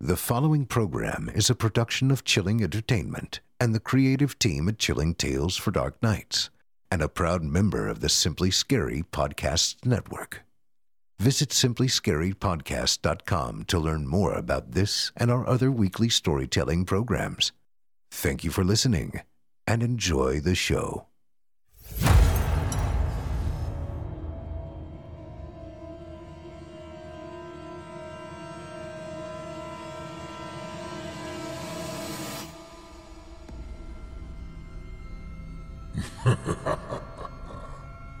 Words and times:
The 0.00 0.16
following 0.16 0.66
program 0.66 1.30
is 1.32 1.48
a 1.48 1.54
production 1.54 2.10
of 2.10 2.24
Chilling 2.24 2.60
Entertainment 2.62 3.38
and 3.60 3.72
the 3.74 3.80
creative 3.80 4.38
team 4.38 4.68
at 4.68 4.78
Chilling 4.78 5.14
Tales 5.14 5.56
for 5.56 5.70
Dark 5.70 6.02
Nights, 6.02 6.50
and 6.90 7.00
a 7.00 7.08
proud 7.08 7.44
member 7.44 7.88
of 7.88 8.00
the 8.00 8.08
Simply 8.08 8.50
Scary 8.50 9.04
Podcasts 9.12 9.76
Network. 9.86 10.42
Visit 11.20 11.50
simplyscarypodcast.com 11.50 13.64
to 13.64 13.78
learn 13.78 14.08
more 14.08 14.34
about 14.34 14.72
this 14.72 15.12
and 15.16 15.30
our 15.30 15.48
other 15.48 15.70
weekly 15.70 16.08
storytelling 16.08 16.84
programs. 16.84 17.52
Thank 18.10 18.42
you 18.42 18.50
for 18.50 18.64
listening 18.64 19.20
and 19.66 19.82
enjoy 19.82 20.40
the 20.40 20.56
show. 20.56 21.06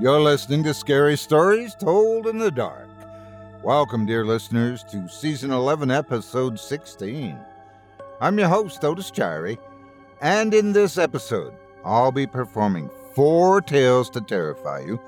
You're 0.00 0.22
listening 0.22 0.62
to 0.62 0.72
Scary 0.72 1.14
Stories 1.14 1.74
Told 1.74 2.26
in 2.26 2.38
the 2.38 2.50
Dark. 2.50 2.88
Welcome, 3.62 4.06
dear 4.06 4.24
listeners, 4.24 4.82
to 4.84 5.06
Season 5.10 5.50
11, 5.50 5.90
Episode 5.90 6.58
16. 6.58 7.38
I'm 8.18 8.38
your 8.38 8.48
host, 8.48 8.82
Otis 8.82 9.10
Jiry, 9.10 9.58
and 10.22 10.54
in 10.54 10.72
this 10.72 10.96
episode, 10.96 11.52
I'll 11.84 12.12
be 12.12 12.26
performing 12.26 12.88
four 13.14 13.60
tales 13.60 14.08
to 14.10 14.22
terrify 14.22 14.80
you, 14.80 14.98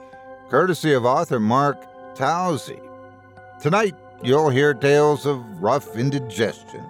courtesy 0.50 0.92
of 0.92 1.06
author 1.06 1.40
Mark 1.40 1.82
Towse. 2.14 2.78
Tonight, 3.62 3.96
you'll 4.22 4.50
hear 4.50 4.74
tales 4.74 5.24
of 5.24 5.62
rough 5.62 5.96
indigestion, 5.96 6.84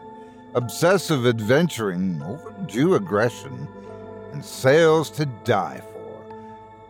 obsessive 0.56 1.24
adventuring, 1.24 2.20
overdue 2.20 2.96
aggression, 2.96 3.68
and 4.32 4.44
sales 4.44 5.08
to 5.10 5.26
die 5.44 5.80
for. 5.80 5.91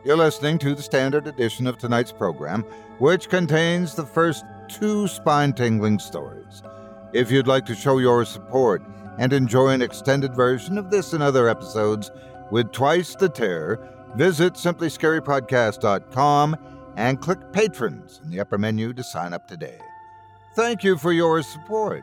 You're 0.05 0.17
listening 0.17 0.59
to 0.59 0.75
the 0.75 0.83
standard 0.83 1.29
edition 1.29 1.69
of 1.69 1.79
tonight's 1.79 2.11
program, 2.11 2.65
which 2.99 3.29
contains 3.29 3.95
the 3.95 4.05
first 4.05 4.45
two 4.69 5.07
spine 5.07 5.53
tingling 5.53 6.01
stories. 6.01 6.65
If 7.13 7.31
you'd 7.31 7.47
like 7.47 7.65
to 7.67 7.77
show 7.77 7.99
your 7.99 8.25
support 8.25 8.83
and 9.19 9.33
enjoy 9.33 9.69
an 9.69 9.81
extended 9.81 10.35
version 10.35 10.77
of 10.77 10.91
this 10.91 11.13
and 11.13 11.23
other 11.23 11.49
episodes 11.49 12.11
with 12.51 12.73
twice 12.73 13.15
the 13.15 13.29
terror, 13.29 13.79
visit 14.17 14.55
simplyscarypodcast.com 14.55 16.57
and 16.97 17.21
click 17.21 17.39
Patrons 17.53 18.21
in 18.25 18.31
the 18.31 18.41
upper 18.41 18.59
menu 18.59 18.93
to 18.95 19.05
sign 19.05 19.33
up 19.33 19.47
today. 19.47 19.79
Thank 20.57 20.83
you 20.83 20.99
for 20.99 21.13
your 21.13 21.43
support. 21.43 22.03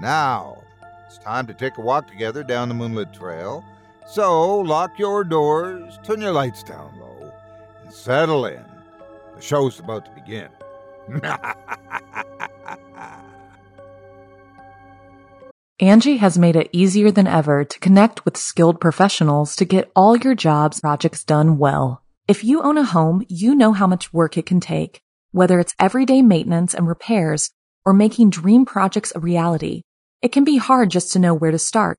Now, 0.00 0.62
it's 1.06 1.18
time 1.18 1.48
to 1.48 1.54
take 1.54 1.76
a 1.76 1.80
walk 1.80 2.06
together 2.06 2.44
down 2.44 2.68
the 2.68 2.74
moonlit 2.74 3.12
trail. 3.12 3.64
So, 4.06 4.58
lock 4.60 4.98
your 4.98 5.24
doors, 5.24 5.98
turn 6.02 6.20
your 6.20 6.32
lights 6.32 6.62
down 6.62 6.98
low, 7.00 7.32
and 7.82 7.92
settle 7.92 8.44
in. 8.46 8.64
The 9.34 9.40
show's 9.40 9.80
about 9.80 10.04
to 10.04 10.10
begin. 10.12 10.48
Angie 15.80 16.18
has 16.18 16.38
made 16.38 16.54
it 16.54 16.70
easier 16.70 17.10
than 17.10 17.26
ever 17.26 17.64
to 17.64 17.78
connect 17.80 18.24
with 18.24 18.36
skilled 18.36 18.80
professionals 18.80 19.56
to 19.56 19.64
get 19.64 19.90
all 19.96 20.16
your 20.16 20.34
jobs 20.34 20.80
projects 20.80 21.24
done 21.24 21.58
well. 21.58 22.02
If 22.28 22.44
you 22.44 22.62
own 22.62 22.78
a 22.78 22.84
home, 22.84 23.24
you 23.28 23.54
know 23.54 23.72
how 23.72 23.86
much 23.86 24.12
work 24.12 24.38
it 24.38 24.46
can 24.46 24.60
take, 24.60 25.00
whether 25.32 25.58
it's 25.58 25.74
everyday 25.80 26.22
maintenance 26.22 26.74
and 26.74 26.86
repairs 26.86 27.50
or 27.84 27.92
making 27.92 28.30
dream 28.30 28.64
projects 28.64 29.12
a 29.16 29.20
reality. 29.20 29.82
It 30.22 30.32
can 30.32 30.44
be 30.44 30.58
hard 30.58 30.90
just 30.90 31.12
to 31.12 31.18
know 31.18 31.34
where 31.34 31.50
to 31.50 31.58
start, 31.58 31.98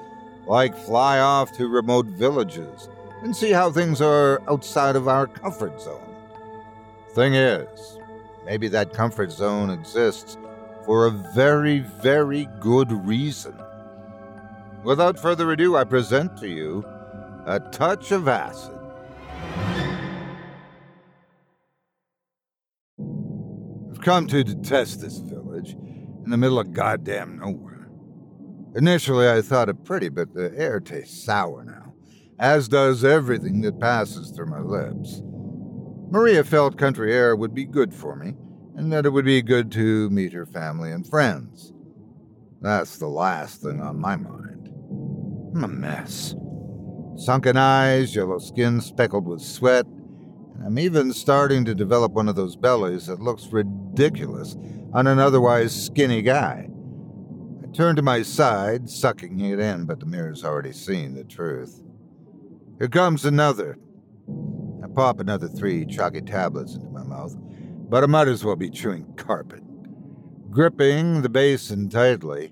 like 0.47 0.75
fly 0.75 1.19
off 1.19 1.51
to 1.53 1.67
remote 1.67 2.07
villages 2.07 2.89
and 3.23 3.35
see 3.35 3.51
how 3.51 3.71
things 3.71 4.01
are 4.01 4.41
outside 4.49 4.95
of 4.95 5.07
our 5.07 5.27
comfort 5.27 5.79
zone. 5.79 6.15
Thing 7.13 7.33
is, 7.33 7.99
maybe 8.45 8.67
that 8.69 8.93
comfort 8.93 9.31
zone 9.31 9.69
exists 9.69 10.37
for 10.85 11.05
a 11.05 11.11
very, 11.11 11.79
very 12.01 12.47
good 12.59 12.91
reason. 13.05 13.55
Without 14.83 15.19
further 15.19 15.51
ado, 15.51 15.75
I 15.75 15.83
present 15.83 16.37
to 16.37 16.47
you 16.47 16.83
a 17.45 17.59
touch 17.71 18.11
of 18.11 18.27
acid. 18.27 18.77
I've 23.91 24.01
come 24.01 24.25
to 24.27 24.43
detest 24.43 25.01
this 25.01 25.17
village 25.17 25.73
in 26.23 26.31
the 26.31 26.37
middle 26.37 26.59
of 26.59 26.73
goddamn 26.73 27.37
nowhere. 27.37 27.70
Initially, 28.75 29.29
I 29.29 29.41
thought 29.41 29.69
it 29.69 29.83
pretty, 29.83 30.09
but 30.09 30.33
the 30.33 30.53
air 30.55 30.79
tastes 30.79 31.23
sour 31.23 31.63
now, 31.63 31.93
as 32.39 32.69
does 32.69 33.03
everything 33.03 33.61
that 33.61 33.79
passes 33.79 34.31
through 34.31 34.45
my 34.45 34.61
lips. 34.61 35.21
Maria 36.09 36.43
felt 36.43 36.77
country 36.77 37.13
air 37.13 37.35
would 37.35 37.53
be 37.53 37.65
good 37.65 37.93
for 37.93 38.15
me, 38.15 38.33
and 38.75 38.91
that 38.91 39.05
it 39.05 39.09
would 39.09 39.25
be 39.25 39.41
good 39.41 39.71
to 39.73 40.09
meet 40.09 40.33
her 40.33 40.45
family 40.45 40.91
and 40.91 41.07
friends. 41.07 41.73
That's 42.61 42.97
the 42.97 43.07
last 43.07 43.61
thing 43.61 43.81
on 43.81 43.99
my 43.99 44.15
mind. 44.15 44.69
I'm 45.53 45.63
a 45.63 45.67
mess. 45.67 46.33
Sunken 47.17 47.57
eyes, 47.57 48.15
yellow 48.15 48.39
skin 48.39 48.79
speckled 48.79 49.27
with 49.27 49.41
sweat, 49.41 49.85
and 49.85 50.65
I'm 50.65 50.79
even 50.79 51.11
starting 51.11 51.65
to 51.65 51.75
develop 51.75 52.13
one 52.13 52.29
of 52.29 52.35
those 52.35 52.55
bellies 52.55 53.07
that 53.07 53.19
looks 53.19 53.47
ridiculous 53.51 54.55
on 54.93 55.07
an 55.07 55.19
otherwise 55.19 55.85
skinny 55.85 56.21
guy. 56.21 56.70
I 57.71 57.73
turn 57.73 57.95
to 57.95 58.01
my 58.01 58.21
side, 58.21 58.89
sucking 58.89 59.39
it 59.39 59.57
in, 59.57 59.85
but 59.85 60.01
the 60.01 60.05
mirror's 60.05 60.43
already 60.43 60.73
seen 60.73 61.13
the 61.13 61.23
truth. 61.23 61.81
Here 62.77 62.89
comes 62.89 63.23
another. 63.23 63.77
I 64.83 64.87
pop 64.93 65.21
another 65.21 65.47
three 65.47 65.85
chalky 65.85 66.19
tablets 66.19 66.75
into 66.75 66.89
my 66.89 67.03
mouth, 67.03 67.33
but 67.89 68.03
I 68.03 68.07
might 68.07 68.27
as 68.27 68.43
well 68.43 68.57
be 68.57 68.69
chewing 68.69 69.13
carpet. 69.15 69.63
Gripping 70.49 71.21
the 71.21 71.29
basin 71.29 71.87
tightly, 71.87 72.51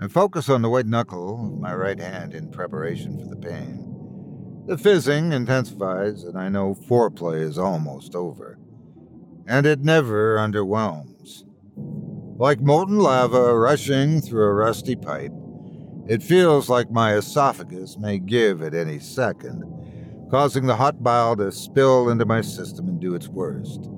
I 0.00 0.08
focus 0.08 0.48
on 0.48 0.62
the 0.62 0.70
white 0.70 0.86
knuckle 0.86 1.52
of 1.52 1.60
my 1.60 1.74
right 1.74 2.00
hand 2.00 2.32
in 2.32 2.50
preparation 2.50 3.18
for 3.18 3.26
the 3.26 3.36
pain. 3.36 4.64
The 4.66 4.78
fizzing 4.78 5.34
intensifies, 5.34 6.24
and 6.24 6.38
I 6.38 6.48
know 6.48 6.74
foreplay 6.74 7.42
is 7.42 7.58
almost 7.58 8.14
over. 8.14 8.58
And 9.46 9.66
it 9.66 9.80
never 9.80 10.38
underwhelms. 10.38 11.15
Like 12.38 12.60
molten 12.60 12.98
lava 12.98 13.54
rushing 13.56 14.20
through 14.20 14.44
a 14.44 14.52
rusty 14.52 14.94
pipe, 14.94 15.32
it 16.06 16.22
feels 16.22 16.68
like 16.68 16.90
my 16.90 17.14
esophagus 17.14 17.96
may 17.96 18.18
give 18.18 18.62
at 18.62 18.74
any 18.74 18.98
second, 18.98 19.64
causing 20.30 20.66
the 20.66 20.76
hot 20.76 21.02
bile 21.02 21.34
to 21.36 21.50
spill 21.50 22.10
into 22.10 22.26
my 22.26 22.42
system 22.42 22.88
and 22.88 23.00
do 23.00 23.14
its 23.14 23.26
worst. 23.26 23.88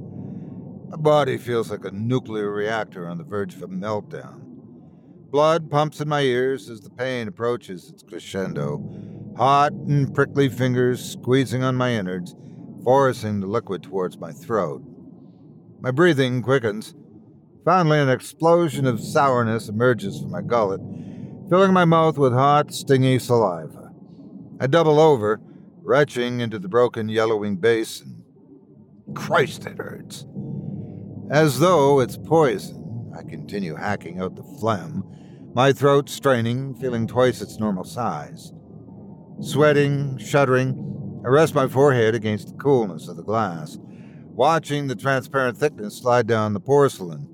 My 0.88 0.96
body 0.96 1.36
feels 1.36 1.68
like 1.68 1.84
a 1.84 1.90
nuclear 1.90 2.52
reactor 2.52 3.08
on 3.08 3.18
the 3.18 3.24
verge 3.24 3.54
of 3.56 3.62
a 3.64 3.68
meltdown. 3.68 4.40
Blood 5.30 5.68
pumps 5.68 6.00
in 6.00 6.08
my 6.08 6.20
ears 6.20 6.70
as 6.70 6.80
the 6.80 6.90
pain 6.90 7.26
approaches 7.26 7.90
its 7.90 8.04
crescendo, 8.04 8.80
hot 9.36 9.72
and 9.72 10.14
prickly 10.14 10.48
fingers 10.48 11.04
squeezing 11.04 11.64
on 11.64 11.74
my 11.74 11.90
innards, 11.90 12.36
forcing 12.84 13.40
the 13.40 13.48
liquid 13.48 13.82
towards 13.82 14.16
my 14.16 14.30
throat. 14.30 14.80
My 15.80 15.90
breathing 15.90 16.40
quickens. 16.40 16.94
Finally, 17.68 18.00
an 18.00 18.08
explosion 18.08 18.86
of 18.86 18.98
sourness 18.98 19.68
emerges 19.68 20.18
from 20.18 20.30
my 20.30 20.40
gullet, 20.40 20.80
filling 21.50 21.70
my 21.70 21.84
mouth 21.84 22.16
with 22.16 22.32
hot, 22.32 22.72
stingy 22.72 23.18
saliva. 23.18 23.92
I 24.58 24.66
double 24.66 24.98
over, 24.98 25.38
retching 25.82 26.40
into 26.40 26.58
the 26.58 26.66
broken, 26.66 27.10
yellowing 27.10 27.56
basin. 27.56 28.24
Christ, 29.12 29.66
it 29.66 29.76
hurts. 29.76 30.24
As 31.30 31.60
though 31.60 32.00
it's 32.00 32.16
poison, 32.16 33.12
I 33.14 33.22
continue 33.22 33.74
hacking 33.74 34.18
out 34.18 34.34
the 34.34 34.42
phlegm 34.58 35.04
my 35.54 35.70
throat 35.70 36.08
straining, 36.08 36.74
feeling 36.74 37.06
twice 37.06 37.42
its 37.42 37.58
normal 37.58 37.84
size. 37.84 38.50
Sweating, 39.42 40.16
shuddering, 40.16 41.20
I 41.22 41.28
rest 41.28 41.54
my 41.54 41.68
forehead 41.68 42.14
against 42.14 42.48
the 42.48 42.54
coolness 42.54 43.08
of 43.08 43.18
the 43.18 43.22
glass, 43.22 43.76
watching 44.30 44.86
the 44.86 44.96
transparent 44.96 45.58
thickness 45.58 45.98
slide 45.98 46.26
down 46.26 46.54
the 46.54 46.60
porcelain. 46.60 47.27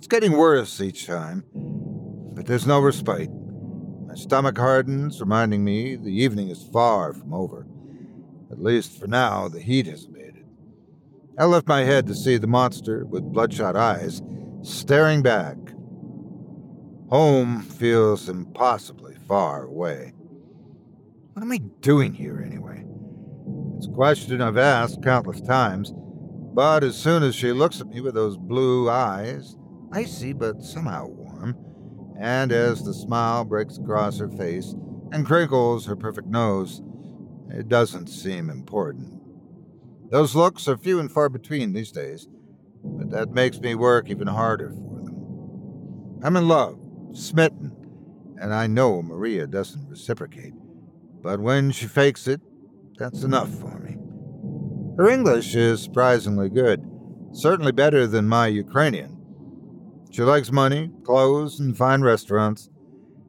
It's 0.00 0.06
getting 0.06 0.32
worse 0.32 0.80
each 0.80 1.06
time, 1.06 1.44
but 2.34 2.46
there's 2.46 2.66
no 2.66 2.80
respite. 2.80 3.28
My 4.06 4.14
stomach 4.14 4.56
hardens, 4.56 5.20
reminding 5.20 5.62
me 5.62 5.94
the 5.94 6.08
evening 6.08 6.48
is 6.48 6.66
far 6.72 7.12
from 7.12 7.34
over. 7.34 7.66
At 8.50 8.62
least 8.62 8.98
for 8.98 9.06
now, 9.08 9.46
the 9.48 9.60
heat 9.60 9.86
has 9.88 10.06
abated. 10.06 10.46
I 11.38 11.44
lift 11.44 11.68
my 11.68 11.82
head 11.82 12.06
to 12.06 12.14
see 12.14 12.38
the 12.38 12.46
monster 12.46 13.04
with 13.04 13.30
bloodshot 13.30 13.76
eyes 13.76 14.22
staring 14.62 15.20
back, 15.20 15.58
Home 17.10 17.60
feels 17.60 18.30
impossibly 18.30 19.16
far 19.28 19.64
away. 19.64 20.14
What 21.34 21.42
am 21.42 21.52
I 21.52 21.58
doing 21.82 22.14
here 22.14 22.42
anyway? 22.42 22.86
It's 23.76 23.86
a 23.86 23.90
question 23.90 24.40
I've 24.40 24.56
asked 24.56 25.02
countless 25.02 25.42
times, 25.42 25.92
but 25.94 26.84
as 26.84 26.96
soon 26.96 27.22
as 27.22 27.34
she 27.34 27.52
looks 27.52 27.82
at 27.82 27.88
me 27.88 28.00
with 28.00 28.14
those 28.14 28.38
blue 28.38 28.88
eyes, 28.88 29.56
icy 29.92 30.32
but 30.32 30.62
somehow 30.62 31.06
warm, 31.06 31.56
and 32.18 32.52
as 32.52 32.84
the 32.84 32.94
smile 32.94 33.44
breaks 33.44 33.78
across 33.78 34.18
her 34.18 34.28
face 34.28 34.74
and 35.12 35.26
crinkles 35.26 35.86
her 35.86 35.96
perfect 35.96 36.28
nose, 36.28 36.82
it 37.50 37.68
doesn't 37.68 38.06
seem 38.08 38.50
important. 38.50 39.20
Those 40.10 40.34
looks 40.34 40.68
are 40.68 40.76
few 40.76 41.00
and 41.00 41.10
far 41.10 41.28
between 41.28 41.72
these 41.72 41.92
days, 41.92 42.28
but 42.82 43.10
that 43.10 43.30
makes 43.30 43.60
me 43.60 43.74
work 43.74 44.10
even 44.10 44.26
harder 44.26 44.70
for 44.70 45.02
them. 45.02 46.20
I'm 46.22 46.36
in 46.36 46.48
love, 46.48 46.78
smitten, 47.12 47.76
and 48.40 48.54
I 48.54 48.66
know 48.66 49.02
Maria 49.02 49.46
doesn't 49.46 49.88
reciprocate. 49.88 50.54
But 51.22 51.40
when 51.40 51.70
she 51.70 51.86
fakes 51.86 52.26
it, 52.26 52.40
that's 52.98 53.22
enough 53.22 53.50
for 53.50 53.78
me. 53.78 53.96
Her 54.96 55.08
English 55.08 55.54
is 55.54 55.82
surprisingly 55.82 56.48
good, 56.48 56.82
certainly 57.32 57.72
better 57.72 58.06
than 58.06 58.28
my 58.28 58.46
Ukrainian. 58.46 59.19
She 60.10 60.22
likes 60.22 60.50
money, 60.50 60.90
clothes, 61.04 61.60
and 61.60 61.76
fine 61.76 62.02
restaurants, 62.02 62.68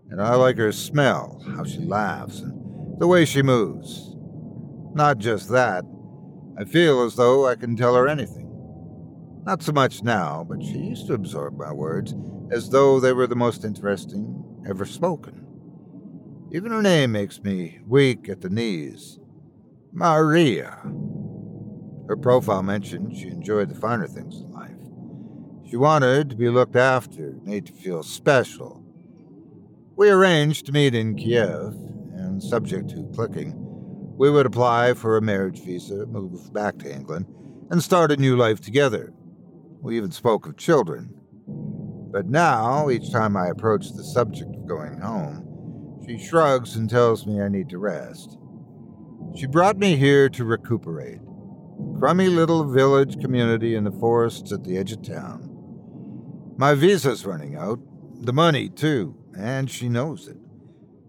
and 0.09 0.21
I 0.21 0.35
like 0.35 0.57
her 0.57 0.71
smell, 0.71 1.41
how 1.55 1.63
she 1.63 1.79
laughs, 1.79 2.39
and 2.39 2.99
the 2.99 3.07
way 3.07 3.23
she 3.23 3.41
moves. 3.41 4.15
Not 4.93 5.19
just 5.19 5.49
that, 5.49 5.85
I 6.57 6.65
feel 6.65 7.03
as 7.03 7.15
though 7.15 7.47
I 7.47 7.55
can 7.55 7.75
tell 7.75 7.95
her 7.95 8.07
anything. 8.07 8.47
Not 9.45 9.63
so 9.63 9.71
much 9.71 10.03
now, 10.03 10.45
but 10.47 10.61
she 10.61 10.77
used 10.77 11.07
to 11.07 11.13
absorb 11.13 11.57
my 11.57 11.71
words 11.71 12.13
as 12.51 12.69
though 12.69 12.99
they 12.99 13.13
were 13.13 13.27
the 13.27 13.35
most 13.35 13.63
interesting 13.63 14.43
ever 14.67 14.85
spoken. 14.85 15.45
Even 16.51 16.71
her 16.71 16.81
name 16.81 17.13
makes 17.13 17.41
me 17.41 17.79
weak 17.87 18.27
at 18.27 18.41
the 18.41 18.49
knees. 18.49 19.19
Maria. 19.93 20.77
Her 22.07 22.17
profile 22.17 22.63
mentioned 22.63 23.15
she 23.15 23.27
enjoyed 23.27 23.69
the 23.69 23.75
finer 23.75 24.07
things. 24.07 24.43
She 25.71 25.77
wanted 25.77 26.29
to 26.29 26.35
be 26.35 26.49
looked 26.49 26.75
after, 26.75 27.37
made 27.45 27.67
to 27.67 27.71
feel 27.71 28.03
special. 28.03 28.83
We 29.95 30.09
arranged 30.09 30.65
to 30.65 30.73
meet 30.73 30.93
in 30.93 31.15
Kiev, 31.15 31.73
and 32.13 32.43
subject 32.43 32.89
to 32.89 33.09
clicking, 33.15 33.53
we 34.17 34.29
would 34.29 34.45
apply 34.45 34.95
for 34.95 35.15
a 35.15 35.21
marriage 35.21 35.63
visa, 35.63 36.05
move 36.07 36.51
back 36.51 36.77
to 36.79 36.93
England, 36.93 37.25
and 37.69 37.81
start 37.81 38.11
a 38.11 38.17
new 38.17 38.35
life 38.35 38.59
together. 38.59 39.13
We 39.79 39.95
even 39.95 40.11
spoke 40.11 40.45
of 40.45 40.57
children. 40.57 41.13
But 41.47 42.27
now, 42.27 42.89
each 42.89 43.09
time 43.09 43.37
I 43.37 43.47
approach 43.47 43.93
the 43.93 44.03
subject 44.03 44.53
of 44.53 44.67
going 44.67 44.99
home, 44.99 46.01
she 46.05 46.19
shrugs 46.19 46.75
and 46.75 46.89
tells 46.89 47.25
me 47.25 47.39
I 47.39 47.47
need 47.47 47.69
to 47.69 47.77
rest. 47.77 48.37
She 49.37 49.47
brought 49.47 49.77
me 49.77 49.95
here 49.95 50.27
to 50.31 50.43
recuperate. 50.43 51.21
A 51.21 51.97
crummy 51.97 52.27
little 52.27 52.65
village 52.65 53.21
community 53.21 53.75
in 53.75 53.85
the 53.85 53.91
forests 53.91 54.51
at 54.51 54.65
the 54.65 54.77
edge 54.77 54.91
of 54.91 55.01
town. 55.01 55.47
My 56.57 56.73
visa's 56.73 57.25
running 57.25 57.55
out, 57.55 57.79
the 58.23 58.33
money 58.33 58.69
too, 58.69 59.15
and 59.37 59.69
she 59.69 59.89
knows 59.89 60.27
it. 60.27 60.37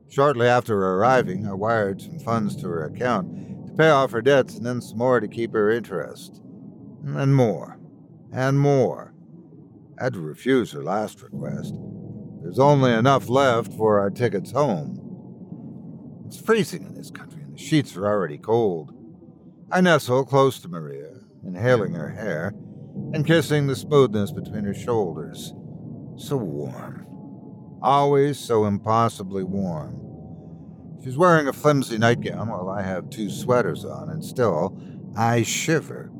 Shortly 0.08 0.46
after 0.46 0.78
arriving, 0.78 1.46
I 1.46 1.52
wired 1.52 2.00
some 2.00 2.18
funds 2.18 2.56
to 2.56 2.68
her 2.68 2.84
account 2.84 3.66
to 3.66 3.72
pay 3.72 3.88
off 3.88 4.12
her 4.12 4.22
debts 4.22 4.56
and 4.56 4.66
then 4.66 4.80
some 4.80 4.98
more 4.98 5.20
to 5.20 5.28
keep 5.28 5.52
her 5.52 5.70
interest. 5.70 6.40
And 7.04 7.34
more. 7.34 7.78
And 8.32 8.58
more 8.60 9.12
I 9.98 10.04
had 10.04 10.14
to 10.14 10.20
refuse 10.20 10.72
her 10.72 10.82
last 10.82 11.22
request. 11.22 11.74
There's 12.42 12.58
only 12.58 12.92
enough 12.92 13.28
left 13.28 13.72
for 13.72 14.00
our 14.00 14.10
tickets 14.10 14.50
home. 14.50 14.98
It's 16.26 16.40
freezing 16.40 16.84
in 16.84 16.94
this 16.94 17.10
country, 17.10 17.42
and 17.42 17.54
the 17.54 17.58
sheets 17.58 17.96
are 17.96 18.06
already 18.06 18.38
cold. 18.38 18.92
I 19.70 19.80
nestle 19.80 20.24
close 20.24 20.58
to 20.60 20.68
Maria, 20.68 21.20
inhaling 21.44 21.94
her 21.94 22.08
hair 22.10 22.52
and 23.12 23.26
kissing 23.26 23.66
the 23.66 23.76
smoothness 23.76 24.32
between 24.32 24.64
her 24.64 24.74
shoulders. 24.74 25.52
So 26.16 26.36
warm. 26.36 27.06
Always 27.82 28.38
so 28.38 28.64
impossibly 28.64 29.42
warm. 29.42 29.98
She's 31.02 31.18
wearing 31.18 31.48
a 31.48 31.52
flimsy 31.52 31.98
nightgown 31.98 32.48
while 32.48 32.68
I 32.68 32.82
have 32.82 33.10
two 33.10 33.28
sweaters 33.28 33.84
on, 33.84 34.08
and 34.08 34.24
still 34.24 34.78
I 35.16 35.42
shiver. 35.42 36.10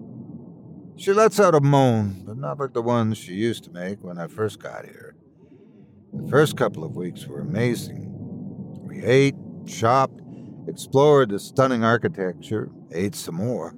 She 0.96 1.12
lets 1.12 1.40
out 1.40 1.54
a 1.54 1.60
moan, 1.60 2.24
but 2.26 2.36
not 2.36 2.58
like 2.58 2.74
the 2.74 2.82
ones 2.82 3.16
she 3.16 3.34
used 3.34 3.64
to 3.64 3.70
make 3.70 4.02
when 4.02 4.18
I 4.18 4.26
first 4.26 4.60
got 4.60 4.84
here. 4.84 5.14
The 6.12 6.28
first 6.28 6.56
couple 6.56 6.84
of 6.84 6.96
weeks 6.96 7.26
were 7.26 7.40
amazing. 7.40 8.08
We 8.82 9.02
ate, 9.02 9.36
shopped, 9.66 10.20
explored 10.68 11.30
the 11.30 11.38
stunning 11.38 11.84
architecture, 11.84 12.70
ate 12.92 13.14
some 13.14 13.36
more, 13.36 13.74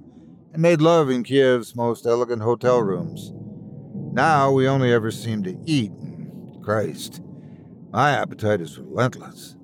and 0.55 0.63
made 0.63 0.81
love 0.81 1.11
in 1.11 1.25
Kiev's 1.25 1.75
most 1.75 2.07
elegant 2.07 2.41
hotel 2.41 2.81
rooms. 2.81 3.33
Now 4.15 4.53
we 4.53 4.69
only 4.69 4.93
ever 4.93 5.11
seem 5.11 5.43
to 5.43 5.59
eat, 5.67 5.91
and 5.91 6.63
Christ, 6.63 7.21
my 7.91 8.13
appetite 8.13 8.61
is 8.61 8.79
relentless. 8.79 9.57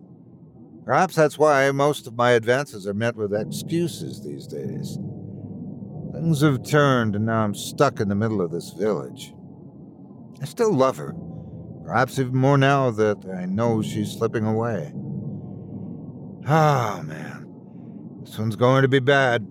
Perhaps 0.85 1.15
that's 1.15 1.39
why 1.39 1.71
most 1.71 2.09
of 2.09 2.17
my 2.17 2.33
advances 2.33 2.89
are 2.89 2.95
met 2.95 3.15
with 3.15 3.33
excuses 3.33 4.21
these 4.21 4.49
days. 4.49 4.99
Things 6.13 6.41
have 6.41 6.65
turned, 6.65 7.15
and 7.15 7.27
now 7.27 7.45
I'm 7.45 7.55
stuck 7.55 8.01
in 8.01 8.09
the 8.09 8.17
middle 8.17 8.41
of 8.41 8.51
this 8.51 8.71
village. 8.71 9.33
I 10.43 10.45
still 10.45 10.73
love 10.73 10.97
her, 10.97 11.15
perhaps 11.85 12.19
even 12.19 12.37
more 12.37 12.59
now 12.59 12.91
that 12.91 13.25
I 13.33 13.47
know 13.47 13.81
she's 13.81 14.11
slipping 14.11 14.45
away. 14.45 14.93
Ah, 16.49 16.99
oh, 16.99 17.03
man. 17.05 17.47
This 18.25 18.37
one's 18.37 18.57
going 18.57 18.83
to 18.83 18.89
be 18.89 18.99
bad. 18.99 19.47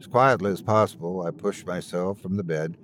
As 0.00 0.06
quietly 0.06 0.50
as 0.50 0.62
possible, 0.62 1.22
I 1.26 1.30
push 1.30 1.66
myself 1.66 2.20
from 2.20 2.38
the 2.38 2.42
bed, 2.42 2.78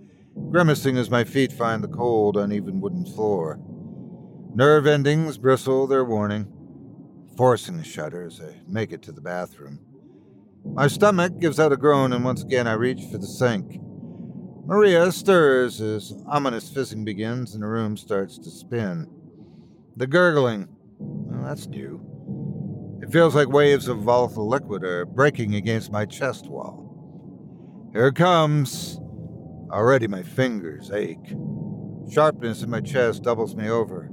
grimacing 0.50 0.98
as 0.98 1.08
my 1.08 1.24
feet 1.24 1.50
find 1.50 1.82
the 1.82 1.88
cold, 1.88 2.36
uneven 2.36 2.78
wooden 2.78 3.06
floor. 3.06 3.58
Nerve 4.54 4.86
endings 4.86 5.38
bristle 5.38 5.86
their 5.86 6.04
warning, 6.04 6.52
forcing 7.34 7.78
a 7.78 7.84
shudder 7.84 8.26
as 8.26 8.38
I 8.38 8.60
make 8.68 8.92
it 8.92 9.00
to 9.02 9.12
the 9.12 9.22
bathroom. 9.22 9.80
My 10.62 10.88
stomach 10.88 11.38
gives 11.40 11.58
out 11.58 11.72
a 11.72 11.78
groan, 11.78 12.12
and 12.12 12.22
once 12.22 12.42
again 12.42 12.66
I 12.66 12.74
reach 12.74 13.02
for 13.10 13.16
the 13.16 13.26
sink. 13.26 13.80
Maria 14.66 15.10
stirs 15.10 15.80
as 15.80 16.12
ominous 16.26 16.68
fizzing 16.68 17.02
begins 17.02 17.54
and 17.54 17.62
the 17.62 17.66
room 17.66 17.96
starts 17.96 18.36
to 18.36 18.50
spin. 18.50 19.08
The 19.96 20.06
gurgling, 20.06 20.68
well, 20.98 21.44
that's 21.44 21.66
new. 21.66 21.98
It 23.00 23.10
feels 23.10 23.34
like 23.34 23.48
waves 23.48 23.88
of 23.88 24.00
volatile 24.00 24.48
liquid 24.48 24.84
are 24.84 25.06
breaking 25.06 25.54
against 25.54 25.90
my 25.90 26.04
chest 26.04 26.48
wall. 26.48 26.85
Here 27.96 28.08
it 28.08 28.14
comes. 28.14 29.00
Already 29.70 30.06
my 30.06 30.22
fingers 30.22 30.90
ache. 30.90 31.34
Sharpness 32.12 32.62
in 32.62 32.68
my 32.68 32.82
chest 32.82 33.22
doubles 33.22 33.56
me 33.56 33.70
over. 33.70 34.10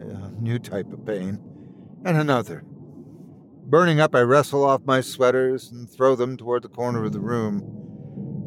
A 0.00 0.32
new 0.42 0.58
type 0.58 0.92
of 0.92 1.06
pain. 1.06 1.38
And 2.04 2.16
another. 2.16 2.64
Burning 2.66 4.00
up, 4.00 4.16
I 4.16 4.22
wrestle 4.22 4.64
off 4.64 4.80
my 4.84 5.00
sweaters 5.00 5.70
and 5.70 5.88
throw 5.88 6.16
them 6.16 6.36
toward 6.36 6.64
the 6.64 6.68
corner 6.68 7.04
of 7.04 7.12
the 7.12 7.20
room. 7.20 7.62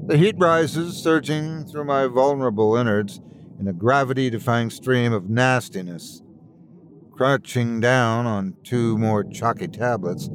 The 0.08 0.18
heat 0.18 0.36
rises, 0.38 1.02
surging 1.02 1.64
through 1.64 1.86
my 1.86 2.08
vulnerable 2.08 2.76
innards 2.76 3.22
in 3.58 3.70
a 3.70 3.74
gravity 3.74 4.30
defying 4.30 4.70
stream 4.70 5.14
of 5.14 5.30
nastiness. 5.30 6.22
Crouching 7.14 7.80
down 7.80 8.26
on 8.26 8.58
two 8.66 8.98
more 8.98 9.24
chalky 9.24 9.70
tablets, 9.70 10.30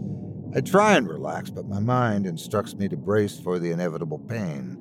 I 0.53 0.61
try 0.61 0.97
and 0.97 1.09
relax, 1.09 1.49
but 1.49 1.69
my 1.69 1.79
mind 1.79 2.27
instructs 2.27 2.75
me 2.75 2.89
to 2.89 2.97
brace 2.97 3.39
for 3.39 3.61
the 3.61 3.71
inevitable 3.71 4.19
pain. 4.19 4.79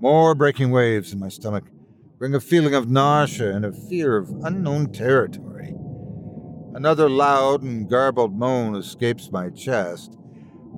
More 0.00 0.36
breaking 0.36 0.70
waves 0.70 1.12
in 1.12 1.18
my 1.18 1.28
stomach 1.28 1.64
bring 2.18 2.32
a 2.34 2.40
feeling 2.40 2.74
of 2.74 2.88
nausea 2.88 3.54
and 3.54 3.64
a 3.64 3.72
fear 3.72 4.16
of 4.16 4.30
unknown 4.44 4.92
territory. 4.92 5.74
Another 6.74 7.10
loud 7.10 7.62
and 7.62 7.90
garbled 7.90 8.36
moan 8.36 8.76
escapes 8.76 9.32
my 9.32 9.50
chest, 9.50 10.16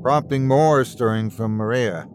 prompting 0.01 0.49
more 0.49 0.83
stirring 0.85 1.29
from 1.29 1.53
Maria. 1.53 2.09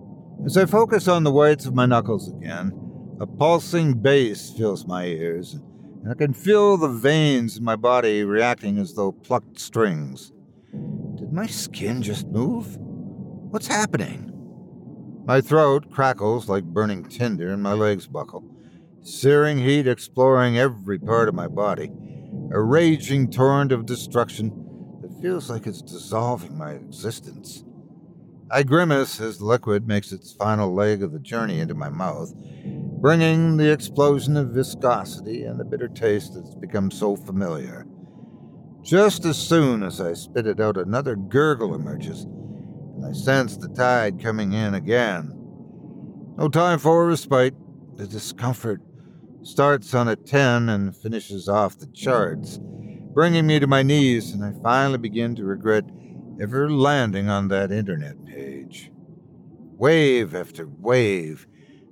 As 0.44 0.58
I 0.58 0.66
focus 0.66 1.08
on 1.08 1.24
the 1.24 1.32
whites 1.32 1.68
of 1.68 1.76
my 1.76 1.86
knuckles 1.86 2.28
again, 2.28 2.72
a 3.20 3.28
pulsing 3.28 3.94
bass 3.94 4.50
fills 4.50 4.88
my 4.88 5.06
ears, 5.06 5.54
and 6.02 6.12
I 6.12 6.16
can 6.16 6.34
feel 6.34 6.78
the 6.78 6.88
veins 6.88 7.58
in 7.58 7.64
my 7.64 7.76
body 7.76 8.24
reacting 8.24 8.80
as 8.80 8.96
though 8.96 9.12
plucked 9.12 9.60
strings. 9.60 10.32
Did 11.16 11.32
my 11.32 11.48
skin 11.48 12.02
just 12.02 12.28
move? 12.28 12.78
What's 12.78 13.68
happening? 13.68 14.32
My 15.26 15.42
throat 15.42 15.92
crackles 15.92 16.50
like 16.50 16.64
burning 16.64 17.06
tinder 17.06 17.52
and 17.52 17.64
my 17.64 17.74
legs 17.74 18.08
buckle, 18.08 18.44
searing 19.02 19.58
heat 19.58 19.88
exploring 19.88 20.58
every 20.58 21.00
part 21.00 21.30
of 21.30 21.36
my 21.36 21.48
body 21.48 21.92
a 22.52 22.62
raging 22.62 23.30
torrent 23.30 23.72
of 23.72 23.86
destruction 23.86 24.52
that 25.02 25.22
feels 25.22 25.50
like 25.50 25.66
it's 25.66 25.82
dissolving 25.82 26.58
my 26.58 26.72
existence. 26.72 27.64
I 28.52 28.64
grimace 28.64 29.20
as 29.20 29.42
liquid 29.42 29.88
makes 29.88 30.12
its 30.12 30.32
final 30.34 30.74
leg 30.74 31.02
of 31.02 31.12
the 31.12 31.20
journey 31.20 31.60
into 31.60 31.74
my 31.74 31.90
mouth, 31.90 32.34
bringing 33.02 33.58
the 33.58 33.72
explosion 33.72 34.38
of 34.38 34.50
viscosity 34.50 35.44
and 35.44 35.60
the 35.60 35.66
bitter 35.66 35.88
taste 35.88 36.36
that's 36.36 36.56
become 36.56 36.92
so 36.92 37.16
familiar. 37.16 37.88
Just 38.86 39.26
as 39.26 39.36
soon 39.36 39.82
as 39.82 40.00
I 40.00 40.14
spit 40.14 40.46
it 40.46 40.60
out, 40.60 40.78
another 40.78 41.16
gurgle 41.16 41.74
emerges, 41.74 42.26
and 42.26 43.04
I 43.04 43.14
sense 43.14 43.58
the 43.58 43.68
tide 43.68 44.22
coming 44.22 44.54
in 44.54 44.76
again. 44.76 45.32
No 46.38 46.50
time 46.50 46.78
for 46.78 47.08
respite. 47.08 47.56
The 47.96 48.06
discomfort 48.06 48.82
starts 49.42 49.96
on 49.96 50.08
a 50.08 50.16
10 50.16 50.70
and 50.70 50.96
finishes 50.96 51.50
off 51.50 51.80
the 51.80 51.88
charts, 51.88 52.60
bringing 52.62 53.48
me 53.48 53.60
to 53.60 53.66
my 53.66 53.82
knees, 53.82 54.32
and 54.32 54.46
I 54.46 54.54
finally 54.62 55.00
begin 55.00 55.34
to 55.38 55.46
regret 55.46 55.86
ever 56.40 56.70
landing 56.70 57.28
on 57.28 57.48
that 57.48 57.72
internet 57.72 58.24
page. 58.24 58.92
Wave 59.78 60.36
after 60.36 60.68
wave, 60.68 61.48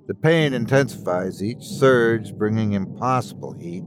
the 0.06 0.14
pain 0.14 0.54
intensifies, 0.54 1.42
each 1.42 1.64
surge 1.64 2.36
bringing 2.36 2.74
impossible 2.74 3.54
heat 3.54 3.82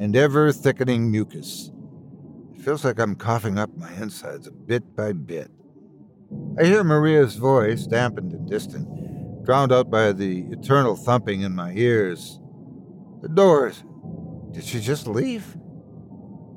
and 0.00 0.16
ever 0.16 0.50
thickening 0.50 1.12
mucus. 1.12 1.70
Feels 2.62 2.84
like 2.84 2.98
I'm 2.98 3.14
coughing 3.14 3.58
up 3.58 3.74
my 3.76 3.90
insides 3.94 4.50
bit 4.50 4.94
by 4.94 5.12
bit. 5.12 5.50
I 6.58 6.64
hear 6.64 6.84
Maria's 6.84 7.36
voice, 7.36 7.86
dampened 7.86 8.32
and 8.32 8.48
distant, 8.48 8.86
drowned 9.46 9.72
out 9.72 9.90
by 9.90 10.12
the 10.12 10.42
eternal 10.50 10.94
thumping 10.94 11.40
in 11.40 11.54
my 11.54 11.72
ears. 11.72 12.38
The 13.22 13.28
doors. 13.28 13.82
Did 14.52 14.64
she 14.64 14.80
just 14.80 15.06
leave? 15.06 15.56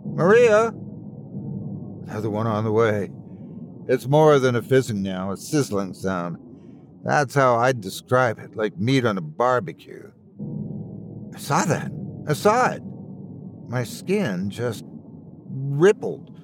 Maria! 0.05 0.73
Another 2.03 2.29
one 2.29 2.47
on 2.47 2.65
the 2.65 2.71
way. 2.71 3.09
It's 3.87 4.05
more 4.05 4.39
than 4.39 4.57
a 4.57 4.61
fizzing 4.61 5.01
now, 5.01 5.31
a 5.31 5.37
sizzling 5.37 5.93
sound. 5.93 6.37
That's 7.05 7.33
how 7.33 7.55
I'd 7.55 7.79
describe 7.79 8.39
it, 8.39 8.57
like 8.57 8.77
meat 8.77 9.05
on 9.05 9.17
a 9.17 9.21
barbecue. 9.21 10.11
I 11.33 11.37
saw 11.37 11.63
that. 11.63 11.91
I 12.27 12.33
saw 12.33 12.71
it. 12.71 12.81
My 13.69 13.83
skin 13.83 14.49
just 14.49 14.85
rippled. 15.79 16.39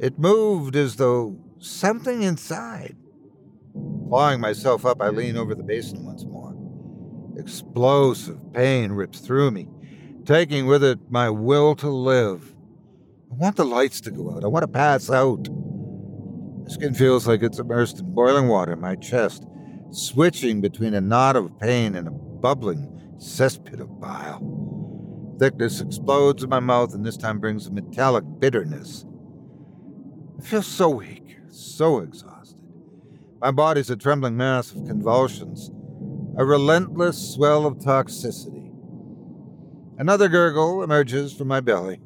It 0.00 0.18
moved 0.18 0.76
as 0.76 0.96
though 0.96 1.36
something 1.58 2.22
inside. 2.22 2.96
Clawing 4.08 4.40
myself 4.40 4.84
up, 4.84 5.00
I 5.00 5.10
lean 5.10 5.36
over 5.36 5.54
the 5.54 5.62
basin 5.62 6.04
once 6.04 6.24
more. 6.24 6.56
Explosive 7.36 8.52
pain 8.52 8.92
rips 8.92 9.20
through 9.20 9.52
me, 9.52 9.68
taking 10.24 10.66
with 10.66 10.82
it 10.82 10.98
my 11.10 11.30
will 11.30 11.76
to 11.76 11.88
live. 11.88 12.54
I 13.30 13.34
want 13.36 13.56
the 13.56 13.64
lights 13.64 14.00
to 14.02 14.10
go 14.10 14.34
out. 14.34 14.44
I 14.44 14.48
want 14.48 14.64
to 14.64 14.68
pass 14.68 15.10
out. 15.10 15.48
My 15.50 16.68
skin 16.68 16.94
feels 16.94 17.28
like 17.28 17.42
it's 17.42 17.58
immersed 17.58 18.00
in 18.00 18.12
boiling 18.12 18.48
water 18.48 18.74
my 18.74 18.96
chest, 18.96 19.46
switching 19.90 20.60
between 20.60 20.94
a 20.94 21.00
knot 21.00 21.36
of 21.36 21.58
pain 21.58 21.94
and 21.94 22.08
a 22.08 22.10
bubbling 22.10 23.16
cesspit 23.18 23.80
of 23.80 24.00
bile. 24.00 24.40
Thickness 25.40 25.80
explodes 25.80 26.42
in 26.42 26.50
my 26.50 26.60
mouth, 26.60 26.92
and 26.92 27.02
this 27.02 27.16
time 27.16 27.38
brings 27.38 27.66
a 27.66 27.70
metallic 27.70 28.24
bitterness. 28.40 29.06
I 30.38 30.42
feel 30.42 30.60
so 30.60 30.90
weak, 30.90 31.38
so 31.48 32.00
exhausted. 32.00 32.58
My 33.40 33.50
body's 33.50 33.88
a 33.88 33.96
trembling 33.96 34.36
mass 34.36 34.70
of 34.70 34.86
convulsions 34.86 35.70
a 36.36 36.44
relentless 36.44 37.34
swell 37.34 37.66
of 37.66 37.78
toxicity. 37.78 38.70
Another 39.98 40.28
gurgle 40.28 40.82
emerges 40.82 41.32
from 41.32 41.48
my 41.48 41.60
belly, 41.60 42.00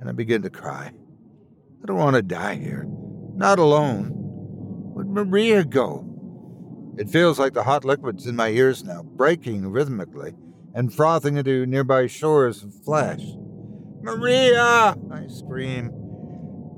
and 0.00 0.08
I 0.08 0.12
begin 0.12 0.42
to 0.42 0.50
cry. 0.50 0.90
I 1.82 1.86
don't 1.86 1.96
want 1.96 2.16
to 2.16 2.22
die 2.22 2.56
here. 2.56 2.86
Not 3.34 3.58
alone. 3.58 4.12
Where'd 4.94 5.08
Maria 5.08 5.62
go? 5.64 6.04
It 6.98 7.08
feels 7.08 7.38
like 7.38 7.52
the 7.52 7.62
hot 7.62 7.84
liquid's 7.84 8.26
in 8.26 8.34
my 8.34 8.48
ears 8.48 8.82
now, 8.82 9.02
breaking 9.02 9.70
rhythmically 9.70 10.34
and 10.74 10.92
frothing 10.92 11.36
into 11.36 11.66
nearby 11.66 12.06
shores 12.06 12.62
of 12.62 12.74
flesh. 12.84 13.22
Maria! 14.00 14.96
I 15.10 15.26
scream. 15.28 15.90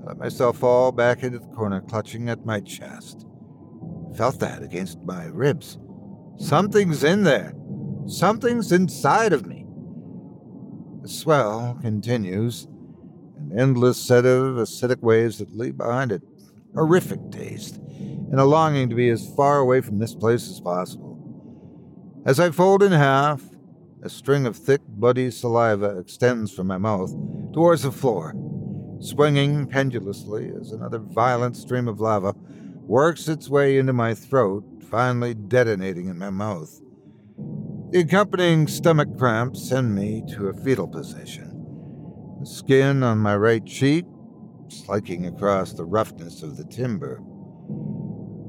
I 0.02 0.08
let 0.08 0.18
myself 0.18 0.58
fall 0.58 0.92
back 0.92 1.22
into 1.22 1.38
the 1.38 1.46
corner, 1.46 1.80
clutching 1.80 2.28
at 2.28 2.44
my 2.44 2.60
chest. 2.60 3.26
I 4.12 4.16
felt 4.16 4.40
that 4.40 4.62
against 4.62 4.98
my 5.02 5.24
ribs. 5.26 5.78
Something's 6.38 7.04
in 7.04 7.24
there. 7.24 7.54
Something's 8.06 8.72
inside 8.72 9.32
of 9.32 9.46
me. 9.46 9.66
The 11.02 11.08
swell 11.08 11.78
continues, 11.80 12.66
an 13.36 13.52
endless 13.58 13.98
set 13.98 14.24
of 14.24 14.56
acidic 14.56 15.00
waves 15.00 15.38
that 15.38 15.56
leave 15.56 15.76
behind 15.76 16.12
it 16.12 16.22
horrific 16.74 17.30
taste, 17.30 17.76
and 17.76 18.38
a 18.38 18.44
longing 18.44 18.88
to 18.88 18.94
be 18.94 19.08
as 19.08 19.32
far 19.34 19.58
away 19.58 19.80
from 19.80 19.98
this 19.98 20.14
place 20.14 20.48
as 20.48 20.60
possible. 20.60 21.18
As 22.24 22.38
I 22.38 22.50
fold 22.50 22.82
in 22.82 22.92
half, 22.92 23.42
a 24.02 24.08
string 24.08 24.46
of 24.46 24.56
thick, 24.56 24.80
bloody 24.86 25.30
saliva 25.30 25.98
extends 25.98 26.52
from 26.52 26.66
my 26.66 26.78
mouth 26.78 27.12
towards 27.52 27.82
the 27.82 27.92
floor, 27.92 28.34
swinging 29.00 29.66
pendulously 29.66 30.52
as 30.60 30.72
another 30.72 30.98
violent 30.98 31.56
stream 31.56 31.88
of 31.88 32.00
lava 32.00 32.34
works 32.86 33.28
its 33.28 33.48
way 33.48 33.78
into 33.78 33.92
my 33.92 34.14
throat 34.14 34.64
finally 34.90 35.34
detonating 35.34 36.08
in 36.08 36.18
my 36.18 36.30
mouth. 36.30 36.80
The 37.90 38.00
accompanying 38.00 38.66
stomach 38.66 39.16
cramps 39.18 39.68
send 39.68 39.94
me 39.94 40.22
to 40.34 40.48
a 40.48 40.54
fetal 40.54 40.88
position. 40.88 41.48
The 42.40 42.46
skin 42.46 43.02
on 43.02 43.18
my 43.18 43.36
right 43.36 43.64
cheek 43.64 44.06
sliking 44.68 45.26
across 45.26 45.72
the 45.72 45.84
roughness 45.84 46.42
of 46.42 46.56
the 46.56 46.64
timber. 46.64 47.20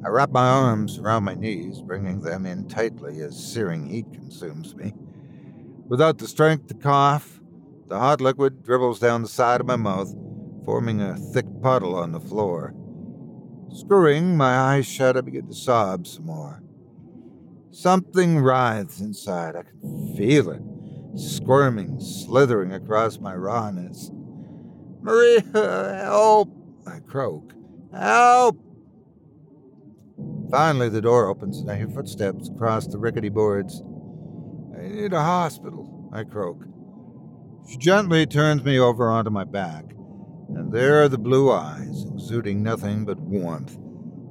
I 0.06 0.10
wrap 0.10 0.32
my 0.32 0.48
arms 0.48 0.98
around 0.98 1.24
my 1.24 1.36
knees, 1.36 1.82
bringing 1.82 2.22
them 2.22 2.46
in 2.46 2.68
tightly 2.68 3.22
as 3.22 3.38
searing 3.38 3.88
heat 3.88 4.12
consumes 4.14 4.76
me. 4.76 4.94
Without 5.92 6.20
the 6.20 6.28
strength 6.28 6.68
to 6.68 6.74
cough, 6.74 7.42
the 7.90 8.00
hot 8.00 8.22
liquid 8.22 8.64
dribbles 8.64 8.98
down 8.98 9.24
the 9.24 9.28
side 9.28 9.60
of 9.60 9.68
my 9.68 9.76
mouth, 9.76 10.16
forming 10.64 11.02
a 11.02 11.18
thick 11.18 11.46
puddle 11.62 11.96
on 11.96 12.14
the 12.14 12.20
floor. 12.22 12.74
Screwing 13.74 14.38
my 14.38 14.58
eyes 14.58 14.88
shut, 14.88 15.18
I 15.18 15.20
begin 15.20 15.48
to 15.48 15.54
sob 15.54 16.08
some 16.08 16.28
more. 16.28 16.64
Something 17.72 18.40
writhes 18.40 19.02
inside. 19.02 19.58
I 19.58 19.64
can 19.64 20.16
feel 20.16 20.52
it, 20.52 20.62
squirming, 21.20 22.00
slithering 22.00 22.72
across 22.72 23.20
my 23.20 23.36
rawness. 23.36 24.12
Maria, 25.02 25.42
help! 26.06 26.56
I 26.88 27.00
croak. 27.00 27.52
Help! 27.94 28.58
Finally, 30.50 30.88
the 30.88 31.02
door 31.02 31.28
opens 31.28 31.60
and 31.60 31.70
I 31.70 31.76
hear 31.76 31.90
footsteps 31.90 32.48
across 32.48 32.88
the 32.88 32.98
rickety 32.98 33.28
boards. 33.28 33.84
I 34.82 34.88
need 34.88 35.14
a 35.14 35.22
hospital, 35.22 36.10
I 36.12 36.24
croak. 36.24 36.64
She 37.70 37.78
gently 37.78 38.26
turns 38.26 38.64
me 38.64 38.80
over 38.80 39.12
onto 39.12 39.30
my 39.30 39.44
back, 39.44 39.86
and 40.50 40.74
there 40.74 41.04
are 41.04 41.08
the 41.08 41.20
blue 41.20 41.52
eyes, 41.52 42.06
exuding 42.12 42.64
nothing 42.64 43.06
but 43.06 43.20
warmth, 43.20 43.78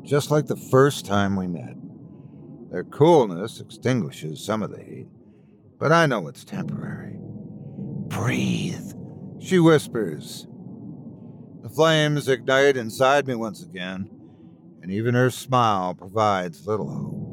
just 0.02 0.32
like 0.32 0.46
the 0.46 0.56
first 0.56 1.06
time 1.06 1.36
we 1.36 1.46
met. 1.46 1.76
Their 2.72 2.82
coolness 2.82 3.60
extinguishes 3.60 4.44
some 4.44 4.64
of 4.64 4.72
the 4.72 4.82
heat, 4.82 5.06
but 5.78 5.92
I 5.92 6.06
know 6.06 6.26
it's 6.26 6.44
temporary. 6.44 7.16
Breathe, 8.08 8.92
she 9.38 9.60
whispers. 9.60 10.48
The 11.62 11.68
flames 11.68 12.26
ignite 12.26 12.76
inside 12.76 13.28
me 13.28 13.36
once 13.36 13.62
again, 13.62 14.10
and 14.82 14.90
even 14.90 15.14
her 15.14 15.30
smile 15.30 15.94
provides 15.94 16.66
little 16.66 16.90
hope. 16.90 17.29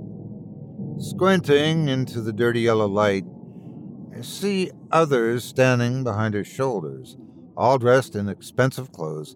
Squinting 1.00 1.90
into 1.90 2.22
the 2.22 2.34
dirty 2.34 2.62
yellow 2.62 2.88
light, 2.88 3.24
I 4.18 4.22
see 4.22 4.72
others 4.92 5.44
standing 5.44 6.04
behind 6.04 6.34
her 6.34 6.44
shoulders, 6.44 7.18
all 7.56 7.78
dressed 7.78 8.16
in 8.16 8.28
expensive 8.28 8.92
clothes, 8.92 9.36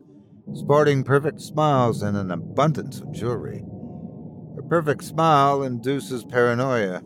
sporting 0.55 1.03
perfect 1.03 1.39
smiles 1.39 2.01
and 2.01 2.17
an 2.17 2.31
abundance 2.31 2.99
of 2.99 3.11
jewelry. 3.11 3.63
Her 4.55 4.63
perfect 4.63 5.03
smile 5.03 5.61
induces 5.61 6.23
paranoia, 6.23 7.03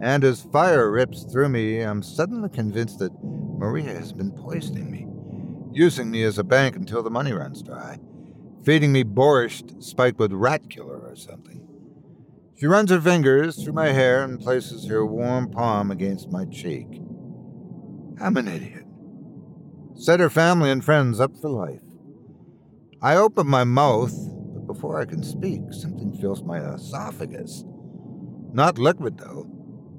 and 0.00 0.22
as 0.22 0.40
fire 0.40 0.88
rips 0.88 1.24
through 1.24 1.48
me, 1.48 1.80
I'm 1.80 2.04
suddenly 2.04 2.48
convinced 2.48 3.00
that 3.00 3.12
Maria 3.24 3.92
has 3.92 4.12
been 4.12 4.30
poisoning 4.30 4.88
me, 4.88 5.08
using 5.72 6.12
me 6.12 6.22
as 6.22 6.38
a 6.38 6.44
bank 6.44 6.76
until 6.76 7.02
the 7.02 7.10
money 7.10 7.32
runs 7.32 7.60
dry, 7.60 7.98
feeding 8.64 8.92
me 8.92 9.02
borscht 9.02 9.82
spiked 9.82 10.20
with 10.20 10.32
rat 10.32 10.70
killer 10.70 11.00
or 11.00 11.16
something. 11.16 11.55
She 12.58 12.66
runs 12.66 12.90
her 12.90 13.00
fingers 13.00 13.62
through 13.62 13.74
my 13.74 13.88
hair 13.88 14.24
and 14.24 14.40
places 14.40 14.86
her 14.86 15.04
warm 15.04 15.50
palm 15.50 15.90
against 15.90 16.32
my 16.32 16.46
cheek. 16.46 16.86
I'm 18.20 18.36
an 18.36 18.48
idiot. 18.48 18.84
Set 19.94 20.20
her 20.20 20.30
family 20.30 20.70
and 20.70 20.84
friends 20.84 21.20
up 21.20 21.36
for 21.36 21.50
life. 21.50 21.82
I 23.02 23.16
open 23.16 23.46
my 23.46 23.64
mouth 23.64 24.14
but 24.56 24.66
before 24.66 24.98
I 24.98 25.04
can 25.04 25.22
speak, 25.22 25.60
something 25.70 26.12
fills 26.18 26.42
my 26.42 26.58
esophagus. 26.74 27.64
Not 28.52 28.78
liquid, 28.78 29.18
though. 29.18 29.46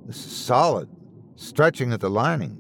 This 0.08 0.26
is 0.26 0.36
solid, 0.36 0.90
stretching 1.36 1.94
at 1.94 2.00
the 2.00 2.10
lining. 2.10 2.58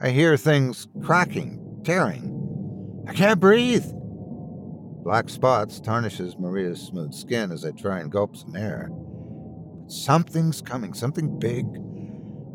I 0.00 0.10
hear 0.10 0.36
things 0.36 0.88
cracking, 1.04 1.82
tearing. 1.84 3.04
I 3.06 3.14
can't 3.14 3.38
breathe. 3.38 3.86
Black 5.04 5.28
spots 5.28 5.78
tarnishes 5.78 6.36
Maria's 6.36 6.80
smooth 6.80 7.14
skin 7.14 7.52
as 7.52 7.64
I 7.64 7.70
try 7.70 8.00
and 8.00 8.10
gulp 8.10 8.36
some 8.36 8.56
air. 8.56 8.90
Something's 9.90 10.62
coming, 10.62 10.94
something 10.94 11.36
big. 11.40 11.66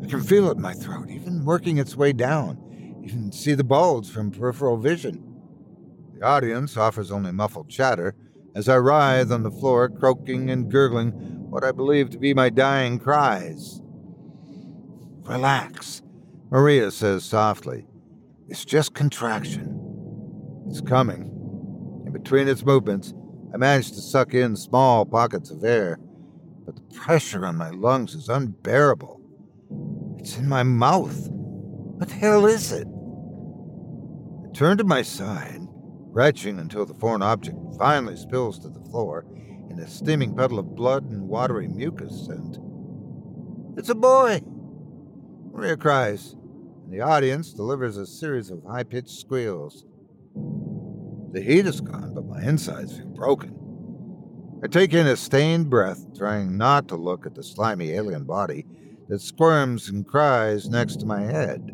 I 0.02 0.06
can 0.08 0.22
feel 0.22 0.48
it 0.48 0.56
in 0.56 0.62
my 0.62 0.72
throat, 0.72 1.10
even 1.10 1.44
working 1.44 1.76
its 1.76 1.94
way 1.94 2.14
down. 2.14 2.58
Even 3.04 3.30
see 3.30 3.52
the 3.52 3.62
bulge 3.62 4.10
from 4.10 4.30
peripheral 4.30 4.78
vision. 4.78 5.22
The 6.14 6.24
audience 6.24 6.78
offers 6.78 7.10
only 7.10 7.32
muffled 7.32 7.68
chatter, 7.68 8.14
as 8.54 8.70
I 8.70 8.78
writhe 8.78 9.30
on 9.30 9.42
the 9.42 9.50
floor, 9.50 9.90
croaking 9.90 10.48
and 10.48 10.70
gurgling 10.70 11.10
what 11.50 11.62
I 11.62 11.72
believe 11.72 12.08
to 12.10 12.18
be 12.18 12.32
my 12.32 12.48
dying 12.48 12.98
cries. 12.98 13.82
Relax, 15.24 16.00
Maria 16.50 16.90
says 16.90 17.22
softly. 17.22 17.86
It's 18.48 18.64
just 18.64 18.94
contraction. 18.94 20.64
It's 20.68 20.80
coming. 20.80 21.30
In 22.06 22.12
between 22.12 22.48
its 22.48 22.64
movements, 22.64 23.12
I 23.52 23.58
manage 23.58 23.90
to 23.90 24.00
suck 24.00 24.32
in 24.32 24.56
small 24.56 25.04
pockets 25.04 25.50
of 25.50 25.62
air, 25.64 25.98
but 26.66 26.76
the 26.76 26.94
pressure 26.94 27.46
on 27.46 27.56
my 27.56 27.70
lungs 27.70 28.14
is 28.14 28.28
unbearable. 28.28 29.20
It's 30.18 30.36
in 30.36 30.48
my 30.48 30.64
mouth. 30.64 31.28
What 31.30 32.08
the 32.08 32.14
hell 32.16 32.44
is 32.44 32.72
it? 32.72 32.88
I 34.44 34.52
turn 34.52 34.76
to 34.78 34.84
my 34.84 35.02
side 35.02 35.60
retching 36.16 36.58
until 36.58 36.86
the 36.86 36.94
foreign 36.94 37.22
object 37.22 37.56
finally 37.78 38.16
spills 38.16 38.58
to 38.58 38.68
the 38.68 38.80
floor 38.90 39.26
in 39.70 39.78
a 39.78 39.86
steaming 39.86 40.34
puddle 40.34 40.58
of 40.58 40.74
blood 40.74 41.04
and 41.10 41.28
watery 41.28 41.68
mucus, 41.68 42.26
and. 42.28 42.58
It's 43.78 43.90
a 43.90 43.94
boy! 43.94 44.40
Maria 45.52 45.76
cries, 45.76 46.32
and 46.32 46.92
the 46.92 47.02
audience 47.02 47.52
delivers 47.52 47.98
a 47.98 48.06
series 48.06 48.50
of 48.50 48.64
high 48.64 48.82
pitched 48.82 49.10
squeals. 49.10 49.84
The 51.32 51.42
heat 51.42 51.66
is 51.66 51.82
gone, 51.82 52.14
but 52.14 52.24
my 52.24 52.42
insides 52.42 52.96
feel 52.96 53.06
broken. 53.08 53.65
I 54.62 54.68
take 54.68 54.94
in 54.94 55.06
a 55.06 55.16
stained 55.16 55.68
breath, 55.68 56.16
trying 56.16 56.56
not 56.56 56.88
to 56.88 56.96
look 56.96 57.26
at 57.26 57.34
the 57.34 57.42
slimy 57.42 57.92
alien 57.92 58.24
body 58.24 58.64
that 59.08 59.20
squirms 59.20 59.90
and 59.90 60.06
cries 60.06 60.70
next 60.70 60.96
to 61.00 61.06
my 61.06 61.20
head. 61.20 61.72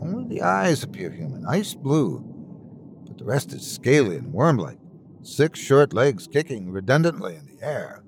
Only 0.00 0.24
the 0.26 0.42
eyes 0.42 0.82
appear 0.82 1.10
human, 1.10 1.44
ice 1.46 1.74
blue, 1.74 2.24
but 3.06 3.18
the 3.18 3.24
rest 3.24 3.52
is 3.52 3.70
scaly 3.70 4.16
and 4.16 4.32
worm 4.32 4.56
like, 4.56 4.78
six 5.22 5.60
short 5.60 5.92
legs 5.92 6.26
kicking 6.26 6.70
redundantly 6.70 7.36
in 7.36 7.46
the 7.46 7.62
air. 7.62 8.02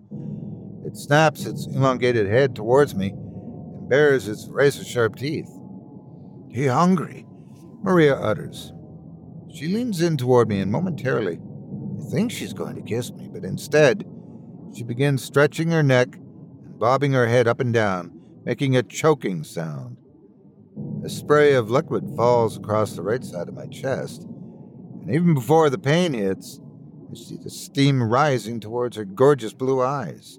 It 0.87 0.97
snaps 0.97 1.45
its 1.45 1.67
elongated 1.67 2.27
head 2.27 2.57
towards 2.57 2.95
me 2.95 3.11
and 3.11 3.89
bares 3.89 4.29
its 4.29 4.49
razor 4.49 4.85
sharp 4.85 5.17
teeth. 5.17 5.51
He 6.51 6.67
hungry, 6.67 7.27
Maria 7.83 8.15
utters. 8.15 8.73
She 9.53 9.69
leans 9.69 10.01
in 10.01 10.17
toward 10.17 10.49
me 10.49 10.61
and 10.61 10.73
momentarily 10.73 11.39
I 11.99 12.11
think 12.11 12.31
she's 12.31 12.53
going 12.53 12.77
to 12.77 12.83
kiss 12.83 13.13
me, 13.13 13.29
but 13.29 13.45
instead 13.45 14.05
she 14.75 14.83
begins 14.85 15.25
stretching 15.25 15.71
her 15.71 15.83
neck 15.83 16.17
and 16.17 16.79
bobbing 16.79 17.13
her 17.13 17.27
head 17.27 17.49
up 17.49 17.61
and 17.61 17.73
down, 17.73 18.13
making 18.45 18.77
a 18.77 18.83
choking 18.83 19.45
sound. 19.45 19.97
A 21.05 21.09
spray 21.09 21.55
of 21.55 21.71
liquid 21.71 22.05
falls 22.17 22.57
across 22.57 22.93
the 22.93 23.03
right 23.03 23.25
side 23.25 23.49
of 23.49 23.55
my 23.55 23.67
chest, 23.67 24.23
and 24.23 25.11
even 25.11 25.35
before 25.35 25.71
the 25.71 25.79
pain 25.79 26.13
hits, 26.13 26.61
I 27.11 27.15
see 27.15 27.37
the 27.37 27.51
steam 27.51 28.03
rising 28.03 28.61
towards 28.61 28.97
her 28.97 29.05
gorgeous 29.05 29.55
blue 29.55 29.83
eyes. 29.83 30.39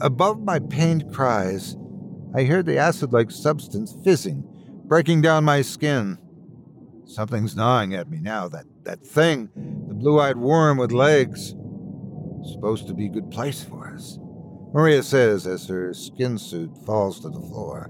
Above 0.00 0.42
my 0.42 0.58
pained 0.58 1.12
cries, 1.12 1.76
I 2.34 2.42
hear 2.42 2.62
the 2.62 2.76
acid 2.78 3.12
like 3.12 3.30
substance 3.30 3.96
fizzing, 4.04 4.44
breaking 4.84 5.22
down 5.22 5.44
my 5.44 5.62
skin. 5.62 6.18
Something's 7.06 7.56
gnawing 7.56 7.94
at 7.94 8.10
me 8.10 8.18
now. 8.18 8.48
That, 8.48 8.66
that 8.82 9.06
thing, 9.06 9.48
blue 10.04 10.20
eyed 10.20 10.36
worm 10.36 10.76
with 10.76 10.92
legs. 10.92 11.54
Supposed 12.52 12.86
to 12.88 12.94
be 12.94 13.06
a 13.06 13.08
good 13.08 13.30
place 13.30 13.64
for 13.64 13.88
us. 13.88 14.18
Maria 14.74 15.02
says 15.02 15.46
as 15.46 15.66
her 15.68 15.94
skin 15.94 16.36
suit 16.36 16.76
falls 16.84 17.18
to 17.20 17.30
the 17.30 17.40
floor, 17.40 17.88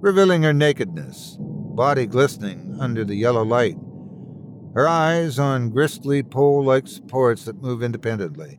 revealing 0.00 0.42
her 0.42 0.52
nakedness, 0.52 1.38
body 1.40 2.06
glistening 2.06 2.76
under 2.78 3.04
the 3.04 3.16
yellow 3.16 3.42
light 3.42 3.76
her 4.76 4.86
eyes 4.86 5.38
on 5.38 5.70
gristly 5.70 6.22
pole 6.22 6.62
like 6.62 6.86
supports 6.86 7.46
that 7.46 7.62
move 7.62 7.82
independently. 7.82 8.58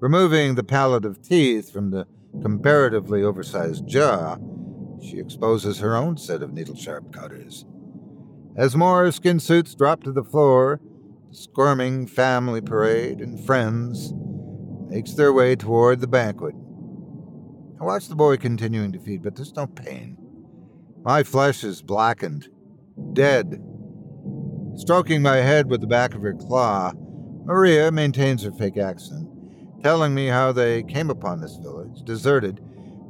Removing 0.00 0.54
the 0.54 0.64
palette 0.64 1.04
of 1.04 1.20
teeth 1.20 1.70
from 1.70 1.90
the 1.90 2.06
comparatively 2.40 3.22
oversized 3.22 3.86
jaw, 3.86 4.38
she 5.02 5.18
exposes 5.18 5.78
her 5.78 5.94
own 5.94 6.16
set 6.16 6.42
of 6.42 6.54
needle 6.54 6.74
sharp 6.74 7.12
cutters. 7.12 7.66
As 8.56 8.74
more 8.74 9.12
skin 9.12 9.38
suits 9.38 9.74
drop 9.74 10.02
to 10.04 10.12
the 10.12 10.24
floor, 10.24 10.80
squirming 11.36 12.06
family 12.06 12.60
parade 12.60 13.20
and 13.20 13.44
friends 13.44 14.12
makes 14.88 15.12
their 15.14 15.32
way 15.32 15.56
toward 15.56 16.00
the 16.00 16.06
banquet. 16.06 16.54
I 17.80 17.84
watch 17.84 18.08
the 18.08 18.16
boy 18.16 18.36
continuing 18.36 18.92
to 18.92 18.98
feed, 18.98 19.22
but 19.22 19.36
there's 19.36 19.54
no 19.54 19.66
pain. 19.66 20.16
My 21.04 21.22
flesh 21.22 21.62
is 21.62 21.82
blackened, 21.82 22.48
dead 23.12 23.62
Stroking 24.76 25.22
my 25.22 25.36
head 25.36 25.70
with 25.70 25.80
the 25.80 25.86
back 25.86 26.14
of 26.14 26.20
her 26.20 26.34
claw, 26.34 26.92
Maria 27.46 27.90
maintains 27.90 28.42
her 28.42 28.52
fake 28.52 28.76
accent, 28.76 29.26
telling 29.82 30.14
me 30.14 30.26
how 30.26 30.52
they 30.52 30.82
came 30.82 31.08
upon 31.08 31.40
this 31.40 31.56
village, 31.56 32.02
deserted, 32.04 32.60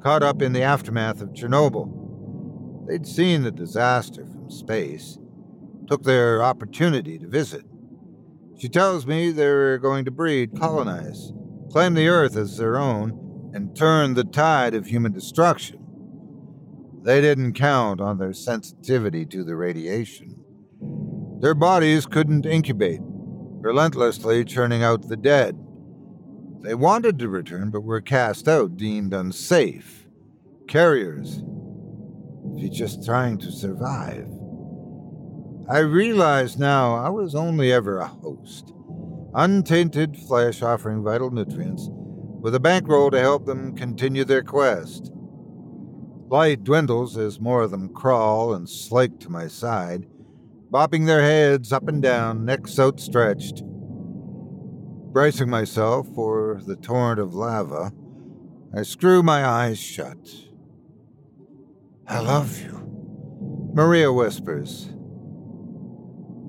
caught 0.00 0.22
up 0.22 0.40
in 0.42 0.52
the 0.52 0.62
aftermath 0.62 1.20
of 1.20 1.30
Chernobyl. 1.30 2.86
They'd 2.86 3.04
seen 3.04 3.42
the 3.42 3.50
disaster 3.50 4.24
from 4.26 4.48
space, 4.48 5.18
took 5.88 6.04
their 6.04 6.40
opportunity 6.40 7.18
to 7.18 7.26
visit. 7.26 7.66
She 8.58 8.68
tells 8.68 9.06
me 9.06 9.30
they're 9.30 9.78
going 9.78 10.04
to 10.06 10.10
breed, 10.10 10.58
colonize, 10.58 11.32
claim 11.70 11.94
the 11.94 12.08
Earth 12.08 12.36
as 12.36 12.56
their 12.56 12.78
own, 12.78 13.50
and 13.54 13.76
turn 13.76 14.14
the 14.14 14.24
tide 14.24 14.74
of 14.74 14.86
human 14.86 15.12
destruction. 15.12 15.78
They 17.02 17.20
didn't 17.20 17.52
count 17.52 18.00
on 18.00 18.18
their 18.18 18.32
sensitivity 18.32 19.26
to 19.26 19.44
the 19.44 19.56
radiation. 19.56 20.36
Their 21.40 21.54
bodies 21.54 22.06
couldn't 22.06 22.46
incubate, 22.46 23.00
relentlessly 23.02 24.44
churning 24.44 24.82
out 24.82 25.08
the 25.08 25.16
dead. 25.16 25.56
They 26.62 26.74
wanted 26.74 27.18
to 27.18 27.28
return, 27.28 27.70
but 27.70 27.82
were 27.82 28.00
cast 28.00 28.48
out, 28.48 28.76
deemed 28.76 29.12
unsafe. 29.12 30.08
Carriers. 30.66 31.42
If 32.56 32.72
just 32.72 33.04
trying 33.04 33.38
to 33.38 33.52
survive. 33.52 34.26
I 35.68 35.78
realize 35.78 36.56
now 36.56 36.94
I 36.94 37.08
was 37.08 37.34
only 37.34 37.72
ever 37.72 37.98
a 37.98 38.06
host. 38.06 38.72
Untainted 39.34 40.16
flesh 40.16 40.62
offering 40.62 41.02
vital 41.02 41.32
nutrients, 41.32 41.88
with 41.90 42.54
a 42.54 42.60
bankroll 42.60 43.10
to 43.10 43.18
help 43.18 43.46
them 43.46 43.74
continue 43.74 44.24
their 44.24 44.44
quest. 44.44 45.10
Light 46.28 46.62
dwindles 46.62 47.16
as 47.16 47.40
more 47.40 47.62
of 47.62 47.72
them 47.72 47.88
crawl 47.88 48.54
and 48.54 48.68
slake 48.68 49.18
to 49.20 49.28
my 49.28 49.48
side, 49.48 50.06
bobbing 50.70 51.06
their 51.06 51.22
heads 51.22 51.72
up 51.72 51.88
and 51.88 52.00
down, 52.00 52.44
necks 52.44 52.78
outstretched. 52.78 53.64
Bracing 55.12 55.50
myself 55.50 56.06
for 56.14 56.60
the 56.64 56.76
torrent 56.76 57.18
of 57.18 57.34
lava, 57.34 57.92
I 58.72 58.82
screw 58.82 59.20
my 59.20 59.44
eyes 59.44 59.78
shut. 59.80 60.30
I 62.06 62.20
love 62.20 62.56
you, 62.60 63.70
Maria 63.74 64.12
whispers. 64.12 64.90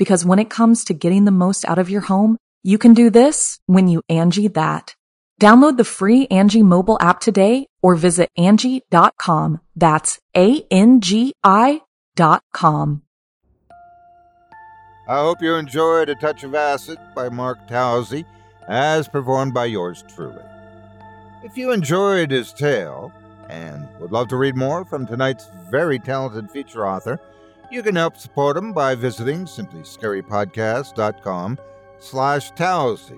Because 0.00 0.24
when 0.24 0.38
it 0.38 0.48
comes 0.48 0.84
to 0.84 0.94
getting 0.94 1.26
the 1.26 1.30
most 1.30 1.68
out 1.68 1.78
of 1.78 1.90
your 1.90 2.00
home, 2.00 2.38
you 2.62 2.78
can 2.78 2.94
do 2.94 3.10
this 3.10 3.60
when 3.66 3.86
you 3.86 4.00
Angie 4.08 4.48
that. 4.48 4.94
Download 5.42 5.76
the 5.76 5.84
free 5.84 6.26
Angie 6.28 6.62
mobile 6.62 6.96
app 7.02 7.20
today 7.20 7.66
or 7.82 7.96
visit 7.96 8.30
Angie.com. 8.34 9.60
That's 9.76 10.18
A-N-G-I 10.34 11.82
dot 12.16 12.42
com. 12.54 13.02
I 15.06 15.18
hope 15.18 15.42
you 15.42 15.56
enjoyed 15.56 16.08
A 16.08 16.14
Touch 16.14 16.44
of 16.44 16.54
Acid 16.54 16.98
by 17.14 17.28
Mark 17.28 17.68
Towse, 17.68 18.24
as 18.68 19.06
performed 19.06 19.52
by 19.52 19.66
yours 19.66 20.02
truly. 20.14 20.42
If 21.44 21.58
you 21.58 21.72
enjoyed 21.72 22.30
his 22.30 22.54
tale 22.54 23.12
and 23.50 23.86
would 24.00 24.12
love 24.12 24.28
to 24.28 24.38
read 24.38 24.56
more 24.56 24.86
from 24.86 25.06
tonight's 25.06 25.50
very 25.68 25.98
talented 25.98 26.50
feature 26.50 26.86
author, 26.86 27.20
you 27.70 27.82
can 27.82 27.96
help 27.96 28.16
support 28.16 28.56
him 28.56 28.72
by 28.72 28.94
visiting 28.94 29.44
simplyscarypodcast.com 29.44 31.58
slash 31.98 32.50
Towse. 32.52 33.12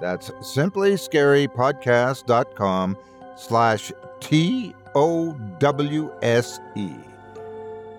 That's 0.00 0.30
simplyscarypodcast.com 0.30 2.96
slash 3.36 3.92
T 4.20 4.74
O 4.94 5.34
W 5.58 6.10
S 6.22 6.58
E. 6.74 6.94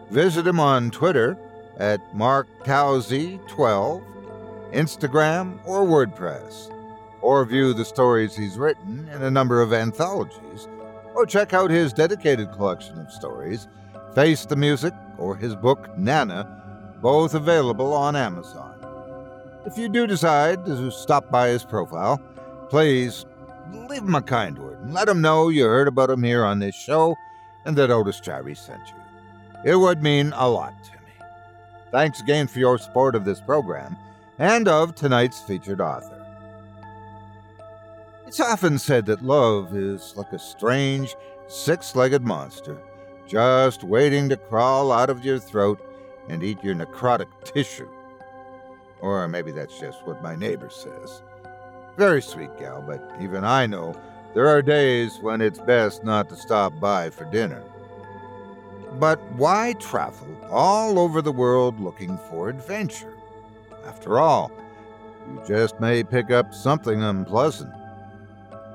Visit 0.09 0.47
him 0.47 0.59
on 0.59 0.89
Twitter 0.91 1.37
at 1.77 2.01
MarkTowse12, 2.13 4.03
Instagram, 4.73 5.59
or 5.65 5.85
WordPress, 5.85 6.69
or 7.21 7.45
view 7.45 7.73
the 7.73 7.85
stories 7.85 8.35
he's 8.35 8.57
written 8.57 9.07
in 9.13 9.23
a 9.23 9.31
number 9.31 9.61
of 9.61 9.71
anthologies, 9.71 10.67
or 11.15 11.25
check 11.25 11.53
out 11.53 11.71
his 11.71 11.93
dedicated 11.93 12.51
collection 12.51 12.99
of 12.99 13.09
stories, 13.11 13.69
Face 14.15 14.45
the 14.45 14.55
Music, 14.55 14.93
or 15.17 15.35
his 15.35 15.55
book 15.55 15.97
Nana, 15.97 16.97
both 17.01 17.33
available 17.33 17.93
on 17.93 18.15
Amazon. 18.15 18.75
If 19.65 19.77
you 19.77 19.87
do 19.87 20.05
decide 20.05 20.65
to 20.65 20.91
stop 20.91 21.31
by 21.31 21.49
his 21.49 21.63
profile, 21.63 22.19
please 22.69 23.25
leave 23.71 24.01
him 24.01 24.15
a 24.15 24.21
kind 24.21 24.57
word 24.57 24.79
and 24.81 24.93
let 24.93 25.07
him 25.07 25.21
know 25.21 25.49
you 25.49 25.63
heard 25.63 25.87
about 25.87 26.09
him 26.09 26.23
here 26.23 26.43
on 26.43 26.59
this 26.59 26.75
show 26.75 27.15
and 27.65 27.77
that 27.77 27.91
Otis 27.91 28.19
Jiry 28.19 28.57
sent 28.57 28.81
you. 28.89 29.71
It 29.71 29.75
would 29.75 30.01
mean 30.01 30.33
a 30.35 30.49
lot 30.49 30.73
to 30.83 30.91
me. 30.91 31.27
Thanks 31.91 32.19
again 32.21 32.47
for 32.47 32.59
your 32.59 32.77
support 32.79 33.15
of 33.15 33.23
this 33.23 33.39
program 33.39 33.95
and 34.39 34.67
of 34.67 34.95
tonight's 34.95 35.41
featured 35.41 35.79
author. 35.79 36.17
It's 38.25 38.39
often 38.39 38.79
said 38.79 39.05
that 39.05 39.23
love 39.23 39.75
is 39.75 40.15
like 40.17 40.33
a 40.33 40.39
strange, 40.39 41.15
six 41.47 41.95
legged 41.95 42.23
monster, 42.23 42.81
just 43.31 43.85
waiting 43.85 44.27
to 44.27 44.35
crawl 44.35 44.91
out 44.91 45.09
of 45.09 45.23
your 45.23 45.39
throat 45.39 45.79
and 46.27 46.43
eat 46.43 46.61
your 46.61 46.75
necrotic 46.75 47.29
tissue. 47.45 47.87
Or 48.99 49.25
maybe 49.29 49.51
that's 49.51 49.79
just 49.79 50.05
what 50.05 50.21
my 50.21 50.35
neighbor 50.35 50.69
says. 50.69 51.21
Very 51.97 52.21
sweet 52.21 52.49
gal, 52.59 52.83
but 52.85 53.01
even 53.21 53.45
I 53.45 53.67
know 53.67 53.95
there 54.33 54.49
are 54.49 54.61
days 54.61 55.17
when 55.21 55.39
it's 55.39 55.59
best 55.59 56.03
not 56.03 56.27
to 56.27 56.35
stop 56.35 56.77
by 56.81 57.09
for 57.09 57.23
dinner. 57.31 57.63
But 58.99 59.21
why 59.37 59.75
travel 59.79 60.27
all 60.51 60.99
over 60.99 61.21
the 61.21 61.31
world 61.31 61.79
looking 61.79 62.17
for 62.29 62.49
adventure? 62.49 63.15
After 63.85 64.19
all, 64.19 64.51
you 65.29 65.41
just 65.47 65.79
may 65.79 66.03
pick 66.03 66.31
up 66.31 66.53
something 66.53 67.01
unpleasant 67.01 67.73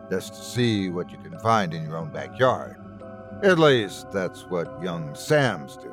just 0.09 0.33
to 0.35 0.41
see 0.41 0.89
what 0.89 1.11
you 1.11 1.19
can 1.19 1.39
find 1.41 1.75
in 1.75 1.83
your 1.83 1.99
own 1.99 2.11
backyard. 2.11 2.86
At 3.43 3.59
least 3.59 4.11
that's 4.13 4.45
what 4.47 4.83
young 4.83 5.15
Sam's 5.15 5.77
doing. 5.77 5.93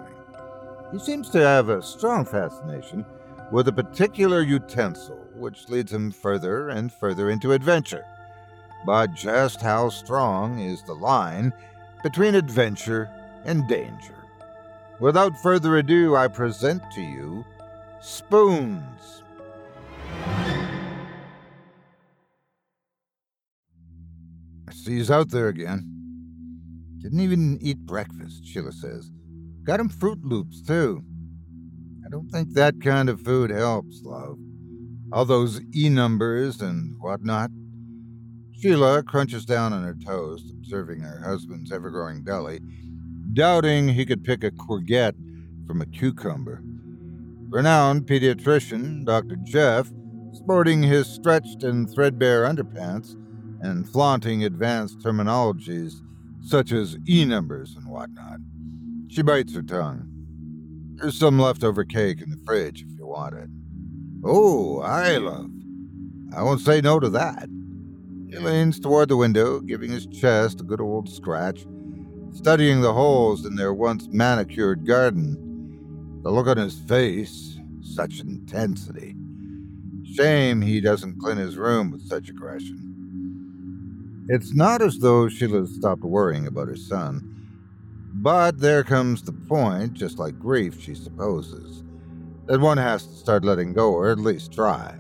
He 0.91 0.99
seems 0.99 1.29
to 1.31 1.39
have 1.39 1.69
a 1.69 1.81
strong 1.81 2.25
fascination 2.25 3.05
with 3.51 3.67
a 3.67 3.73
particular 3.73 4.41
utensil 4.41 5.27
which 5.33 5.67
leads 5.67 5.91
him 5.91 6.11
further 6.11 6.69
and 6.69 6.91
further 6.91 7.29
into 7.29 7.51
adventure. 7.51 8.05
But 8.85 9.13
just 9.13 9.61
how 9.61 9.89
strong 9.89 10.59
is 10.59 10.83
the 10.83 10.93
line 10.93 11.51
between 12.01 12.35
adventure 12.35 13.09
and 13.45 13.67
danger? 13.67 14.15
Without 14.99 15.37
further 15.41 15.77
ado, 15.77 16.15
I 16.15 16.27
present 16.27 16.81
to 16.91 17.01
you 17.01 17.43
Spoons. 18.01 19.23
See, 24.71 24.97
he's 24.97 25.11
out 25.11 25.29
there 25.29 25.47
again. 25.47 25.92
Didn't 27.03 27.19
even 27.19 27.59
eat 27.61 27.79
breakfast, 27.79 28.45
Sheila 28.45 28.71
says. 28.71 29.11
Got 29.63 29.81
him 29.81 29.89
Froot 29.89 30.21
Loops, 30.23 30.61
too. 30.61 31.03
I 32.05 32.09
don't 32.09 32.29
think 32.29 32.53
that 32.53 32.81
kind 32.81 33.09
of 33.09 33.19
food 33.19 33.49
helps, 33.49 34.01
love. 34.03 34.37
All 35.11 35.25
those 35.25 35.59
E 35.75 35.89
numbers 35.89 36.61
and 36.61 36.95
whatnot. 37.01 37.51
Sheila 38.53 39.03
crunches 39.03 39.43
down 39.43 39.73
on 39.73 39.83
her 39.83 39.97
toast, 40.05 40.45
observing 40.49 41.01
her 41.01 41.19
husband's 41.19 41.73
ever 41.73 41.89
growing 41.89 42.23
belly, 42.23 42.61
doubting 43.33 43.89
he 43.89 44.05
could 44.05 44.23
pick 44.23 44.41
a 44.41 44.51
courgette 44.51 45.15
from 45.67 45.81
a 45.81 45.85
cucumber. 45.85 46.61
Renowned 47.49 48.07
pediatrician 48.07 49.03
Dr. 49.03 49.35
Jeff, 49.43 49.91
sporting 50.31 50.81
his 50.81 51.07
stretched 51.07 51.63
and 51.63 51.93
threadbare 51.93 52.43
underpants 52.43 53.17
and 53.61 53.89
flaunting 53.89 54.45
advanced 54.45 54.99
terminologies 54.99 56.01
such 56.43 56.71
as 56.71 56.97
E 57.07 57.25
numbers 57.25 57.75
and 57.75 57.87
whatnot. 57.87 58.39
She 59.07 59.21
bites 59.21 59.55
her 59.55 59.61
tongue. 59.61 60.09
There's 60.95 61.17
some 61.17 61.39
leftover 61.39 61.83
cake 61.83 62.21
in 62.21 62.29
the 62.29 62.41
fridge 62.45 62.83
if 62.83 62.97
you 62.97 63.07
want 63.07 63.35
it. 63.35 63.49
Oh, 64.23 64.79
I 64.81 65.17
love. 65.17 65.49
I 66.35 66.43
won't 66.43 66.61
say 66.61 66.81
no 66.81 66.99
to 66.99 67.09
that. 67.09 67.49
He 68.29 68.37
leans 68.37 68.79
toward 68.79 69.09
the 69.09 69.17
window, 69.17 69.59
giving 69.59 69.91
his 69.91 70.07
chest 70.07 70.61
a 70.61 70.63
good 70.63 70.81
old 70.81 71.07
scratch, 71.09 71.65
studying 72.31 72.81
the 72.81 72.93
holes 72.93 73.45
in 73.45 73.55
their 73.55 73.73
once 73.73 74.07
manicured 74.11 74.85
garden. 74.85 76.19
The 76.23 76.31
look 76.31 76.47
on 76.47 76.57
his 76.57 76.79
face, 76.79 77.59
such 77.81 78.21
intensity. 78.21 79.15
Shame 80.03 80.61
he 80.61 80.81
doesn't 80.81 81.19
clean 81.19 81.37
his 81.37 81.57
room 81.57 81.91
with 81.91 82.07
such 82.07 82.29
aggression. 82.29 82.92
It's 84.29 84.53
not 84.53 84.81
as 84.81 84.99
though 84.99 85.27
Sheila 85.27 85.67
stopped 85.67 86.03
worrying 86.03 86.47
about 86.47 86.69
her 86.69 86.77
son, 86.77 87.29
but 88.13 88.59
there 88.59 88.83
comes 88.83 89.21
the 89.21 89.33
point, 89.33 89.93
just 89.93 90.17
like 90.17 90.39
grief, 90.39 90.79
she 90.79 90.95
supposes, 90.95 91.83
that 92.45 92.61
one 92.61 92.77
has 92.77 93.05
to 93.05 93.13
start 93.13 93.43
letting 93.43 93.73
go, 93.73 93.91
or 93.91 94.09
at 94.11 94.19
least 94.19 94.53
try. 94.53 94.95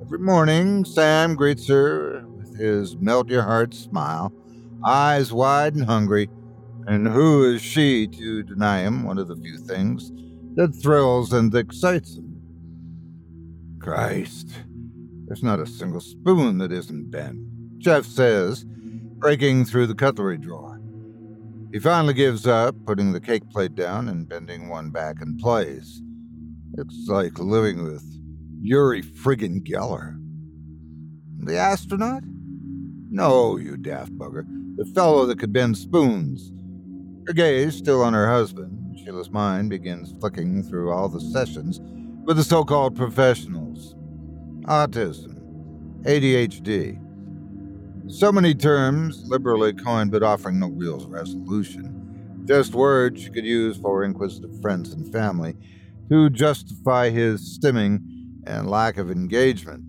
Every 0.00 0.18
morning, 0.18 0.84
Sam 0.84 1.36
greets 1.36 1.68
her 1.68 2.24
with 2.26 2.58
his 2.58 2.96
melt 2.96 3.28
your 3.28 3.42
heart 3.42 3.72
smile, 3.72 4.32
eyes 4.84 5.32
wide 5.32 5.76
and 5.76 5.84
hungry, 5.84 6.28
and 6.88 7.06
who 7.06 7.44
is 7.54 7.62
she 7.62 8.08
to 8.08 8.42
deny 8.42 8.80
him 8.80 9.04
one 9.04 9.18
of 9.18 9.28
the 9.28 9.36
few 9.36 9.58
things 9.58 10.10
that 10.56 10.74
thrills 10.74 11.32
and 11.32 11.54
excites 11.54 12.16
him? 12.16 12.40
Christ, 13.78 14.48
there's 15.26 15.44
not 15.44 15.60
a 15.60 15.66
single 15.66 16.00
spoon 16.00 16.58
that 16.58 16.72
isn't 16.72 17.12
bent, 17.12 17.38
Jeff 17.78 18.04
says, 18.04 18.64
breaking 18.64 19.64
through 19.64 19.86
the 19.86 19.94
cutlery 19.94 20.38
drawer. 20.38 20.80
He 21.72 21.78
finally 21.78 22.14
gives 22.14 22.46
up, 22.46 22.76
putting 22.86 23.12
the 23.12 23.20
cake 23.20 23.48
plate 23.50 23.74
down 23.74 24.08
and 24.08 24.28
bending 24.28 24.68
one 24.68 24.90
back 24.90 25.16
in 25.20 25.36
place. 25.38 26.00
It's 26.78 27.08
like 27.08 27.38
living 27.38 27.84
with 27.84 28.04
Uri 28.60 29.02
friggin' 29.02 29.66
Geller. 29.66 30.16
The 31.38 31.56
astronaut? 31.56 32.22
No, 33.10 33.56
you 33.56 33.76
daft 33.76 34.16
bugger. 34.16 34.44
The 34.76 34.86
fellow 34.86 35.26
that 35.26 35.38
could 35.38 35.52
bend 35.52 35.76
spoons. 35.76 36.52
Her 37.26 37.32
gaze 37.32 37.76
still 37.76 38.02
on 38.02 38.12
her 38.12 38.28
husband, 38.28 38.98
Sheila's 38.98 39.30
mind 39.30 39.70
begins 39.70 40.12
flicking 40.20 40.62
through 40.62 40.92
all 40.92 41.08
the 41.08 41.20
sessions 41.20 41.80
with 42.24 42.36
the 42.36 42.44
so 42.44 42.64
called 42.64 42.96
professionals 42.96 43.94
autism, 44.64 45.38
ADHD. 46.04 46.98
So 48.08 48.30
many 48.30 48.54
terms, 48.54 49.24
liberally 49.26 49.72
coined 49.72 50.10
but 50.10 50.22
offering 50.22 50.58
no 50.58 50.68
real 50.68 51.06
resolution. 51.08 52.44
Just 52.46 52.74
words 52.74 53.22
she 53.22 53.30
could 53.30 53.44
use 53.46 53.78
for 53.78 54.04
inquisitive 54.04 54.60
friends 54.60 54.92
and 54.92 55.10
family 55.10 55.56
to 56.10 56.28
justify 56.28 57.08
his 57.08 57.58
stimming 57.58 58.00
and 58.46 58.68
lack 58.68 58.98
of 58.98 59.10
engagement. 59.10 59.84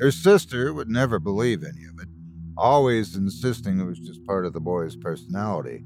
Her 0.00 0.10
sister 0.10 0.74
would 0.74 0.88
never 0.88 1.20
believe 1.20 1.62
any 1.62 1.84
of 1.84 2.00
it, 2.00 2.08
always 2.56 3.14
insisting 3.14 3.78
it 3.78 3.84
was 3.84 4.00
just 4.00 4.26
part 4.26 4.44
of 4.44 4.52
the 4.52 4.60
boy's 4.60 4.96
personality. 4.96 5.84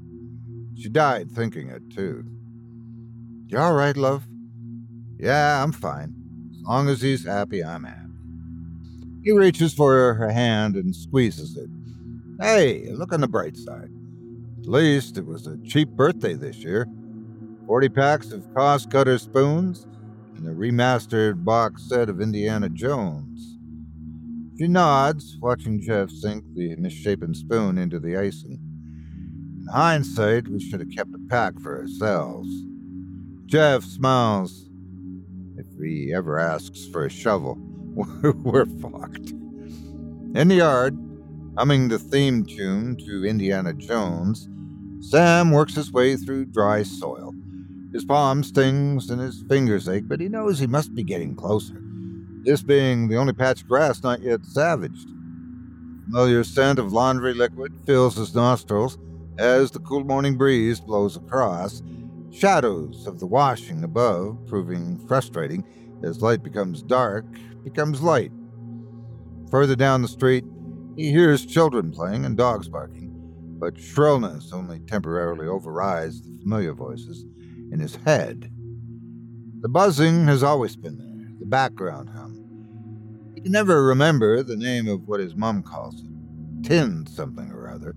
She 0.75 0.89
died 0.89 1.31
thinking 1.31 1.69
it, 1.69 1.91
too. 1.91 2.23
You 3.47 3.59
all 3.59 3.73
right, 3.73 3.95
love? 3.95 4.27
Yeah, 5.19 5.63
I'm 5.63 5.71
fine. 5.71 6.15
As 6.51 6.61
long 6.63 6.89
as 6.89 7.01
he's 7.01 7.25
happy, 7.25 7.63
I'm 7.63 7.83
happy. 7.83 8.06
He 9.23 9.31
reaches 9.31 9.73
for 9.73 10.13
her 10.13 10.31
hand 10.31 10.75
and 10.75 10.95
squeezes 10.95 11.57
it. 11.57 11.69
Hey, 12.39 12.89
look 12.91 13.11
on 13.11 13.21
the 13.21 13.27
bright 13.27 13.57
side. 13.57 13.89
At 14.59 14.67
least 14.67 15.17
it 15.17 15.25
was 15.25 15.47
a 15.47 15.57
cheap 15.65 15.89
birthday 15.89 16.33
this 16.33 16.57
year. 16.57 16.87
40 17.65 17.89
packs 17.89 18.31
of 18.31 18.53
cost 18.53 18.89
cutter 18.91 19.17
spoons 19.17 19.85
and 20.35 20.47
a 20.47 20.51
remastered 20.51 21.43
box 21.43 21.89
set 21.89 22.09
of 22.09 22.21
Indiana 22.21 22.69
Jones. 22.69 23.57
She 24.57 24.67
nods, 24.67 25.37
watching 25.39 25.81
Jeff 25.81 26.09
sink 26.09 26.43
the 26.55 26.75
misshapen 26.77 27.33
spoon 27.33 27.77
into 27.77 27.99
the 27.99 28.17
icing. 28.17 28.59
In 29.61 29.67
hindsight, 29.71 30.47
we 30.47 30.59
should 30.59 30.79
have 30.79 30.95
kept 30.95 31.13
a 31.13 31.19
pack 31.29 31.59
for 31.59 31.77
ourselves. 31.79 32.49
Jeff 33.45 33.83
smiles. 33.83 34.69
If 35.57 35.65
he 35.79 36.13
ever 36.13 36.39
asks 36.39 36.85
for 36.87 37.05
a 37.05 37.09
shovel, 37.09 37.57
we're 38.43 38.65
fucked. 38.65 39.31
In 40.35 40.49
the 40.49 40.55
yard, 40.55 40.95
humming 41.57 41.87
the 41.87 41.97
theme 41.97 42.45
tune 42.45 42.95
to 42.97 43.25
Indiana 43.25 43.73
Jones, 43.73 44.47
Sam 44.99 45.51
works 45.51 45.73
his 45.73 45.91
way 45.91 46.15
through 46.15 46.45
dry 46.45 46.83
soil. 46.83 47.33
His 47.91 48.05
palm 48.05 48.43
stings 48.43 49.09
and 49.09 49.19
his 49.19 49.43
fingers 49.49 49.89
ache, 49.89 50.07
but 50.07 50.19
he 50.19 50.29
knows 50.29 50.59
he 50.59 50.67
must 50.67 50.93
be 50.93 51.03
getting 51.03 51.35
closer. 51.35 51.81
This 52.43 52.61
being 52.61 53.07
the 53.07 53.15
only 53.15 53.33
patch 53.33 53.63
of 53.63 53.67
grass 53.67 54.03
not 54.03 54.21
yet 54.21 54.45
savaged. 54.45 55.09
Familiar 56.05 56.43
scent 56.43 56.77
of 56.77 56.93
laundry 56.93 57.33
liquid 57.33 57.73
fills 57.87 58.15
his 58.15 58.35
nostrils 58.35 58.99
as 59.39 59.71
the 59.71 59.79
cool 59.79 60.03
morning 60.03 60.37
breeze 60.37 60.79
blows 60.79 61.17
across, 61.17 61.81
shadows 62.31 63.07
of 63.07 63.19
the 63.19 63.25
washing 63.25 63.83
above 63.83 64.37
proving 64.45 64.99
frustrating 65.07 65.63
as 66.03 66.21
light 66.21 66.43
becomes 66.43 66.81
dark, 66.81 67.25
becomes 67.63 68.01
light. 68.01 68.31
Further 69.49 69.75
down 69.75 70.01
the 70.01 70.07
street, 70.07 70.45
he 70.95 71.11
hears 71.11 71.45
children 71.45 71.91
playing 71.91 72.25
and 72.25 72.35
dogs 72.35 72.67
barking, 72.67 73.11
but 73.59 73.79
shrillness 73.79 74.51
only 74.51 74.79
temporarily 74.79 75.47
overrides 75.47 76.21
the 76.21 76.37
familiar 76.39 76.73
voices 76.73 77.25
in 77.71 77.79
his 77.79 77.95
head. 77.97 78.51
The 79.61 79.69
buzzing 79.69 80.27
has 80.27 80.43
always 80.43 80.75
been 80.75 80.97
there, 80.97 81.35
the 81.39 81.45
background 81.45 82.09
hum. 82.09 83.31
He 83.35 83.41
can 83.41 83.51
never 83.51 83.83
remember 83.83 84.43
the 84.43 84.57
name 84.57 84.87
of 84.87 85.07
what 85.07 85.19
his 85.19 85.35
mom 85.35 85.63
calls 85.63 86.01
it, 86.01 86.63
tin 86.63 87.05
something 87.07 87.51
or 87.51 87.69
other 87.69 87.95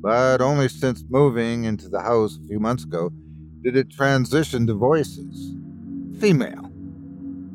but 0.00 0.40
only 0.40 0.68
since 0.68 1.04
moving 1.08 1.64
into 1.64 1.88
the 1.88 2.00
house 2.00 2.36
a 2.36 2.46
few 2.46 2.60
months 2.60 2.84
ago 2.84 3.10
did 3.62 3.76
it 3.76 3.90
transition 3.90 4.66
to 4.66 4.74
voices. 4.74 5.54
Female. 6.20 6.67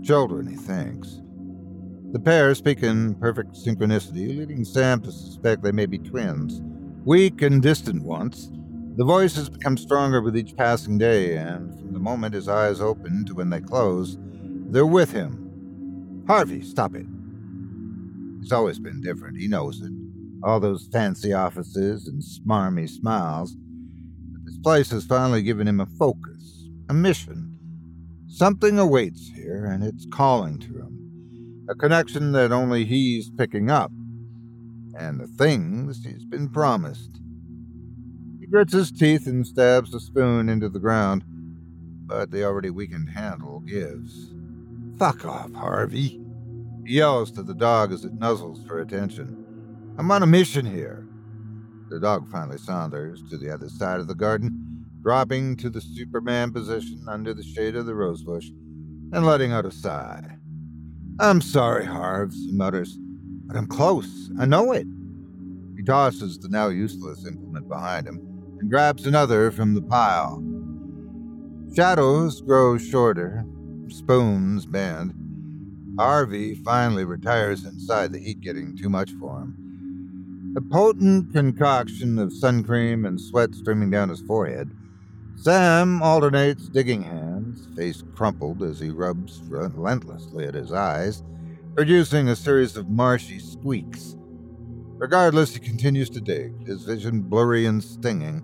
Children, 0.04 0.48
he 0.48 0.56
thinks. 0.56 1.22
The 2.12 2.20
pair 2.20 2.54
speak 2.56 2.84
in 2.84 3.16
perfect 3.16 3.54
synchronicity, 3.54 4.38
leading 4.38 4.66
Sam 4.66 5.02
to 5.02 5.12
suspect 5.12 5.64
they 5.64 5.72
may 5.72 5.86
be 5.86 5.98
twins. 5.98 6.62
Weak 7.06 7.42
and 7.42 7.62
distant 7.62 8.04
once, 8.04 8.52
the 8.96 9.06
voices 9.06 9.50
become 9.50 9.78
stronger 9.78 10.22
with 10.22 10.38
each 10.38 10.56
passing 10.56 10.98
day, 10.98 11.38
and 11.38 11.74
from 11.80 11.94
the 11.94 12.00
moment 12.00 12.36
his 12.36 12.48
eyes 12.48 12.82
open 12.82 13.26
to 13.26 13.36
when 13.36 13.50
they 13.50 13.62
close, 13.62 14.18
they're 14.70 14.86
with 14.86 15.12
him. 15.12 16.24
Harvey, 16.28 16.62
stop 16.62 16.96
it. 16.96 17.06
He's 18.42 18.52
always 18.52 18.80
been 18.80 19.02
different, 19.02 19.40
he 19.40 19.48
knows 19.48 19.82
it 19.82 19.92
all 20.44 20.60
those 20.60 20.88
fancy 20.92 21.34
offices 21.34 22.08
and 22.08 22.22
smarmy 22.22 22.90
smiles. 22.90 23.56
But 23.56 24.46
this 24.46 24.58
place 24.58 24.92
has 24.92 25.06
finally 25.06 25.42
given 25.42 25.68
him 25.68 25.80
a 25.80 25.86
focus, 25.86 26.70
a 26.90 26.94
mission. 26.94 27.43
Something 28.34 28.80
awaits 28.80 29.28
here, 29.28 29.64
and 29.64 29.84
it's 29.84 30.08
calling 30.08 30.58
to 30.58 30.80
him. 30.80 31.66
A 31.70 31.76
connection 31.76 32.32
that 32.32 32.52
only 32.52 32.84
he's 32.84 33.30
picking 33.30 33.70
up. 33.70 33.92
And 34.98 35.20
the 35.20 35.28
things 35.28 36.04
he's 36.04 36.26
been 36.26 36.50
promised. 36.50 37.22
He 38.40 38.48
grits 38.48 38.74
his 38.74 38.92
teeth 38.92 39.28
and 39.28 39.46
stabs 39.46 39.92
the 39.92 40.00
spoon 40.00 40.50
into 40.50 40.68
the 40.68 40.80
ground, 40.80 41.24
but 42.08 42.32
the 42.32 42.44
already 42.44 42.72
weakened 42.72 43.10
handle 43.10 43.60
gives. 43.60 44.34
Fuck 44.98 45.26
off, 45.26 45.54
Harvey. 45.54 46.20
He 46.88 46.96
yells 46.96 47.32
to 47.34 47.44
the 47.44 47.54
dog 47.54 47.94
as 47.94 48.04
it 48.04 48.20
nuzzles 48.20 48.66
for 48.68 48.80
attention. 48.80 49.46
I'm 50.00 50.10
on 50.10 50.24
a 50.24 50.28
mission 50.28 50.66
here. 50.66 51.08
The 51.90 52.00
dog 52.00 52.28
finally 52.32 52.58
saunters 52.58 53.22
to 53.30 53.38
the 53.38 53.52
other 53.52 53.70
side 53.70 54.00
of 54.00 54.08
the 54.08 54.16
garden, 54.16 54.63
dropping 55.04 55.58
to 55.58 55.70
the 55.70 55.82
Superman 55.82 56.54
position 56.54 57.06
under 57.10 57.34
the 57.34 57.44
shade 57.44 57.76
of 57.76 57.86
the 57.86 57.94
rosebush 57.94 58.48
and 59.12 59.26
letting 59.26 59.52
out 59.52 59.66
a 59.66 59.72
sigh. 59.72 60.38
I'm 61.20 61.42
sorry, 61.42 61.86
Harves, 61.86 62.38
he 62.38 62.54
mutters, 62.54 62.98
but 63.46 63.58
I'm 63.58 63.68
close. 63.68 64.32
I 64.40 64.46
know 64.46 64.72
it. 64.72 64.88
He 65.76 65.84
tosses 65.84 66.40
the 66.40 66.48
now 66.48 66.70
useless 66.70 67.28
implement 67.28 67.68
behind 67.68 68.08
him 68.08 68.22
and 68.62 68.72
grabs 68.72 69.06
another 69.06 69.52
from 69.52 69.74
the 69.74 69.82
pile. 69.82 70.42
Shadows 71.76 72.40
grow 72.40 72.78
shorter, 72.78 73.46
spoons 73.90 74.66
bend. 74.66 75.14
Harvey 76.00 76.56
finally 76.56 77.04
retires 77.04 77.66
inside, 77.66 78.14
the 78.14 78.20
heat 78.20 78.40
getting 78.40 78.78
too 78.78 78.90
much 78.90 79.12
for 79.12 79.42
him. 79.42 80.54
A 80.56 80.62
potent 80.62 81.34
concoction 81.34 82.18
of 82.18 82.32
sun 82.32 82.64
cream 82.64 83.06
and 83.06 83.20
sweat 83.20 83.54
streaming 83.54 83.92
down 83.92 84.10
his 84.10 84.22
forehead, 84.22 84.72
Sam 85.36 86.02
alternates 86.02 86.70
digging 86.70 87.04
hands, 87.04 87.68
face 87.76 88.04
crumpled 88.16 88.64
as 88.64 88.80
he 88.80 88.90
rubs 88.90 89.42
relentlessly 89.48 90.46
at 90.46 90.54
his 90.54 90.72
eyes, 90.72 91.22
producing 91.76 92.30
a 92.30 92.36
series 92.36 92.78
of 92.78 92.90
marshy 92.90 93.40
squeaks. 93.40 94.16
Regardless, 94.98 95.54
he 95.54 95.60
continues 95.60 96.10
to 96.12 96.22
dig, 96.22 96.66
his 96.66 96.84
vision 96.84 97.22
blurry 97.24 97.66
and 97.66 97.84
stinging. 97.84 98.42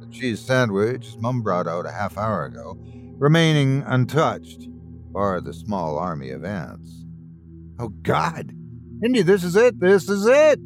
The 0.00 0.06
cheese 0.06 0.40
sandwich 0.40 1.04
his 1.04 1.18
mum 1.18 1.42
brought 1.42 1.66
out 1.66 1.84
a 1.84 1.92
half 1.92 2.16
hour 2.16 2.46
ago, 2.46 2.78
remaining 3.18 3.82
untouched, 3.86 4.68
bar 5.12 5.42
the 5.42 5.52
small 5.52 5.98
army 5.98 6.30
of 6.30 6.44
ants. 6.44 7.04
Oh, 7.78 7.88
God! 7.88 8.54
Indy, 9.04 9.22
this 9.22 9.44
is 9.44 9.56
it! 9.56 9.78
This 9.78 10.08
is 10.08 10.26
it! 10.26 10.58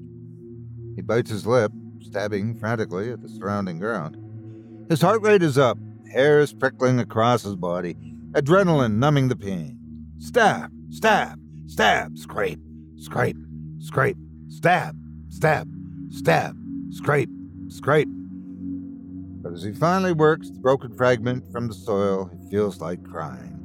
He 0.95 1.03
bites 1.03 1.31
his 1.31 1.47
lip, 1.47 1.73
stabbing 2.01 2.59
frantically 2.59 3.11
at 3.11 3.23
the 3.23 3.29
surrounding 3.29 3.81
ground. 3.81 4.17
His 4.91 5.01
heart 5.01 5.23
rate 5.23 5.43
is 5.43 5.57
up, 5.57 5.79
hairs 6.13 6.53
prickling 6.53 7.01
across 7.01 7.43
his 7.43 7.57
body, 7.57 7.97
adrenaline 8.33 8.97
numbing 8.97 9.29
the 9.29 9.37
pain. 9.37 9.79
Stab, 10.19 10.71
stab, 10.91 11.41
stab, 11.67 12.19
scrape, 12.19 12.61
scrape, 12.99 13.39
scrape, 13.79 14.19
stab, 14.49 14.95
stab, 15.31 15.69
stab, 16.11 16.57
scrape, 16.91 17.31
scrape. 17.69 18.09
But 19.43 19.55
as 19.55 19.63
he 19.63 19.73
finally 19.73 20.13
works 20.13 20.51
the 20.51 20.61
broken 20.61 20.95
fragment 20.95 21.51
from 21.51 21.67
the 21.67 21.75
soil, 21.75 22.31
he 22.39 22.51
feels 22.51 22.83
like 22.83 23.03
crying. 23.05 23.59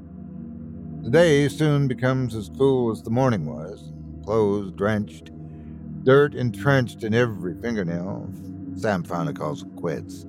The 1.03 1.09
day 1.09 1.49
soon 1.49 1.89
becomes 1.89 2.33
as 2.33 2.49
cool 2.57 2.91
as 2.91 3.03
the 3.03 3.09
morning 3.09 3.45
was, 3.45 3.91
clothes 4.23 4.71
drenched, 4.71 5.31
dirt 6.03 6.33
entrenched 6.33 7.03
in 7.03 7.13
every 7.13 7.55
fingernail, 7.61 8.29
Sam 8.77 9.03
finally 9.03 9.33
calls 9.33 9.63
it 9.63 9.75
quits. 9.75 10.25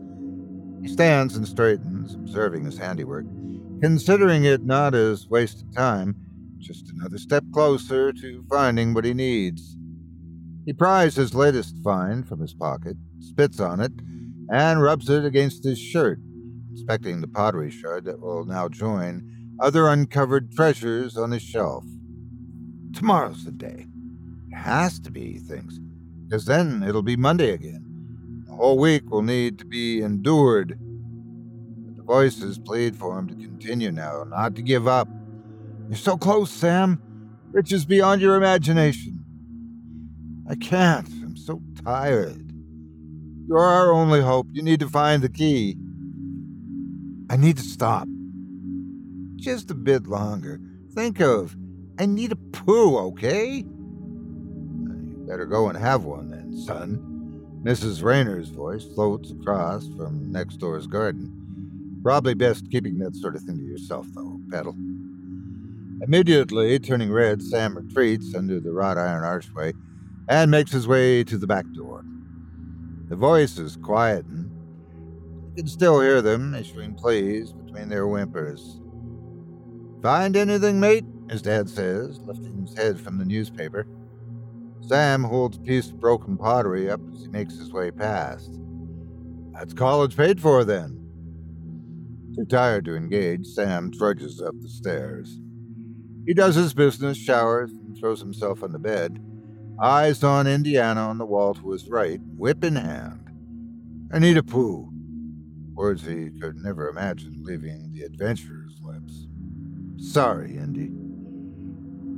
He 0.82 0.88
stands 0.88 1.36
and 1.36 1.46
straightens, 1.46 2.14
observing 2.14 2.64
his 2.64 2.78
handiwork, 2.78 3.26
considering 3.80 4.44
it 4.44 4.64
not 4.64 4.94
as 4.94 5.28
wasted 5.28 5.72
time, 5.74 6.16
just 6.58 6.90
another 6.90 7.18
step 7.18 7.44
closer 7.52 8.12
to 8.12 8.44
finding 8.48 8.94
what 8.94 9.04
he 9.04 9.14
needs. 9.14 9.76
He 10.64 10.72
pries 10.72 11.16
his 11.16 11.34
latest 11.34 11.76
find 11.82 12.26
from 12.26 12.40
his 12.40 12.54
pocket, 12.54 12.96
spits 13.18 13.60
on 13.60 13.80
it, 13.80 13.92
and 14.50 14.82
rubs 14.82 15.08
it 15.08 15.24
against 15.24 15.64
his 15.64 15.78
shirt, 15.78 16.20
inspecting 16.70 17.20
the 17.20 17.28
pottery 17.28 17.70
shard 17.70 18.04
that 18.04 18.20
will 18.20 18.44
now 18.44 18.68
join 18.68 19.26
other 19.60 19.88
uncovered 19.88 20.52
treasures 20.52 21.16
on 21.16 21.30
his 21.30 21.42
shelf. 21.42 21.84
Tomorrow's 22.94 23.44
the 23.44 23.52
day. 23.52 23.86
It 24.50 24.56
has 24.56 24.98
to 25.00 25.10
be, 25.10 25.32
he 25.32 25.38
thinks, 25.38 25.78
because 26.26 26.46
then 26.46 26.82
it'll 26.82 27.02
be 27.02 27.16
Monday 27.16 27.50
again. 27.50 27.89
Whole 28.60 28.76
week 28.76 29.10
will 29.10 29.22
need 29.22 29.58
to 29.60 29.64
be 29.64 30.02
endured. 30.02 30.78
But 30.78 31.96
the 31.96 32.02
voices 32.02 32.58
plead 32.58 32.94
for 32.94 33.18
him 33.18 33.26
to 33.28 33.34
continue 33.34 33.90
now, 33.90 34.24
not 34.24 34.54
to 34.56 34.60
give 34.60 34.86
up. 34.86 35.08
You're 35.88 35.96
so 35.96 36.18
close, 36.18 36.50
Sam. 36.50 37.00
Riches 37.52 37.86
beyond 37.86 38.20
your 38.20 38.36
imagination. 38.36 39.24
I 40.46 40.56
can't. 40.56 41.08
I'm 41.08 41.38
so 41.38 41.62
tired. 41.82 42.52
You're 43.48 43.60
our 43.60 43.92
only 43.92 44.20
hope. 44.20 44.48
You 44.52 44.62
need 44.62 44.80
to 44.80 44.90
find 44.90 45.22
the 45.22 45.30
key. 45.30 45.78
I 47.30 47.38
need 47.38 47.56
to 47.56 47.62
stop. 47.62 48.06
Just 49.36 49.70
a 49.70 49.74
bit 49.74 50.06
longer. 50.06 50.60
Think 50.94 51.18
of, 51.22 51.56
I 51.98 52.04
need 52.04 52.30
a 52.30 52.36
poo, 52.36 52.98
okay? 52.98 53.64
You 53.64 55.24
better 55.26 55.46
go 55.46 55.70
and 55.70 55.78
have 55.78 56.04
one 56.04 56.28
then, 56.28 56.54
son. 56.54 57.09
Mrs. 57.62 58.02
Rayner's 58.02 58.48
voice 58.48 58.84
floats 58.84 59.30
across 59.30 59.86
from 59.88 60.32
next 60.32 60.56
door's 60.56 60.86
garden. 60.86 62.00
Probably 62.02 62.32
best 62.32 62.70
keeping 62.70 62.98
that 62.98 63.14
sort 63.14 63.36
of 63.36 63.42
thing 63.42 63.58
to 63.58 63.64
yourself, 63.64 64.06
though, 64.14 64.40
Petal. 64.50 64.74
Immediately 66.00 66.78
turning 66.78 67.12
red, 67.12 67.42
Sam 67.42 67.76
retreats 67.76 68.34
under 68.34 68.60
the 68.60 68.72
wrought 68.72 68.96
iron 68.96 69.24
archway 69.24 69.74
and 70.26 70.50
makes 70.50 70.72
his 70.72 70.88
way 70.88 71.22
to 71.24 71.36
the 71.36 71.46
back 71.46 71.66
door. 71.72 72.02
The 73.10 73.16
voices 73.16 73.76
quieten. 73.76 74.50
You 75.50 75.62
can 75.62 75.66
still 75.66 76.00
hear 76.00 76.22
them 76.22 76.54
issuing 76.54 76.94
pleas 76.94 77.52
between 77.52 77.90
their 77.90 78.06
whimpers. 78.06 78.80
Find 80.00 80.34
anything, 80.34 80.80
mate? 80.80 81.04
his 81.28 81.42
dad 81.42 81.68
says, 81.68 82.18
lifting 82.20 82.62
his 82.66 82.76
head 82.76 82.98
from 82.98 83.18
the 83.18 83.24
newspaper. 83.24 83.86
Sam 84.80 85.24
holds 85.24 85.56
a 85.56 85.60
piece 85.60 85.88
of 85.90 86.00
broken 86.00 86.36
pottery 86.36 86.90
up 86.90 87.00
as 87.12 87.22
he 87.22 87.28
makes 87.28 87.56
his 87.58 87.72
way 87.72 87.90
past. 87.90 88.58
That's 89.52 89.74
college 89.74 90.16
paid 90.16 90.40
for, 90.40 90.64
then. 90.64 90.96
Too 92.34 92.44
tired 92.44 92.84
to 92.86 92.96
engage, 92.96 93.46
Sam 93.46 93.90
trudges 93.90 94.40
up 94.40 94.54
the 94.60 94.68
stairs. 94.68 95.40
He 96.26 96.34
does 96.34 96.54
his 96.54 96.74
business, 96.74 97.18
showers, 97.18 97.70
and 97.72 97.96
throws 97.98 98.20
himself 98.20 98.62
on 98.62 98.72
the 98.72 98.78
bed, 98.78 99.22
eyes 99.80 100.22
on 100.22 100.46
Indiana 100.46 101.00
on 101.00 101.18
the 101.18 101.26
wall 101.26 101.54
to 101.54 101.70
his 101.70 101.88
right, 101.88 102.20
whip 102.36 102.62
in 102.64 102.76
hand. 102.76 103.30
I 104.12 104.18
need 104.18 104.36
a 104.36 104.42
poo. 104.42 104.92
Words 105.74 106.06
he 106.06 106.30
could 106.40 106.56
never 106.56 106.88
imagine 106.88 107.42
leaving 107.42 107.92
the 107.92 108.02
adventurer's 108.02 108.80
lips. 108.82 109.26
Sorry, 109.98 110.56
Indy. 110.56 110.99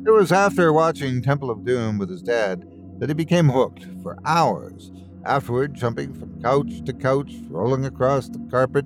It 0.04 0.10
was 0.10 0.32
after 0.32 0.72
watching 0.72 1.22
Temple 1.22 1.48
of 1.48 1.64
Doom 1.64 1.96
with 1.96 2.10
his 2.10 2.22
dad 2.22 2.68
that 2.98 3.08
he 3.08 3.14
became 3.14 3.48
hooked 3.48 3.86
for 4.02 4.18
hours, 4.24 4.90
afterward 5.24 5.74
jumping 5.74 6.12
from 6.12 6.42
couch 6.42 6.84
to 6.86 6.92
couch, 6.92 7.32
rolling 7.48 7.84
across 7.84 8.28
the 8.28 8.44
carpet, 8.50 8.84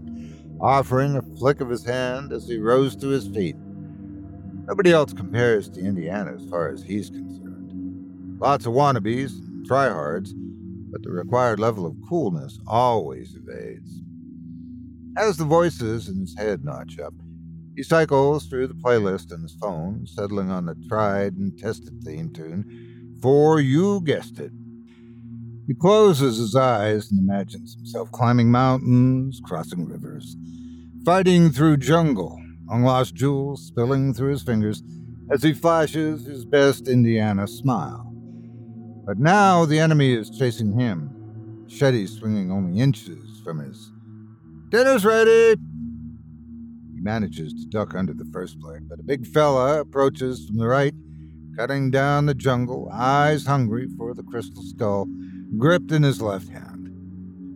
offering 0.61 1.17
a 1.17 1.23
flick 1.23 1.63
of 1.63 1.71
his 1.71 1.87
hand 1.87 2.33
as 2.33 2.47
he 2.47 2.59
rose 2.59 2.95
to 2.97 3.09
his 3.09 3.29
feet. 3.29 3.57
Nobody 4.67 4.93
else 4.93 5.15
compares 5.15 5.71
to 5.71 5.81
Indiana 5.81 6.35
as 6.35 6.45
far 6.51 6.69
as 6.69 6.83
he's 6.83 7.09
concerned. 7.09 8.39
Lots 8.39 8.67
of 8.67 8.75
wannabes 8.75 9.39
and 9.39 9.67
tryhards, 9.67 10.35
but 10.91 11.03
the 11.03 11.11
required 11.11 11.59
level 11.59 11.87
of 11.87 11.97
coolness 12.07 12.59
always 12.67 13.35
evades. 13.35 14.03
As 15.17 15.39
the 15.39 15.45
voices 15.45 16.09
in 16.09 16.21
his 16.21 16.37
head 16.37 16.63
notch 16.63 16.99
up, 16.99 17.15
he 17.77 17.83
cycles 17.83 18.47
through 18.47 18.67
the 18.67 18.75
playlist 18.75 19.33
on 19.33 19.43
his 19.43 19.55
phone, 19.61 20.07
settling 20.07 20.51
on 20.51 20.65
the 20.65 20.75
tried 20.89 21.35
and 21.35 21.57
tested 21.59 22.03
theme 22.03 22.31
tune, 22.31 23.19
for 23.21 23.61
you 23.61 24.01
guessed 24.01 24.41
it. 24.41 24.51
He 25.67 25.75
closes 25.75 26.39
his 26.39 26.57
eyes 26.57 27.11
and 27.11 27.21
imagines 27.21 27.75
himself 27.75 28.11
climbing 28.13 28.51
mountains, 28.51 29.43
crossing 29.45 29.85
rivers, 29.85 30.37
fighting 31.05 31.51
through 31.51 31.77
jungle, 31.77 32.41
long 32.67 32.83
lost 32.83 33.15
jewels 33.15 33.67
spilling 33.67 34.15
through 34.15 34.31
his 34.31 34.43
fingers 34.43 34.83
as 35.31 35.43
he 35.43 35.53
flashes 35.53 36.25
his 36.25 36.47
best 36.47 36.89
Indiana 36.89 37.47
smile. 37.47 38.11
But 39.05 39.19
now 39.19 39.67
the 39.67 39.81
enemy 39.81 40.15
is 40.15 40.31
chasing 40.31 40.79
him, 40.79 41.65
machete 41.65 42.07
swinging 42.07 42.51
only 42.51 42.81
inches 42.81 43.41
from 43.45 43.59
his. 43.59 43.91
Dinner's 44.71 45.05
ready! 45.05 45.61
Manages 47.07 47.55
to 47.55 47.69
duck 47.69 47.95
under 47.95 48.13
the 48.13 48.29
first 48.33 48.59
blade, 48.59 48.89
but 48.89 48.99
a 48.99 49.05
big 49.05 49.29
fella 49.29 49.79
approaches 49.79 50.45
from 50.45 50.57
the 50.57 50.67
right, 50.67 50.93
cutting 51.57 51.89
down 51.89 52.27
the 52.27 52.35
jungle, 52.35 52.91
eyes 52.93 53.47
hungry 53.47 53.87
for 53.97 54.13
the 54.13 54.25
crystal 54.25 54.65
skull, 54.65 55.07
gripped 55.57 55.93
in 55.93 56.03
his 56.03 56.21
left 56.21 56.49
hand. 56.49 56.91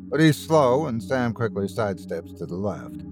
But 0.09 0.21
he's 0.21 0.37
slow, 0.37 0.87
and 0.87 1.03
Sam 1.03 1.33
quickly 1.33 1.67
sidesteps 1.67 2.39
to 2.39 2.47
the 2.47 2.55
left. 2.55 3.03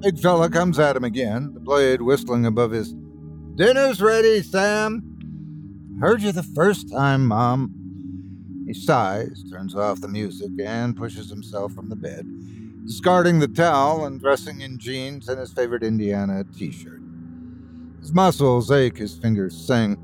Big 0.00 0.18
fella 0.18 0.48
comes 0.48 0.78
at 0.78 0.96
him 0.96 1.04
again, 1.04 1.52
the 1.52 1.60
blade 1.60 2.00
whistling 2.00 2.46
above 2.46 2.70
his. 2.70 2.94
Dinner's 3.56 4.00
ready, 4.00 4.40
Sam! 4.40 5.98
Heard 6.00 6.22
you 6.22 6.32
the 6.32 6.42
first 6.42 6.90
time, 6.90 7.26
Mom. 7.26 8.64
He 8.66 8.72
sighs, 8.72 9.44
turns 9.50 9.74
off 9.74 10.00
the 10.00 10.08
music, 10.08 10.52
and 10.58 10.96
pushes 10.96 11.28
himself 11.28 11.74
from 11.74 11.90
the 11.90 11.96
bed 11.96 12.26
discarding 12.86 13.40
the 13.40 13.48
towel 13.48 14.04
and 14.04 14.20
dressing 14.20 14.60
in 14.60 14.78
jeans 14.78 15.28
and 15.28 15.40
his 15.40 15.52
favorite 15.52 15.82
Indiana 15.82 16.44
t 16.56 16.70
shirt. 16.70 17.00
His 18.00 18.12
muscles 18.12 18.70
ache, 18.70 18.98
his 18.98 19.18
fingers 19.18 19.56
sing, 19.56 19.96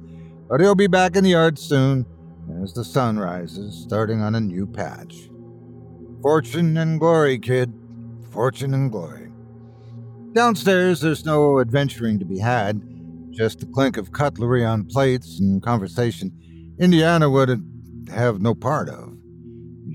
but 0.49 0.61
he'll 0.61 0.75
be 0.75 0.89
back 0.89 1.15
in 1.15 1.25
the 1.25 1.31
yard 1.31 1.59
soon 1.59 2.05
as 2.63 2.73
the 2.73 2.85
sun 2.85 3.19
rises, 3.19 3.75
starting 3.75 4.21
on 4.21 4.35
a 4.35 4.41
new 4.41 4.67
patch. 4.67 5.31
Fortune 6.21 6.77
and 6.77 6.99
glory, 6.99 7.39
kid. 7.39 7.73
Fortune 8.31 8.75
and 8.75 8.91
glory. 8.91 9.31
Downstairs, 10.33 11.01
there's 11.01 11.25
no 11.25 11.61
adventuring 11.61 12.19
to 12.19 12.25
be 12.25 12.39
had, 12.39 12.83
just 13.31 13.61
the 13.61 13.67
clink 13.67 13.97
of 13.97 14.13
cutlery 14.13 14.65
on 14.65 14.87
plates 14.87 15.39
and 15.39 15.63
conversation 15.63 16.33
Indiana 16.79 17.31
would 17.31 17.63
have 18.11 18.41
no 18.41 18.55
part 18.55 18.89
of. 18.89 19.12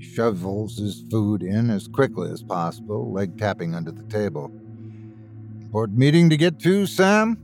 Shovels 0.00 0.78
his 0.78 1.04
food 1.10 1.42
in 1.42 1.70
as 1.70 1.88
quickly 1.88 2.30
as 2.30 2.42
possible, 2.42 3.12
leg 3.12 3.38
tapping 3.38 3.74
under 3.74 3.90
the 3.90 4.04
table. 4.04 4.50
Important 5.60 5.98
meeting 5.98 6.30
to 6.30 6.36
get 6.36 6.58
to, 6.60 6.86
Sam? 6.86 7.36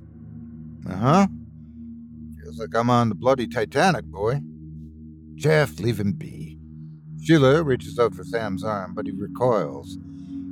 Uh 0.88 0.96
huh. 0.96 1.26
Feels 2.42 2.58
like 2.58 2.74
I'm 2.74 2.90
on 2.90 3.08
the 3.08 3.14
bloody 3.14 3.46
Titanic, 3.46 4.04
boy. 4.04 4.40
Jeff, 5.34 5.78
leave 5.80 6.00
him 6.00 6.12
be. 6.12 6.58
Sheila 7.22 7.62
reaches 7.62 7.98
out 7.98 8.14
for 8.14 8.24
Sam's 8.24 8.64
arm, 8.64 8.94
but 8.94 9.06
he 9.06 9.12
recoils. 9.12 9.98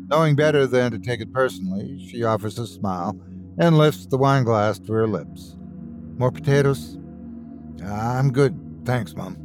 Knowing 0.09 0.35
better 0.35 0.67
than 0.67 0.91
to 0.93 0.99
take 0.99 1.21
it 1.21 1.33
personally, 1.33 2.07
she 2.09 2.25
offers 2.25 2.59
a 2.59 2.67
smile 2.67 3.19
and 3.59 3.79
lifts 3.79 4.07
the 4.07 4.19
wine 4.19 4.45
glass 4.45 4.79
to 4.79 4.93
her 4.93 5.07
lips. 5.07 5.57
More 6.17 6.31
potatoes? 6.31 6.99
I'm 7.85 8.33
good, 8.33 8.59
thanks, 8.85 9.15
Mom 9.15 9.42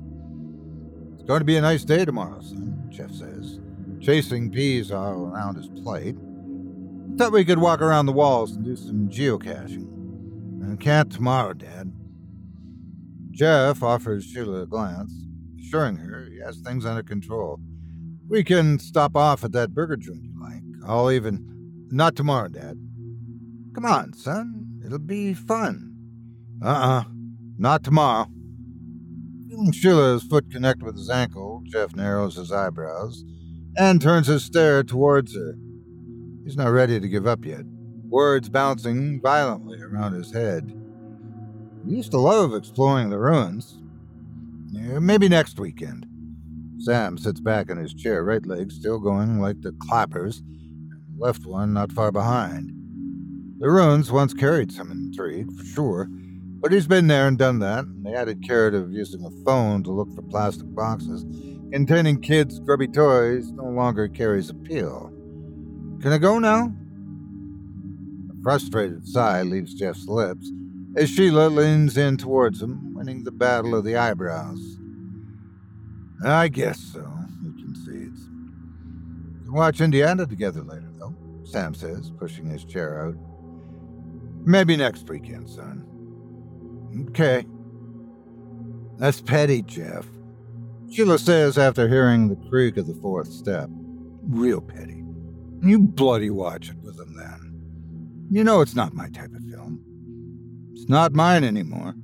going 1.27 1.41
to 1.41 1.45
be 1.45 1.57
a 1.57 1.61
nice 1.61 1.83
day 1.83 2.05
tomorrow, 2.05 2.39
son, 2.41 2.87
Jeff 2.89 3.11
says, 3.11 3.59
chasing 3.99 4.49
peas 4.49 4.91
all 4.91 5.25
around 5.25 5.55
his 5.57 5.67
plate. 5.67 6.15
Thought 7.17 7.33
we 7.33 7.43
could 7.43 7.59
walk 7.59 7.81
around 7.81 8.05
the 8.05 8.13
walls 8.13 8.55
and 8.55 8.63
do 8.63 8.77
some 8.77 9.09
geocaching. 9.09 10.71
I 10.71 10.77
can't 10.77 11.11
tomorrow, 11.11 11.53
Dad. 11.53 11.91
Jeff 13.31 13.83
offers 13.83 14.23
Sheila 14.23 14.61
a 14.61 14.65
glance, 14.65 15.13
assuring 15.59 15.97
her 15.97 16.25
he 16.31 16.39
has 16.39 16.59
things 16.59 16.85
under 16.85 17.03
control. 17.03 17.59
We 18.27 18.43
can 18.43 18.79
stop 18.79 19.15
off 19.15 19.43
at 19.43 19.51
that 19.51 19.73
burger 19.73 19.97
joint 19.97 20.23
you 20.23 20.33
like. 20.39 20.63
I'll 20.87 21.11
even. 21.11 21.43
Not 21.89 22.15
tomorrow, 22.15 22.47
Dad. 22.47 22.77
Come 23.73 23.85
on, 23.85 24.13
son. 24.13 24.81
It'll 24.85 24.99
be 24.99 25.33
fun. 25.33 25.93
Uh 26.63 26.67
uh-uh. 26.67 26.99
uh. 26.99 27.03
Not 27.57 27.83
tomorrow. 27.83 28.27
Feeling 29.49 29.71
Sheila's 29.71 30.23
foot 30.23 30.51
connect 30.51 30.83
with 30.83 30.97
his 30.97 31.09
ankle, 31.09 31.63
Jeff 31.65 31.95
narrows 31.95 32.35
his 32.35 32.51
eyebrows 32.51 33.23
and 33.77 34.01
turns 34.01 34.27
his 34.27 34.43
stare 34.43 34.83
towards 34.83 35.33
her. 35.35 35.55
He's 36.43 36.57
not 36.57 36.67
ready 36.67 36.99
to 36.99 37.07
give 37.07 37.25
up 37.25 37.45
yet, 37.45 37.63
words 38.09 38.49
bouncing 38.49 39.21
violently 39.21 39.81
around 39.81 40.13
his 40.13 40.33
head. 40.33 40.73
He 41.85 41.95
used 41.95 42.11
to 42.11 42.17
love 42.17 42.53
exploring 42.53 43.09
the 43.09 43.19
ruins. 43.19 43.79
Yeah, 44.71 44.99
maybe 44.99 45.29
next 45.29 45.59
weekend. 45.59 46.05
Sam 46.79 47.17
sits 47.17 47.39
back 47.39 47.69
in 47.69 47.77
his 47.77 47.93
chair, 47.93 48.25
right 48.25 48.45
leg 48.45 48.69
still 48.69 48.99
going 48.99 49.39
like 49.39 49.61
the 49.61 49.71
clappers, 49.79 50.43
left 51.17 51.45
one 51.45 51.71
not 51.73 51.93
far 51.93 52.11
behind. 52.11 52.73
The 53.59 53.69
ruins 53.69 54.11
once 54.11 54.33
carried 54.33 54.73
some 54.73 54.91
intrigue, 54.91 55.51
for 55.57 55.63
sure, 55.63 56.09
but 56.59 56.71
he's 56.71 56.87
been 56.87 57.07
there 57.07 57.27
and 57.27 57.37
done 57.37 57.59
that, 57.59 57.85
and 57.85 58.05
the 58.05 58.13
added 58.13 58.43
carrot 58.43 58.73
of 58.73 58.91
using 58.91 59.23
a 59.23 59.43
phone 59.43 59.83
to 59.83 59.91
look 59.91 60.13
for 60.13 60.21
plastic 60.23 60.73
boxes 60.73 61.25
containing 61.71 62.21
kids' 62.21 62.59
grubby 62.59 62.87
toys 62.87 63.51
no 63.51 63.65
longer 63.65 64.07
carries 64.07 64.49
appeal. 64.49 65.11
Can 66.01 66.11
I 66.11 66.17
go 66.17 66.39
now? 66.39 66.73
A 68.31 68.43
frustrated 68.43 69.07
sigh 69.07 69.41
leaves 69.41 69.73
Jeff's 69.73 70.07
lips 70.07 70.51
as 70.95 71.09
Sheila 71.09 71.49
leans 71.49 71.97
in 71.97 72.17
towards 72.17 72.61
him, 72.61 72.95
winning 72.95 73.23
the 73.23 73.31
battle 73.31 73.75
of 73.75 73.83
the 73.83 73.95
eyebrows. 73.95 74.79
I 76.25 76.47
guess 76.47 76.79
so, 76.79 77.07
he 77.43 77.61
concedes. 77.61 78.27
We'll 79.45 79.53
watch 79.53 79.79
Indiana 79.79 80.25
together 80.25 80.63
later, 80.63 80.89
though, 80.97 81.15
Sam 81.43 81.75
says, 81.75 82.11
pushing 82.17 82.49
his 82.49 82.65
chair 82.65 83.05
out. 83.05 83.15
Maybe 84.43 84.75
next 84.75 85.07
weekend, 85.07 85.49
son. 85.49 85.85
Okay. 87.09 87.45
That's 88.97 89.21
petty, 89.21 89.61
Jeff. 89.61 90.05
Sheila 90.89 91.19
says 91.19 91.57
after 91.57 91.87
hearing 91.87 92.29
the 92.29 92.49
creak 92.49 92.77
of 92.77 92.87
the 92.87 92.95
fourth 92.95 93.31
step. 93.31 93.69
Real 94.23 94.61
petty. 94.61 95.03
You 95.61 95.79
bloody 95.79 96.29
watch 96.29 96.69
it 96.69 96.77
with 96.77 96.99
him 96.99 97.15
then. 97.15 98.27
You 98.31 98.43
know 98.43 98.61
it's 98.61 98.75
not 98.75 98.93
my 98.93 99.09
type 99.09 99.33
of 99.33 99.43
film. 99.43 99.81
It's 100.73 100.89
not 100.89 101.13
mine 101.13 101.43
anymore. 101.43 101.95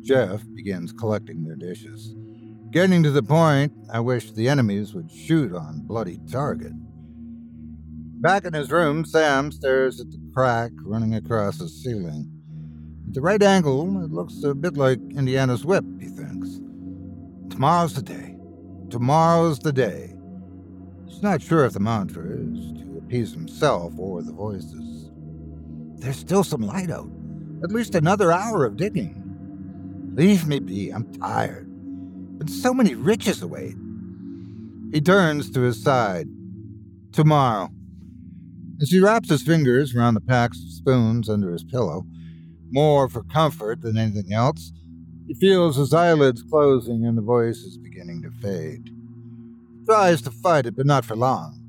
Jeff 0.00 0.42
begins 0.54 0.92
collecting 0.92 1.44
their 1.44 1.56
dishes. 1.56 2.14
Getting 2.70 3.02
to 3.02 3.10
the 3.10 3.22
point, 3.22 3.72
I 3.92 4.00
wish 4.00 4.30
the 4.30 4.48
enemies 4.48 4.94
would 4.94 5.10
shoot 5.10 5.54
on 5.54 5.82
bloody 5.86 6.20
target. 6.30 6.72
Back 8.20 8.44
in 8.44 8.52
his 8.52 8.70
room, 8.70 9.04
Sam 9.04 9.52
stares 9.52 10.00
at 10.00 10.10
the 10.10 10.20
crack 10.34 10.72
running 10.82 11.14
across 11.14 11.58
the 11.58 11.68
ceiling. 11.68 12.37
At 13.08 13.14
the 13.14 13.20
right 13.20 13.42
angle, 13.42 14.04
it 14.04 14.12
looks 14.12 14.42
a 14.44 14.54
bit 14.54 14.76
like 14.76 15.00
Indiana's 15.16 15.64
whip, 15.64 15.84
he 15.98 16.06
thinks. 16.06 16.60
Tomorrow's 17.50 17.94
the 17.94 18.02
day. 18.02 18.36
Tomorrow's 18.90 19.58
the 19.58 19.72
day. 19.72 20.14
He's 21.06 21.22
not 21.22 21.42
sure 21.42 21.64
if 21.64 21.72
the 21.72 21.80
mantra 21.80 22.24
is 22.24 22.72
to 22.80 22.98
appease 22.98 23.32
himself 23.32 23.94
or 23.98 24.22
the 24.22 24.32
voices. 24.32 25.10
There's 25.96 26.16
still 26.16 26.44
some 26.44 26.62
light 26.62 26.90
out. 26.90 27.10
At 27.64 27.72
least 27.72 27.94
another 27.94 28.30
hour 28.30 28.64
of 28.64 28.76
digging. 28.76 30.12
Leave 30.14 30.46
me 30.46 30.60
be, 30.60 30.90
I'm 30.90 31.12
tired 31.14 31.68
but 32.38 32.48
so 32.48 32.72
many 32.72 32.94
riches 32.94 33.42
await. 33.42 33.74
He 34.92 35.00
turns 35.00 35.50
to 35.50 35.60
his 35.60 35.82
side. 35.82 36.28
Tomorrow. 37.12 37.70
As 38.80 38.90
he 38.90 39.00
wraps 39.00 39.28
his 39.28 39.42
fingers 39.42 39.94
around 39.94 40.14
the 40.14 40.20
packs 40.20 40.62
of 40.62 40.70
spoons 40.70 41.28
under 41.28 41.50
his 41.52 41.64
pillow, 41.64 42.06
more 42.70 43.08
for 43.08 43.22
comfort 43.24 43.80
than 43.82 43.98
anything 43.98 44.32
else, 44.32 44.72
he 45.26 45.34
feels 45.34 45.76
his 45.76 45.92
eyelids 45.92 46.42
closing 46.42 47.04
and 47.04 47.16
the 47.16 47.22
voice 47.22 47.58
is 47.58 47.76
beginning 47.76 48.22
to 48.22 48.30
fade. 48.30 48.90
He 49.78 49.84
tries 49.84 50.22
to 50.22 50.30
fight 50.30 50.66
it, 50.66 50.76
but 50.76 50.86
not 50.86 51.04
for 51.04 51.16
long. 51.16 51.60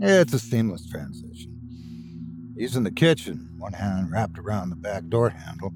It's 0.00 0.32
a 0.32 0.38
seamless 0.38 0.88
transition. 0.88 2.54
He's 2.56 2.76
in 2.76 2.84
the 2.84 2.90
kitchen, 2.90 3.50
one 3.58 3.74
hand 3.74 4.10
wrapped 4.10 4.38
around 4.38 4.70
the 4.70 4.76
back 4.76 5.06
door 5.08 5.28
handle, 5.30 5.72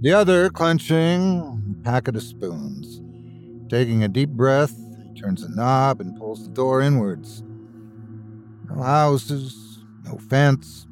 the 0.00 0.12
other 0.12 0.50
clenching 0.50 1.78
a 1.80 1.84
packet 1.84 2.16
of 2.16 2.22
spoons. 2.22 3.00
Taking 3.70 4.02
a 4.02 4.08
deep 4.08 4.30
breath, 4.30 4.74
he 5.06 5.20
turns 5.20 5.42
the 5.42 5.48
knob 5.48 6.00
and 6.00 6.18
pulls 6.18 6.46
the 6.46 6.52
door 6.52 6.82
inwards. 6.82 7.42
No 8.68 8.82
houses, 8.82 9.78
no 10.04 10.18
fence, 10.18 10.86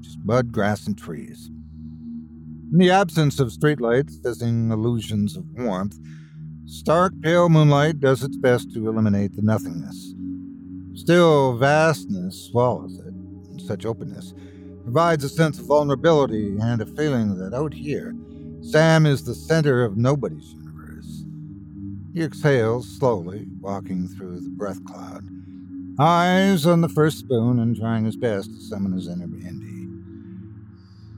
just 0.00 0.18
mud, 0.24 0.50
grass, 0.52 0.86
and 0.86 0.98
trees. 0.98 1.51
In 2.72 2.78
the 2.78 2.90
absence 2.90 3.38
of 3.38 3.48
streetlights 3.48 4.22
fizzing 4.22 4.70
illusions 4.70 5.36
of 5.36 5.44
warmth, 5.58 5.98
stark 6.64 7.12
pale 7.20 7.50
moonlight 7.50 8.00
does 8.00 8.22
its 8.22 8.38
best 8.38 8.72
to 8.72 8.88
eliminate 8.88 9.36
the 9.36 9.42
nothingness. 9.42 10.14
Still, 10.94 11.58
vastness 11.58 12.48
swallows 12.50 12.98
it, 12.98 13.12
and 13.12 13.60
such 13.60 13.84
openness 13.84 14.32
provides 14.84 15.22
a 15.22 15.28
sense 15.28 15.58
of 15.58 15.66
vulnerability 15.66 16.56
and 16.62 16.80
a 16.80 16.86
feeling 16.86 17.36
that 17.36 17.52
out 17.52 17.74
here, 17.74 18.16
Sam 18.62 19.04
is 19.04 19.22
the 19.22 19.34
center 19.34 19.84
of 19.84 19.98
nobody's 19.98 20.54
universe. 20.54 21.26
he 22.14 22.22
exhales 22.22 22.88
slowly, 22.88 23.48
walking 23.60 24.08
through 24.08 24.40
the 24.40 24.48
breath 24.48 24.82
cloud, 24.86 25.28
eyes 25.98 26.64
on 26.64 26.80
the 26.80 26.88
first 26.88 27.18
spoon 27.18 27.58
and 27.58 27.76
trying 27.76 28.06
his 28.06 28.16
best 28.16 28.50
to 28.54 28.60
summon 28.62 28.92
his 28.92 29.08
inner 29.08 29.24
Indy. 29.24 29.81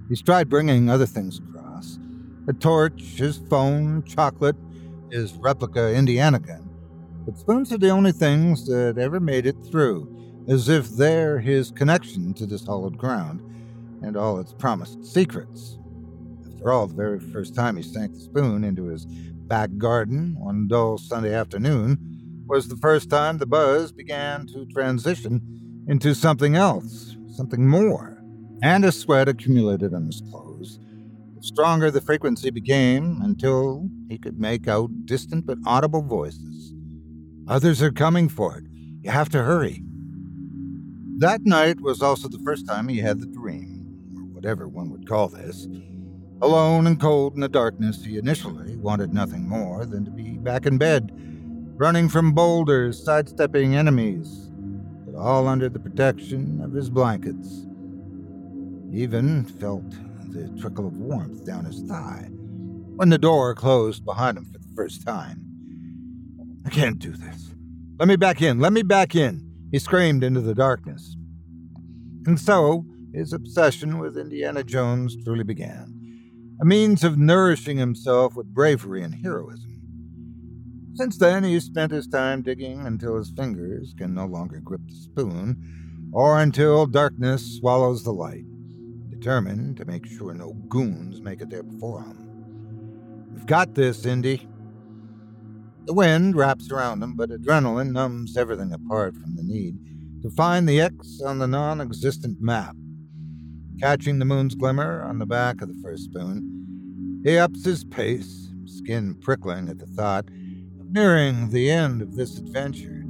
He's 0.08 0.22
tried 0.22 0.48
bringing 0.48 0.90
other 0.90 1.06
things 1.06 1.38
across 1.38 1.98
a 2.46 2.52
torch, 2.52 3.00
his 3.16 3.38
phone, 3.48 4.02
chocolate, 4.04 4.56
his 5.10 5.32
replica 5.34 5.94
Indiana 5.94 6.38
gun. 6.38 6.68
But 7.24 7.38
spoons 7.38 7.72
are 7.72 7.78
the 7.78 7.88
only 7.88 8.12
things 8.12 8.66
that 8.66 8.98
ever 8.98 9.18
made 9.18 9.46
it 9.46 9.56
through, 9.70 10.44
as 10.46 10.68
if 10.68 10.90
they're 10.90 11.38
his 11.38 11.70
connection 11.70 12.34
to 12.34 12.44
this 12.44 12.66
hollowed 12.66 12.98
ground 12.98 13.40
and 14.02 14.16
all 14.16 14.38
its 14.38 14.52
promised 14.52 15.06
secrets. 15.06 15.78
After 16.52 16.70
all, 16.70 16.86
the 16.86 16.94
very 16.94 17.18
first 17.18 17.54
time 17.54 17.76
he 17.76 17.82
sank 17.82 18.12
the 18.12 18.20
spoon 18.20 18.62
into 18.62 18.84
his 18.84 19.06
back 19.06 19.70
garden 19.78 20.36
one 20.38 20.68
dull 20.68 20.98
Sunday 20.98 21.34
afternoon 21.34 21.98
was 22.46 22.68
the 22.68 22.76
first 22.76 23.08
time 23.08 23.38
the 23.38 23.46
buzz 23.46 23.92
began 23.92 24.46
to 24.48 24.66
transition 24.66 25.40
into 25.86 26.14
something 26.14 26.56
else, 26.56 27.16
something 27.34 27.66
more, 27.66 28.13
and 28.62 28.84
a 28.84 28.92
sweat 28.92 29.28
accumulated 29.28 29.94
on 29.94 30.06
his 30.06 30.22
clothes. 30.30 30.78
The 31.36 31.42
stronger 31.42 31.90
the 31.90 32.00
frequency 32.00 32.50
became 32.50 33.20
until 33.22 33.88
he 34.08 34.18
could 34.18 34.38
make 34.38 34.68
out 34.68 35.06
distant 35.06 35.46
but 35.46 35.58
audible 35.66 36.02
voices. 36.02 36.74
Others 37.46 37.82
are 37.82 37.92
coming 37.92 38.28
for 38.28 38.56
it. 38.56 38.64
You 39.02 39.10
have 39.10 39.28
to 39.30 39.42
hurry. 39.42 39.82
That 41.18 41.42
night 41.44 41.80
was 41.80 42.02
also 42.02 42.28
the 42.28 42.38
first 42.38 42.66
time 42.66 42.88
he 42.88 42.98
had 42.98 43.20
the 43.20 43.26
dream, 43.26 43.86
or 44.16 44.22
whatever 44.34 44.66
one 44.66 44.90
would 44.90 45.06
call 45.06 45.28
this. 45.28 45.68
Alone 46.42 46.86
and 46.86 47.00
cold 47.00 47.34
in 47.34 47.40
the 47.40 47.48
darkness, 47.48 48.04
he 48.04 48.18
initially 48.18 48.76
wanted 48.76 49.14
nothing 49.14 49.48
more 49.48 49.86
than 49.86 50.04
to 50.04 50.10
be 50.10 50.38
back 50.38 50.66
in 50.66 50.78
bed, 50.78 51.12
running 51.76 52.08
from 52.08 52.32
boulders, 52.32 53.02
sidestepping 53.02 53.76
enemies, 53.76 54.50
but 55.06 55.14
all 55.14 55.46
under 55.46 55.68
the 55.68 55.78
protection 55.78 56.60
of 56.62 56.72
his 56.72 56.90
blankets. 56.90 57.66
Even 58.94 59.42
felt 59.44 59.90
the 60.30 60.48
trickle 60.60 60.86
of 60.86 60.96
warmth 60.96 61.44
down 61.44 61.64
his 61.64 61.82
thigh 61.82 62.28
when 62.94 63.08
the 63.08 63.18
door 63.18 63.52
closed 63.52 64.04
behind 64.04 64.38
him 64.38 64.44
for 64.44 64.58
the 64.58 64.72
first 64.76 65.04
time. 65.04 65.44
I 66.64 66.70
can't 66.70 67.00
do 67.00 67.10
this. 67.10 67.50
Let 67.98 68.06
me 68.06 68.14
back 68.14 68.40
in. 68.40 68.60
Let 68.60 68.72
me 68.72 68.82
back 68.82 69.16
in. 69.16 69.50
He 69.72 69.80
screamed 69.80 70.22
into 70.22 70.40
the 70.40 70.54
darkness. 70.54 71.16
And 72.26 72.38
so, 72.38 72.86
his 73.12 73.32
obsession 73.32 73.98
with 73.98 74.16
Indiana 74.16 74.62
Jones 74.62 75.16
truly 75.24 75.44
began 75.44 75.90
a 76.60 76.64
means 76.64 77.02
of 77.02 77.18
nourishing 77.18 77.78
himself 77.78 78.36
with 78.36 78.54
bravery 78.54 79.02
and 79.02 79.12
heroism. 79.12 79.80
Since 80.94 81.18
then, 81.18 81.42
he's 81.42 81.64
spent 81.64 81.90
his 81.90 82.06
time 82.06 82.42
digging 82.42 82.86
until 82.86 83.16
his 83.16 83.32
fingers 83.36 83.92
can 83.98 84.14
no 84.14 84.26
longer 84.26 84.60
grip 84.60 84.82
the 84.86 84.94
spoon, 84.94 86.10
or 86.12 86.40
until 86.40 86.86
darkness 86.86 87.58
swallows 87.58 88.04
the 88.04 88.12
light, 88.12 88.44
determined 89.24 89.74
to 89.78 89.86
make 89.86 90.04
sure 90.04 90.34
no 90.34 90.52
goons 90.68 91.22
make 91.22 91.40
it 91.40 91.48
there 91.48 91.62
before 91.62 92.02
him. 92.02 93.32
We've 93.32 93.46
got 93.46 93.74
this, 93.74 94.04
Indy. 94.04 94.46
The 95.86 95.94
wind 95.94 96.36
wraps 96.36 96.70
around 96.70 97.02
him, 97.02 97.16
but 97.16 97.30
adrenaline 97.30 97.92
numbs 97.92 98.36
everything 98.36 98.74
apart 98.74 99.16
from 99.16 99.34
the 99.34 99.42
need 99.42 99.78
to 100.20 100.28
find 100.28 100.68
the 100.68 100.78
X 100.78 101.22
on 101.24 101.38
the 101.38 101.46
non 101.46 101.80
existent 101.80 102.36
map 102.42 102.76
Catching 103.80 104.18
the 104.18 104.26
moon's 104.26 104.54
glimmer 104.54 105.02
on 105.02 105.18
the 105.18 105.26
back 105.26 105.62
of 105.62 105.68
the 105.68 105.82
first 105.82 106.04
spoon, 106.04 107.22
he 107.24 107.38
ups 107.38 107.64
his 107.64 107.82
pace, 107.82 108.50
skin 108.66 109.14
prickling 109.22 109.70
at 109.70 109.78
the 109.78 109.86
thought 109.86 110.26
of 110.78 110.90
nearing 110.90 111.48
the 111.48 111.70
end 111.70 112.02
of 112.02 112.14
this 112.14 112.38
adventure. 112.38 113.04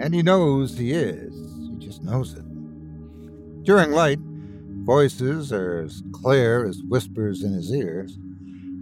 And 0.00 0.12
he 0.12 0.22
knows 0.22 0.76
he 0.76 0.90
is, 0.90 1.32
he 1.70 1.76
just 1.78 2.02
knows 2.02 2.34
it. 2.34 2.44
During 3.64 3.92
light, 3.92 4.18
voices 4.88 5.52
are 5.52 5.82
as 5.82 6.02
clear 6.12 6.66
as 6.66 6.82
whispers 6.84 7.42
in 7.42 7.52
his 7.52 7.70
ears, 7.70 8.16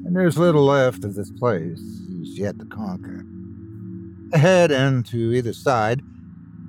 and 0.04 0.14
there's 0.14 0.38
little 0.38 0.64
left 0.64 1.02
of 1.02 1.16
this 1.16 1.32
place 1.32 1.80
he's 2.08 2.38
yet 2.38 2.56
to 2.60 2.64
conquer. 2.66 3.26
Ahead 4.32 4.70
and 4.70 5.04
to 5.06 5.32
either 5.34 5.52
side, 5.52 6.02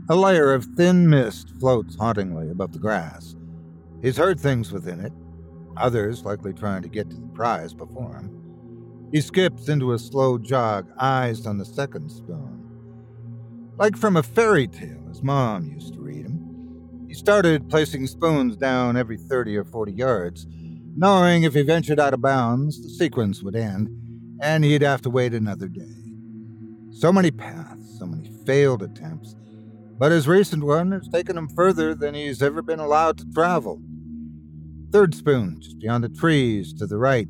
a 0.09 0.15
layer 0.15 0.55
of 0.55 0.65
thin 0.75 1.07
mist 1.07 1.51
floats 1.59 1.95
hauntingly 1.97 2.49
above 2.49 2.73
the 2.73 2.79
grass. 2.79 3.35
He's 4.01 4.17
heard 4.17 4.39
things 4.39 4.71
within 4.71 4.99
it, 4.99 5.13
others 5.77 6.25
likely 6.25 6.51
trying 6.51 6.81
to 6.81 6.89
get 6.89 7.07
to 7.11 7.15
the 7.15 7.27
prize 7.27 7.75
before 7.75 8.15
him. 8.15 8.31
He 9.11 9.21
skips 9.21 9.69
into 9.69 9.93
a 9.93 9.99
slow 9.99 10.39
jog, 10.39 10.87
eyes 10.97 11.45
on 11.45 11.59
the 11.59 11.65
second 11.65 12.09
spoon. 12.09 12.71
like 13.77 13.95
from 13.95 14.17
a 14.17 14.23
fairy 14.23 14.67
tale 14.67 15.05
his 15.09 15.21
mom 15.21 15.67
used 15.67 15.93
to 15.93 15.99
read 15.99 16.25
him. 16.25 16.36
He 17.07 17.13
started 17.13 17.69
placing 17.69 18.07
spoons 18.07 18.57
down 18.57 18.97
every 18.97 19.17
30 19.17 19.55
or 19.57 19.63
40 19.63 19.93
yards, 19.93 20.45
knowing 20.95 21.43
if 21.43 21.53
he 21.53 21.61
ventured 21.61 21.99
out 21.99 22.13
of 22.13 22.21
bounds, 22.21 22.81
the 22.81 22.89
sequence 22.89 23.41
would 23.41 23.55
end, 23.55 23.89
and 24.41 24.63
he'd 24.63 24.81
have 24.81 25.01
to 25.03 25.09
wait 25.09 25.33
another 25.33 25.67
day. 25.67 25.95
So 26.91 27.13
many 27.13 27.31
paths, 27.31 27.97
so 27.97 28.05
many 28.05 28.29
failed 28.45 28.83
attempts, 28.83 29.35
but 29.97 30.11
his 30.11 30.27
recent 30.27 30.63
one 30.63 30.91
has 30.91 31.07
taken 31.07 31.37
him 31.37 31.47
further 31.47 31.95
than 31.95 32.13
he's 32.13 32.41
ever 32.41 32.61
been 32.61 32.79
allowed 32.79 33.17
to 33.19 33.31
travel. 33.33 33.81
Third 34.91 35.15
spoon, 35.15 35.61
just 35.61 35.79
beyond 35.79 36.03
the 36.03 36.09
trees 36.09 36.73
to 36.73 36.85
the 36.85 36.97
right. 36.97 37.29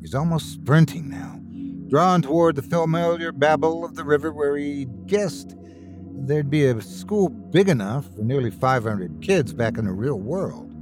He's 0.00 0.14
almost 0.14 0.52
sprinting 0.52 1.08
now, 1.08 1.40
drawn 1.88 2.22
toward 2.22 2.56
the 2.56 2.62
familiar 2.62 3.32
babble 3.32 3.84
of 3.84 3.94
the 3.94 4.04
river 4.04 4.32
where 4.32 4.56
he 4.56 4.86
guessed 5.06 5.54
there'd 6.16 6.50
be 6.50 6.66
a 6.66 6.80
school 6.80 7.28
big 7.28 7.68
enough 7.68 8.06
for 8.14 8.22
nearly 8.22 8.50
500 8.50 9.20
kids 9.22 9.52
back 9.52 9.78
in 9.78 9.84
the 9.84 9.92
real 9.92 10.18
world. 10.18 10.72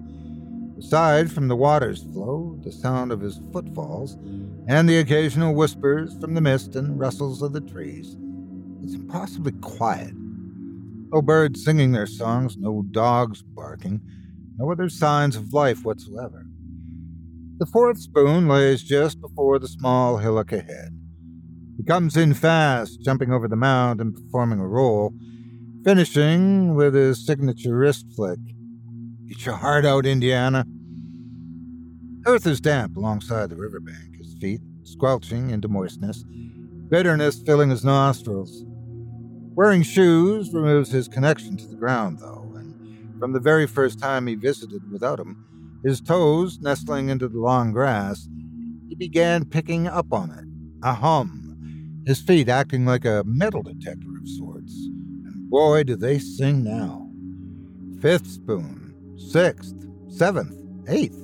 Aside 0.78 1.30
from 1.30 1.49
the 1.49 1.57
water's 1.57 2.03
flow, 2.03 2.59
the 2.62 2.72
sound 2.72 3.12
of 3.12 3.20
his 3.20 3.41
footfalls, 3.53 4.16
and 4.66 4.89
the 4.89 4.99
occasional 4.99 5.55
whispers 5.55 6.16
from 6.18 6.35
the 6.35 6.41
mist 6.41 6.76
and 6.76 6.99
rustles 6.99 7.43
of 7.43 7.53
the 7.53 7.61
trees, 7.61 8.16
it's 8.82 8.95
impossibly 8.95 9.53
quiet. 9.61 10.12
No 10.14 11.22
birds 11.22 11.64
singing 11.64 11.93
their 11.93 12.07
songs, 12.07 12.57
no 12.57 12.82
dogs 12.91 13.43
barking, 13.43 14.01
no 14.59 14.70
other 14.70 14.89
signs 14.89 15.37
of 15.37 15.53
life 15.53 15.85
whatsoever. 15.85 16.47
The 17.59 17.66
fourth 17.66 17.99
spoon 17.99 18.49
lays 18.49 18.82
just 18.82 19.20
before 19.20 19.59
the 19.59 19.68
small 19.68 20.18
hillock 20.18 20.53
ahead. 20.53 20.99
He 21.77 21.83
comes 21.83 22.16
in 22.16 22.35
fast, 22.35 23.01
jumping 23.03 23.33
over 23.33 23.49
the 23.49 23.57
mound 23.57 24.01
and 24.01 24.14
performing 24.14 24.61
a 24.61 24.66
roll, 24.66 25.12
finishing 25.85 26.75
with 26.75 26.95
his 26.95 27.25
signature 27.25 27.77
wrist 27.77 28.07
flick. 28.14 28.39
Get 29.27 29.45
your 29.45 29.57
heart 29.57 29.85
out, 29.85 30.07
Indiana. 30.07 30.66
Earth 32.27 32.47
is 32.47 32.61
damp 32.61 32.97
alongside 32.97 33.51
the 33.51 33.57
riverbank, 33.57 34.16
his 34.16 34.35
feet 34.41 34.61
squelching 34.85 35.51
into 35.51 35.68
moistness, 35.68 36.25
bitterness 36.89 37.43
filling 37.43 37.70
his 37.70 37.85
nostrils. 37.85 38.64
Wearing 39.55 39.83
shoes 39.83 40.53
removes 40.53 40.91
his 40.91 41.09
connection 41.09 41.57
to 41.57 41.66
the 41.66 41.77
ground, 41.77 42.18
though, 42.20 42.53
and 42.57 43.18
from 43.18 43.33
the 43.33 43.41
very 43.41 43.66
first 43.66 43.99
time 43.99 44.27
he 44.27 44.35
visited 44.35 44.91
without 44.91 45.18
them, 45.18 45.81
his 45.85 46.01
toes 46.01 46.59
nestling 46.61 47.09
into 47.09 47.29
the 47.29 47.39
long 47.39 47.72
grass, 47.72 48.29
he 48.89 48.95
began 48.95 49.45
picking 49.45 49.87
up 49.87 50.12
on 50.12 50.31
it, 50.31 50.45
a 50.83 50.95
hum, 50.95 51.43
his 52.07 52.20
feet 52.20 52.48
acting 52.48 52.84
like 52.84 53.05
a 53.05 53.22
metal 53.26 53.62
detector 53.62 54.16
of 54.20 54.28
sorts. 54.28 54.74
And 55.24 55.48
boy, 55.48 55.84
do 55.84 55.96
they 55.96 56.18
sing 56.18 56.64
now. 56.64 57.09
Fifth 58.00 58.26
spoon, 58.26 58.94
sixth, 59.16 59.74
seventh, 60.09 60.57
eighth. 60.88 61.20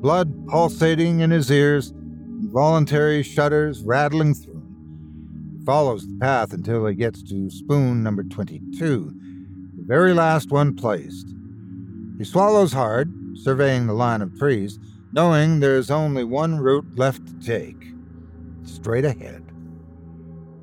Blood 0.00 0.46
pulsating 0.48 1.20
in 1.20 1.30
his 1.30 1.50
ears, 1.50 1.90
involuntary 1.90 3.22
shudders 3.22 3.82
rattling 3.82 4.34
through 4.34 4.54
him. 4.54 5.56
He 5.58 5.64
follows 5.64 6.06
the 6.06 6.18
path 6.18 6.52
until 6.52 6.86
he 6.86 6.94
gets 6.94 7.22
to 7.24 7.50
spoon 7.50 8.02
number 8.02 8.22
22, 8.22 9.14
the 9.76 9.84
very 9.84 10.14
last 10.14 10.50
one 10.50 10.74
placed. 10.74 11.34
He 12.18 12.24
swallows 12.24 12.72
hard, 12.72 13.12
surveying 13.34 13.86
the 13.86 13.92
line 13.92 14.22
of 14.22 14.36
trees, 14.38 14.78
knowing 15.12 15.60
there's 15.60 15.90
only 15.90 16.24
one 16.24 16.58
route 16.58 16.86
left 16.96 17.26
to 17.26 17.34
take 17.46 17.92
straight 18.64 19.04
ahead. 19.04 19.47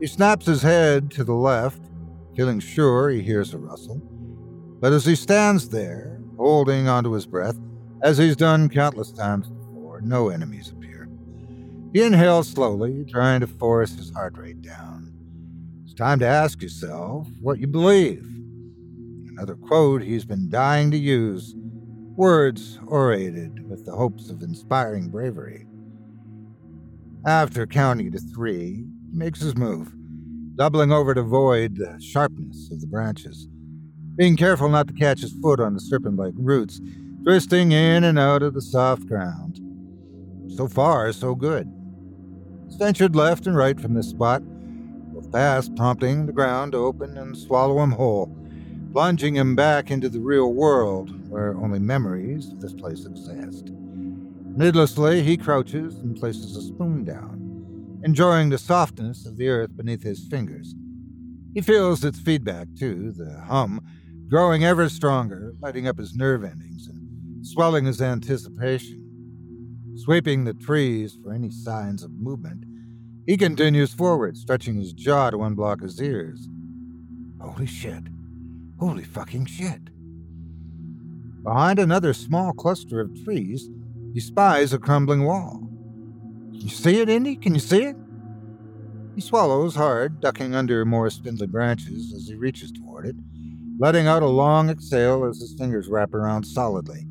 He 0.05 0.09
snaps 0.09 0.45
his 0.45 0.61
head 0.61 1.09
to 1.13 1.23
the 1.23 1.33
left, 1.33 1.81
feeling 2.35 2.59
sure 2.59 3.09
he 3.09 3.23
hears 3.23 3.55
a 3.55 3.57
rustle. 3.57 3.97
But 4.79 4.93
as 4.93 5.03
he 5.03 5.15
stands 5.15 5.69
there, 5.69 6.21
holding 6.37 6.87
onto 6.87 7.13
his 7.13 7.25
breath, 7.25 7.57
as 8.03 8.19
he's 8.19 8.35
done 8.35 8.69
countless 8.69 9.11
times 9.11 9.49
before, 9.49 10.01
no 10.01 10.29
enemies 10.29 10.69
appear. 10.69 11.09
He 11.91 12.03
inhales 12.03 12.47
slowly, 12.47 13.03
trying 13.05 13.39
to 13.39 13.47
force 13.47 13.95
his 13.95 14.11
heart 14.11 14.37
rate 14.37 14.61
down. 14.61 15.11
It's 15.85 15.95
time 15.95 16.19
to 16.19 16.27
ask 16.27 16.61
yourself 16.61 17.27
what 17.41 17.57
you 17.57 17.65
believe. 17.65 18.27
Another 19.29 19.55
quote 19.55 20.03
he's 20.03 20.23
been 20.23 20.51
dying 20.51 20.91
to 20.91 20.97
use 20.97 21.55
words 22.15 22.77
orated 22.85 23.67
with 23.67 23.87
the 23.87 23.95
hopes 23.95 24.29
of 24.29 24.43
inspiring 24.43 25.09
bravery. 25.09 25.65
After 27.25 27.65
counting 27.65 28.11
to 28.11 28.19
three, 28.19 28.85
makes 29.15 29.39
his 29.39 29.55
move, 29.55 29.93
doubling 30.55 30.91
over 30.91 31.13
to 31.13 31.21
avoid 31.21 31.77
the 31.77 31.97
sharpness 32.01 32.69
of 32.69 32.81
the 32.81 32.87
branches, 32.87 33.47
being 34.17 34.35
careful 34.35 34.69
not 34.69 34.87
to 34.87 34.93
catch 34.93 35.21
his 35.21 35.33
foot 35.41 35.59
on 35.59 35.73
the 35.73 35.79
serpent 35.79 36.17
like 36.17 36.33
roots, 36.35 36.81
twisting 37.23 37.71
in 37.71 38.03
and 38.03 38.19
out 38.19 38.43
of 38.43 38.53
the 38.53 38.61
soft 38.61 39.07
ground. 39.07 39.59
So 40.55 40.67
far, 40.67 41.11
so 41.13 41.33
good. 41.33 41.71
He's 42.67 42.75
ventured 42.75 43.15
left 43.15 43.47
and 43.47 43.55
right 43.55 43.79
from 43.79 43.93
this 43.93 44.09
spot, 44.09 44.43
both 45.13 45.31
paths 45.31 45.69
prompting 45.75 46.25
the 46.25 46.33
ground 46.33 46.73
to 46.73 46.79
open 46.79 47.17
and 47.17 47.37
swallow 47.37 47.81
him 47.81 47.91
whole, 47.91 48.35
plunging 48.91 49.35
him 49.35 49.55
back 49.55 49.91
into 49.91 50.09
the 50.09 50.19
real 50.19 50.53
world 50.53 51.29
where 51.29 51.55
only 51.57 51.79
memories 51.79 52.49
of 52.51 52.59
this 52.59 52.73
place 52.73 53.05
exist. 53.05 53.71
Needlessly, 54.57 55.21
he 55.21 55.37
crouches 55.37 55.95
and 55.99 56.17
places 56.17 56.55
a 56.55 56.61
spoon 56.61 57.03
down 57.03 57.44
enjoying 58.05 58.49
the 58.49 58.57
softness 58.59 59.25
of 59.25 59.35
the 59.35 59.49
earth 59.49 59.75
beneath 59.75 60.03
his 60.03 60.27
fingers. 60.27 60.75
He 61.55 61.61
feels 61.61 62.03
its 62.03 62.19
feedback, 62.19 62.67
too, 62.77 63.11
the 63.11 63.41
hum, 63.47 63.81
growing 64.29 64.63
ever 64.63 64.87
stronger, 64.89 65.55
lighting 65.59 65.87
up 65.87 65.97
his 65.97 66.13
nerve 66.15 66.43
endings 66.43 66.87
and 66.87 67.45
swelling 67.45 67.85
his 67.85 68.03
anticipation. 68.03 69.01
Sweeping 69.95 70.43
the 70.43 70.53
trees 70.53 71.17
for 71.23 71.33
any 71.33 71.49
signs 71.49 72.03
of 72.03 72.11
movement, 72.11 72.65
he 73.25 73.37
continues 73.37 73.91
forward, 73.91 74.37
stretching 74.37 74.75
his 74.75 74.93
jaw 74.93 75.31
to 75.31 75.37
unblock 75.37 75.81
his 75.81 75.99
ears. 75.99 76.47
Holy 77.41 77.65
shit. 77.65 78.03
Holy 78.79 79.03
fucking 79.03 79.47
shit. 79.47 79.81
Behind 81.43 81.79
another 81.79 82.13
small 82.13 82.53
cluster 82.53 82.99
of 82.99 83.23
trees, 83.23 83.67
he 84.13 84.19
spies 84.19 84.73
a 84.73 84.77
crumbling 84.77 85.23
wall. 85.23 85.64
You 86.59 86.69
see 86.69 86.99
it, 86.99 87.09
Indy? 87.09 87.35
Can 87.35 87.53
you 87.53 87.59
see 87.59 87.83
it? 87.83 87.95
He 89.15 89.21
swallows 89.21 89.75
hard, 89.75 90.19
ducking 90.19 90.55
under 90.55 90.83
more 90.83 91.09
spindly 91.09 91.47
branches 91.47 92.13
as 92.13 92.27
he 92.27 92.35
reaches 92.35 92.71
toward 92.71 93.05
it, 93.05 93.15
letting 93.79 94.07
out 94.07 94.23
a 94.23 94.27
long 94.27 94.69
exhale 94.69 95.25
as 95.25 95.39
his 95.39 95.55
fingers 95.57 95.87
wrap 95.87 96.13
around 96.13 96.45
solidly. 96.45 97.07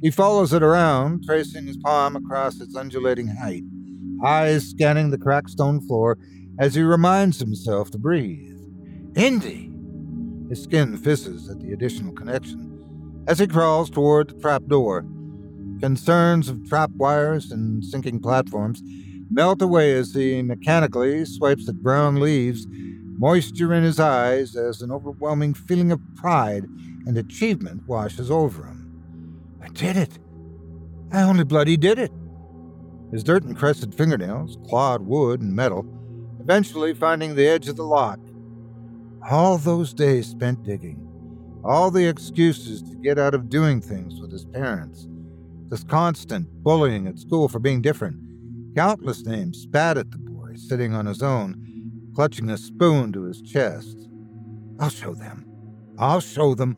He 0.00 0.10
follows 0.10 0.52
it 0.52 0.62
around, 0.62 1.24
tracing 1.24 1.66
his 1.66 1.76
palm 1.76 2.16
across 2.16 2.60
its 2.60 2.74
undulating 2.74 3.28
height, 3.28 3.62
eyes 4.24 4.68
scanning 4.68 5.10
the 5.10 5.18
cracked 5.18 5.50
stone 5.50 5.80
floor 5.86 6.18
as 6.58 6.74
he 6.74 6.82
reminds 6.82 7.38
himself 7.38 7.90
to 7.92 7.98
breathe. 7.98 8.58
Indy! 9.16 9.72
His 10.48 10.62
skin 10.62 10.96
fizzes 10.96 11.48
at 11.48 11.60
the 11.60 11.72
additional 11.72 12.12
connection 12.12 13.24
as 13.28 13.38
he 13.38 13.46
crawls 13.46 13.90
toward 13.90 14.30
the 14.30 14.40
trap 14.40 14.64
door. 14.66 15.04
Concerns 15.80 16.48
of 16.48 16.68
trap 16.68 16.90
wires 16.96 17.52
and 17.52 17.84
sinking 17.84 18.18
platforms 18.18 18.82
melt 19.30 19.62
away 19.62 19.92
as 19.92 20.12
he 20.12 20.42
mechanically 20.42 21.24
swipes 21.24 21.68
at 21.68 21.82
brown 21.82 22.18
leaves, 22.18 22.66
moisture 23.16 23.72
in 23.72 23.84
his 23.84 24.00
eyes 24.00 24.56
as 24.56 24.82
an 24.82 24.90
overwhelming 24.90 25.54
feeling 25.54 25.92
of 25.92 26.00
pride 26.16 26.64
and 27.06 27.16
achievement 27.16 27.86
washes 27.86 28.28
over 28.28 28.64
him. 28.64 29.00
I 29.62 29.68
did 29.68 29.96
it! 29.96 30.18
I 31.12 31.22
only 31.22 31.44
bloody 31.44 31.76
did 31.76 32.00
it! 32.00 32.12
His 33.12 33.22
dirt 33.22 33.44
encrusted 33.44 33.94
fingernails 33.94 34.58
clawed 34.68 35.02
wood 35.02 35.40
and 35.40 35.54
metal, 35.54 35.86
eventually 36.40 36.92
finding 36.92 37.36
the 37.36 37.46
edge 37.46 37.68
of 37.68 37.76
the 37.76 37.84
lock. 37.84 38.18
All 39.30 39.58
those 39.58 39.94
days 39.94 40.26
spent 40.26 40.64
digging, 40.64 41.06
all 41.62 41.92
the 41.92 42.06
excuses 42.08 42.82
to 42.82 42.96
get 42.96 43.18
out 43.18 43.34
of 43.34 43.48
doing 43.48 43.80
things 43.80 44.20
with 44.20 44.32
his 44.32 44.44
parents 44.44 45.06
this 45.68 45.84
constant 45.84 46.48
bullying 46.62 47.06
at 47.06 47.18
school 47.18 47.48
for 47.48 47.58
being 47.58 47.82
different. 47.82 48.16
Countless 48.74 49.24
names 49.24 49.62
spat 49.62 49.98
at 49.98 50.10
the 50.10 50.18
boy, 50.18 50.54
sitting 50.56 50.94
on 50.94 51.06
his 51.06 51.22
own, 51.22 52.10
clutching 52.14 52.48
a 52.50 52.56
spoon 52.56 53.12
to 53.12 53.24
his 53.24 53.42
chest. 53.42 54.08
I'll 54.80 54.88
show 54.88 55.14
them. 55.14 55.44
I'll 55.98 56.20
show 56.20 56.54
them. 56.54 56.76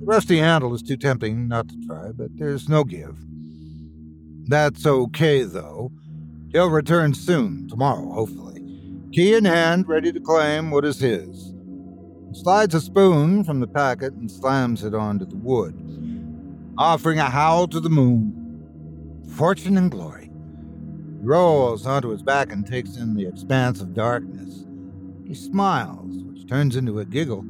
The 0.00 0.06
rusty 0.06 0.38
handle 0.38 0.74
is 0.74 0.82
too 0.82 0.96
tempting 0.96 1.48
not 1.48 1.68
to 1.68 1.76
try, 1.86 2.12
but 2.12 2.36
there's 2.36 2.68
no 2.68 2.84
give. 2.84 3.16
That's 4.48 4.86
okay, 4.86 5.42
though. 5.42 5.92
He'll 6.52 6.70
return 6.70 7.14
soon, 7.14 7.68
tomorrow, 7.68 8.12
hopefully. 8.12 8.62
Key 9.12 9.34
in 9.34 9.44
hand, 9.44 9.88
ready 9.88 10.12
to 10.12 10.20
claim 10.20 10.70
what 10.70 10.84
is 10.84 11.00
his. 11.00 11.54
Slides 12.32 12.74
a 12.74 12.80
spoon 12.80 13.44
from 13.44 13.60
the 13.60 13.66
packet 13.66 14.12
and 14.12 14.30
slams 14.30 14.84
it 14.84 14.94
onto 14.94 15.24
the 15.24 15.36
wood 15.36 15.74
offering 16.78 17.18
a 17.18 17.30
howl 17.30 17.66
to 17.68 17.80
the 17.80 17.88
moon. 17.88 19.24
Fortune 19.36 19.78
and 19.78 19.90
glory. 19.90 20.30
He 21.20 21.26
rolls 21.26 21.86
onto 21.86 22.10
his 22.10 22.22
back 22.22 22.52
and 22.52 22.66
takes 22.66 22.96
in 22.96 23.14
the 23.14 23.26
expanse 23.26 23.80
of 23.80 23.94
darkness. 23.94 24.64
He 25.26 25.34
smiles, 25.34 26.22
which 26.24 26.46
turns 26.46 26.76
into 26.76 27.00
a 27.00 27.04
giggle, 27.04 27.44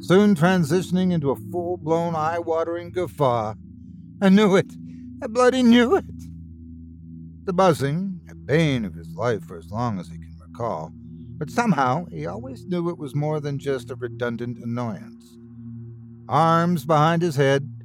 soon 0.00 0.34
transitioning 0.34 1.12
into 1.12 1.30
a 1.30 1.36
full 1.36 1.76
blown, 1.76 2.14
eye 2.14 2.38
watering 2.38 2.90
guffaw. 2.90 3.54
I 4.22 4.28
knew 4.30 4.56
it! 4.56 4.72
I 5.22 5.26
bloody 5.26 5.62
knew 5.62 5.94
it! 5.96 6.04
The 7.44 7.52
buzzing, 7.52 8.20
a 8.30 8.34
bane 8.34 8.84
of 8.84 8.94
his 8.94 9.14
life 9.14 9.44
for 9.44 9.58
as 9.58 9.70
long 9.70 10.00
as 10.00 10.08
he 10.08 10.16
can 10.16 10.36
recall, 10.40 10.92
but 11.36 11.50
somehow 11.50 12.06
he 12.06 12.26
always 12.26 12.64
knew 12.64 12.88
it 12.88 12.98
was 12.98 13.14
more 13.14 13.40
than 13.40 13.58
just 13.58 13.90
a 13.90 13.94
redundant 13.94 14.58
annoyance. 14.58 15.38
Arms 16.28 16.84
behind 16.84 17.22
his 17.22 17.36
head, 17.36 17.79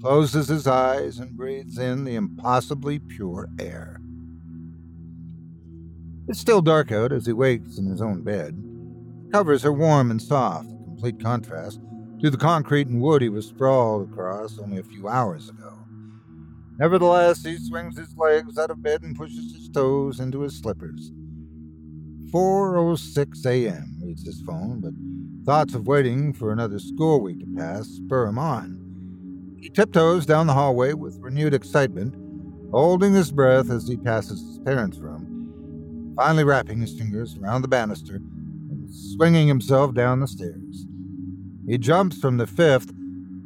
closes 0.00 0.48
his 0.48 0.66
eyes 0.66 1.18
and 1.18 1.36
breathes 1.36 1.78
in 1.78 2.04
the 2.04 2.14
impossibly 2.14 2.98
pure 2.98 3.48
air. 3.58 4.00
It's 6.28 6.40
still 6.40 6.62
dark 6.62 6.92
out 6.92 7.12
as 7.12 7.26
he 7.26 7.32
wakes 7.32 7.76
in 7.76 7.86
his 7.86 8.00
own 8.00 8.22
bed. 8.22 8.56
The 9.26 9.30
covers 9.32 9.64
are 9.64 9.72
warm 9.72 10.10
and 10.10 10.22
soft, 10.22 10.70
a 10.70 10.84
complete 10.84 11.20
contrast 11.20 11.80
to 12.20 12.30
the 12.30 12.36
concrete 12.36 12.88
and 12.88 13.00
wood 13.00 13.22
he 13.22 13.28
was 13.28 13.46
sprawled 13.46 14.10
across 14.10 14.58
only 14.58 14.78
a 14.78 14.82
few 14.82 15.08
hours 15.08 15.48
ago. 15.48 15.78
Nevertheless, 16.78 17.44
he 17.44 17.58
swings 17.58 17.98
his 17.98 18.16
legs 18.16 18.58
out 18.58 18.70
of 18.70 18.82
bed 18.82 19.02
and 19.02 19.16
pushes 19.16 19.54
his 19.54 19.68
toes 19.68 20.20
into 20.20 20.40
his 20.40 20.58
slippers. 20.58 21.12
4:06 22.30 23.44
a.m. 23.46 23.98
reads 24.02 24.24
his 24.24 24.40
phone, 24.42 24.80
but 24.80 24.94
thoughts 25.44 25.74
of 25.74 25.86
waiting 25.86 26.32
for 26.32 26.52
another 26.52 26.78
school 26.78 27.20
week 27.20 27.40
to 27.40 27.46
pass 27.56 27.88
spur 27.88 28.26
him 28.26 28.38
on. 28.38 28.89
He 29.60 29.68
tiptoes 29.68 30.24
down 30.24 30.46
the 30.46 30.54
hallway 30.54 30.94
with 30.94 31.20
renewed 31.20 31.52
excitement, 31.52 32.14
holding 32.70 33.12
his 33.12 33.30
breath 33.30 33.70
as 33.70 33.86
he 33.86 33.98
passes 33.98 34.40
his 34.40 34.58
parents' 34.60 34.98
room, 34.98 36.14
finally 36.16 36.44
wrapping 36.44 36.80
his 36.80 36.98
fingers 36.98 37.36
around 37.36 37.60
the 37.60 37.68
banister 37.68 38.16
and 38.16 38.88
swinging 38.88 39.48
himself 39.48 39.92
down 39.92 40.20
the 40.20 40.26
stairs. 40.26 40.86
He 41.66 41.76
jumps 41.76 42.18
from 42.18 42.38
the 42.38 42.46
fifth, 42.46 42.90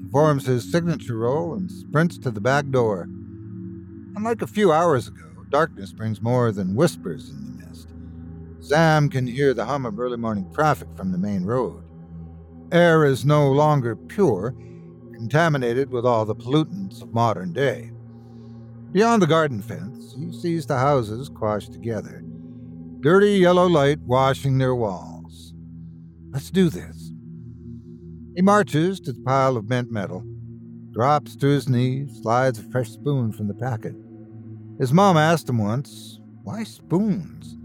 performs 0.04 0.46
his 0.46 0.70
signature 0.70 1.18
roll, 1.18 1.54
and 1.54 1.70
sprints 1.70 2.16
to 2.18 2.30
the 2.30 2.40
back 2.40 2.70
door. 2.70 3.08
Unlike 4.14 4.42
a 4.42 4.46
few 4.46 4.70
hours 4.70 5.08
ago, 5.08 5.24
darkness 5.50 5.92
brings 5.92 6.22
more 6.22 6.52
than 6.52 6.76
whispers 6.76 7.30
in 7.30 7.44
the 7.44 7.66
mist. 7.66 7.88
Sam 8.60 9.08
can 9.08 9.26
hear 9.26 9.52
the 9.52 9.64
hum 9.64 9.84
of 9.84 9.98
early 9.98 10.16
morning 10.16 10.48
traffic 10.54 10.88
from 10.96 11.10
the 11.10 11.18
main 11.18 11.44
road. 11.44 11.82
Air 12.70 13.04
is 13.04 13.24
no 13.24 13.50
longer 13.50 13.96
pure, 13.96 14.54
contaminated 15.14 15.90
with 15.90 16.04
all 16.04 16.24
the 16.24 16.34
pollutants 16.34 17.02
of 17.02 17.14
modern 17.14 17.52
day. 17.52 17.90
Beyond 18.92 19.22
the 19.22 19.26
garden 19.26 19.62
fence, 19.62 20.14
he 20.16 20.32
sees 20.32 20.66
the 20.66 20.78
houses 20.78 21.28
quashed 21.28 21.72
together, 21.72 22.22
dirty 23.00 23.38
yellow 23.38 23.66
light 23.66 24.00
washing 24.00 24.58
their 24.58 24.74
walls. 24.74 25.54
Let's 26.30 26.50
do 26.50 26.68
this. 26.68 27.12
He 28.36 28.42
marches 28.42 29.00
to 29.00 29.12
the 29.12 29.22
pile 29.22 29.56
of 29.56 29.68
bent 29.68 29.90
metal, 29.90 30.24
drops 30.92 31.36
to 31.36 31.46
his 31.46 31.68
knees, 31.68 32.20
slides 32.22 32.58
a 32.58 32.70
fresh 32.70 32.90
spoon 32.90 33.32
from 33.32 33.48
the 33.48 33.54
packet. 33.54 33.94
His 34.78 34.92
mom 34.92 35.16
asked 35.16 35.48
him 35.48 35.58
once, 35.58 36.20
why 36.42 36.64
spoons? 36.64 37.56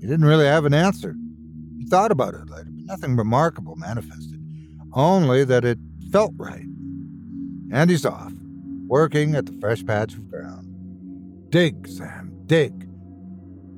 He 0.00 0.06
didn't 0.06 0.24
really 0.24 0.46
have 0.46 0.64
an 0.64 0.74
answer. 0.74 1.14
He 1.78 1.86
thought 1.86 2.10
about 2.10 2.34
it 2.34 2.48
later, 2.48 2.70
but 2.70 2.84
nothing 2.84 3.16
remarkable 3.16 3.76
manifested, 3.76 4.40
only 4.94 5.44
that 5.44 5.64
it 5.64 5.78
felt 6.10 6.36
mm. 6.36 6.46
right. 6.46 6.66
And 7.72 7.90
he's 7.90 8.04
off, 8.04 8.32
working 8.86 9.34
at 9.34 9.46
the 9.46 9.56
fresh 9.60 9.84
patch 9.84 10.14
of 10.14 10.28
ground. 10.30 10.66
Dig, 11.50 11.86
Sam, 11.88 12.32
dig. 12.46 12.86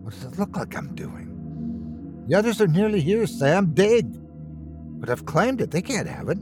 What 0.03 0.15
does 0.15 0.25
it 0.25 0.39
look 0.39 0.57
like 0.57 0.77
I'm 0.77 0.95
doing? 0.95 2.25
The 2.29 2.35
others 2.35 2.61
are 2.61 2.67
nearly 2.67 3.01
here, 3.01 3.27
Sam. 3.27 3.73
Dig. 3.75 4.07
But 5.01 5.11
I've 5.11 5.27
claimed 5.27 5.61
it. 5.61 5.71
They 5.71 5.83
can't 5.83 6.09
have 6.09 6.29
it. 6.29 6.39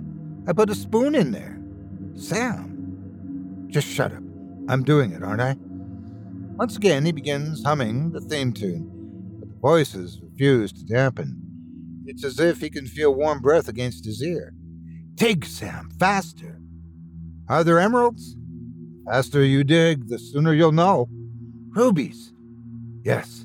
I 0.46 0.52
put 0.52 0.70
a 0.70 0.74
spoon 0.74 1.14
in 1.14 1.32
there. 1.32 1.58
Sam. 2.14 3.66
Just 3.68 3.88
shut 3.88 4.12
up. 4.12 4.22
I'm 4.68 4.84
doing 4.84 5.12
it, 5.12 5.22
aren't 5.22 5.40
I? 5.40 5.56
Once 6.56 6.76
again, 6.76 7.06
he 7.06 7.12
begins 7.12 7.64
humming 7.64 8.12
the 8.12 8.20
theme 8.20 8.52
tune, 8.52 8.90
but 9.40 9.48
the 9.48 9.54
voices 9.56 10.20
refuse 10.22 10.72
to 10.72 10.84
dampen. 10.84 11.40
It's 12.04 12.24
as 12.24 12.38
if 12.38 12.60
he 12.60 12.68
can 12.68 12.86
feel 12.86 13.14
warm 13.14 13.40
breath 13.40 13.68
against 13.68 14.04
his 14.04 14.22
ear. 14.22 14.52
Dig, 15.20 15.44
Sam, 15.44 15.90
faster. 15.98 16.58
Are 17.46 17.62
there 17.62 17.78
emeralds? 17.78 18.36
Faster 19.04 19.44
you 19.44 19.64
dig, 19.64 20.08
the 20.08 20.18
sooner 20.18 20.54
you'll 20.54 20.72
know. 20.72 21.10
Rubies. 21.76 22.32
Yes, 23.04 23.44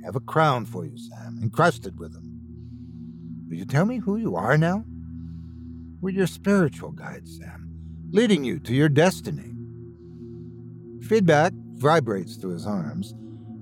I 0.00 0.06
have 0.06 0.16
a 0.16 0.20
crown 0.20 0.64
for 0.64 0.86
you, 0.86 0.96
Sam, 0.96 1.38
encrusted 1.42 1.98
with 1.98 2.14
them. 2.14 3.44
Will 3.46 3.56
you 3.56 3.66
tell 3.66 3.84
me 3.84 3.98
who 3.98 4.16
you 4.16 4.34
are 4.34 4.56
now? 4.56 4.82
We're 6.00 6.14
your 6.14 6.26
spiritual 6.26 6.92
guide, 6.92 7.28
Sam, 7.28 7.68
leading 8.12 8.42
you 8.42 8.58
to 8.60 8.72
your 8.72 8.88
destiny. 8.88 9.52
Feedback 11.06 11.52
vibrates 11.74 12.36
through 12.36 12.54
his 12.54 12.66
arms, 12.66 13.14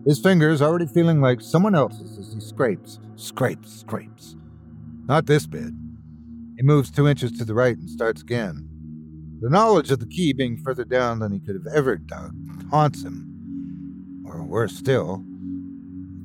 his 0.06 0.20
fingers 0.20 0.62
already 0.62 0.86
feeling 0.86 1.20
like 1.20 1.40
someone 1.40 1.74
else's 1.74 2.18
as 2.20 2.32
he 2.32 2.38
scrapes, 2.38 3.00
scrapes, 3.16 3.80
scrapes. 3.80 4.36
Not 5.08 5.26
this 5.26 5.48
bit. 5.48 5.72
He 6.58 6.64
moves 6.64 6.90
two 6.90 7.06
inches 7.06 7.30
to 7.38 7.44
the 7.44 7.54
right 7.54 7.78
and 7.78 7.88
starts 7.88 8.20
again. 8.20 8.68
The 9.40 9.48
knowledge 9.48 9.92
of 9.92 10.00
the 10.00 10.06
key 10.06 10.32
being 10.32 10.56
further 10.56 10.84
down 10.84 11.20
than 11.20 11.30
he 11.30 11.38
could 11.38 11.54
have 11.54 11.72
ever 11.72 11.96
dug 11.96 12.34
haunts 12.68 13.04
him. 13.04 14.24
Or 14.26 14.42
worse 14.42 14.76
still, 14.76 15.24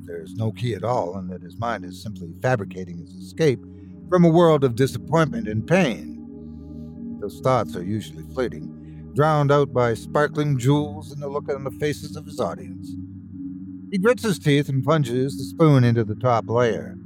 there's 0.06 0.34
no 0.34 0.52
key 0.52 0.74
at 0.74 0.84
all 0.84 1.16
and 1.16 1.30
that 1.30 1.44
his 1.44 1.60
mind 1.60 1.86
is 1.86 2.02
simply 2.02 2.34
fabricating 2.42 2.98
his 2.98 3.12
escape 3.14 3.64
from 4.10 4.26
a 4.26 4.30
world 4.30 4.64
of 4.64 4.76
disappointment 4.76 5.48
and 5.48 5.68
pain. 5.68 7.18
Those 7.22 7.40
thoughts 7.40 7.76
are 7.76 7.84
usually 7.84 8.24
fleeting, 8.34 9.12
drowned 9.14 9.52
out 9.52 9.72
by 9.72 9.94
sparkling 9.94 10.58
jewels 10.58 11.12
and 11.12 11.22
the 11.22 11.30
look 11.30 11.48
on 11.48 11.64
the 11.64 11.70
faces 11.70 12.16
of 12.16 12.26
his 12.26 12.40
audience. 12.40 12.90
He 13.92 14.00
grits 14.00 14.24
his 14.24 14.40
teeth 14.40 14.68
and 14.68 14.84
plunges 14.84 15.38
the 15.38 15.44
spoon 15.44 15.84
into 15.84 16.04
the 16.04 16.16
top 16.16 16.50
layer. 16.50 16.98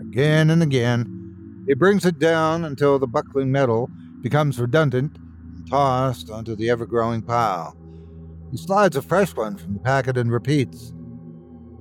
Again 0.00 0.50
and 0.50 0.64
again, 0.64 1.15
he 1.66 1.74
brings 1.74 2.04
it 2.04 2.18
down 2.18 2.64
until 2.64 2.98
the 2.98 3.06
buckling 3.06 3.50
metal 3.50 3.90
becomes 4.20 4.60
redundant 4.60 5.16
and 5.16 5.68
tossed 5.68 6.30
onto 6.30 6.54
the 6.54 6.70
ever 6.70 6.86
growing 6.86 7.22
pile. 7.22 7.76
He 8.50 8.56
slides 8.56 8.96
a 8.96 9.02
fresh 9.02 9.34
one 9.34 9.56
from 9.56 9.74
the 9.74 9.80
packet 9.80 10.16
and 10.16 10.30
repeats. 10.30 10.92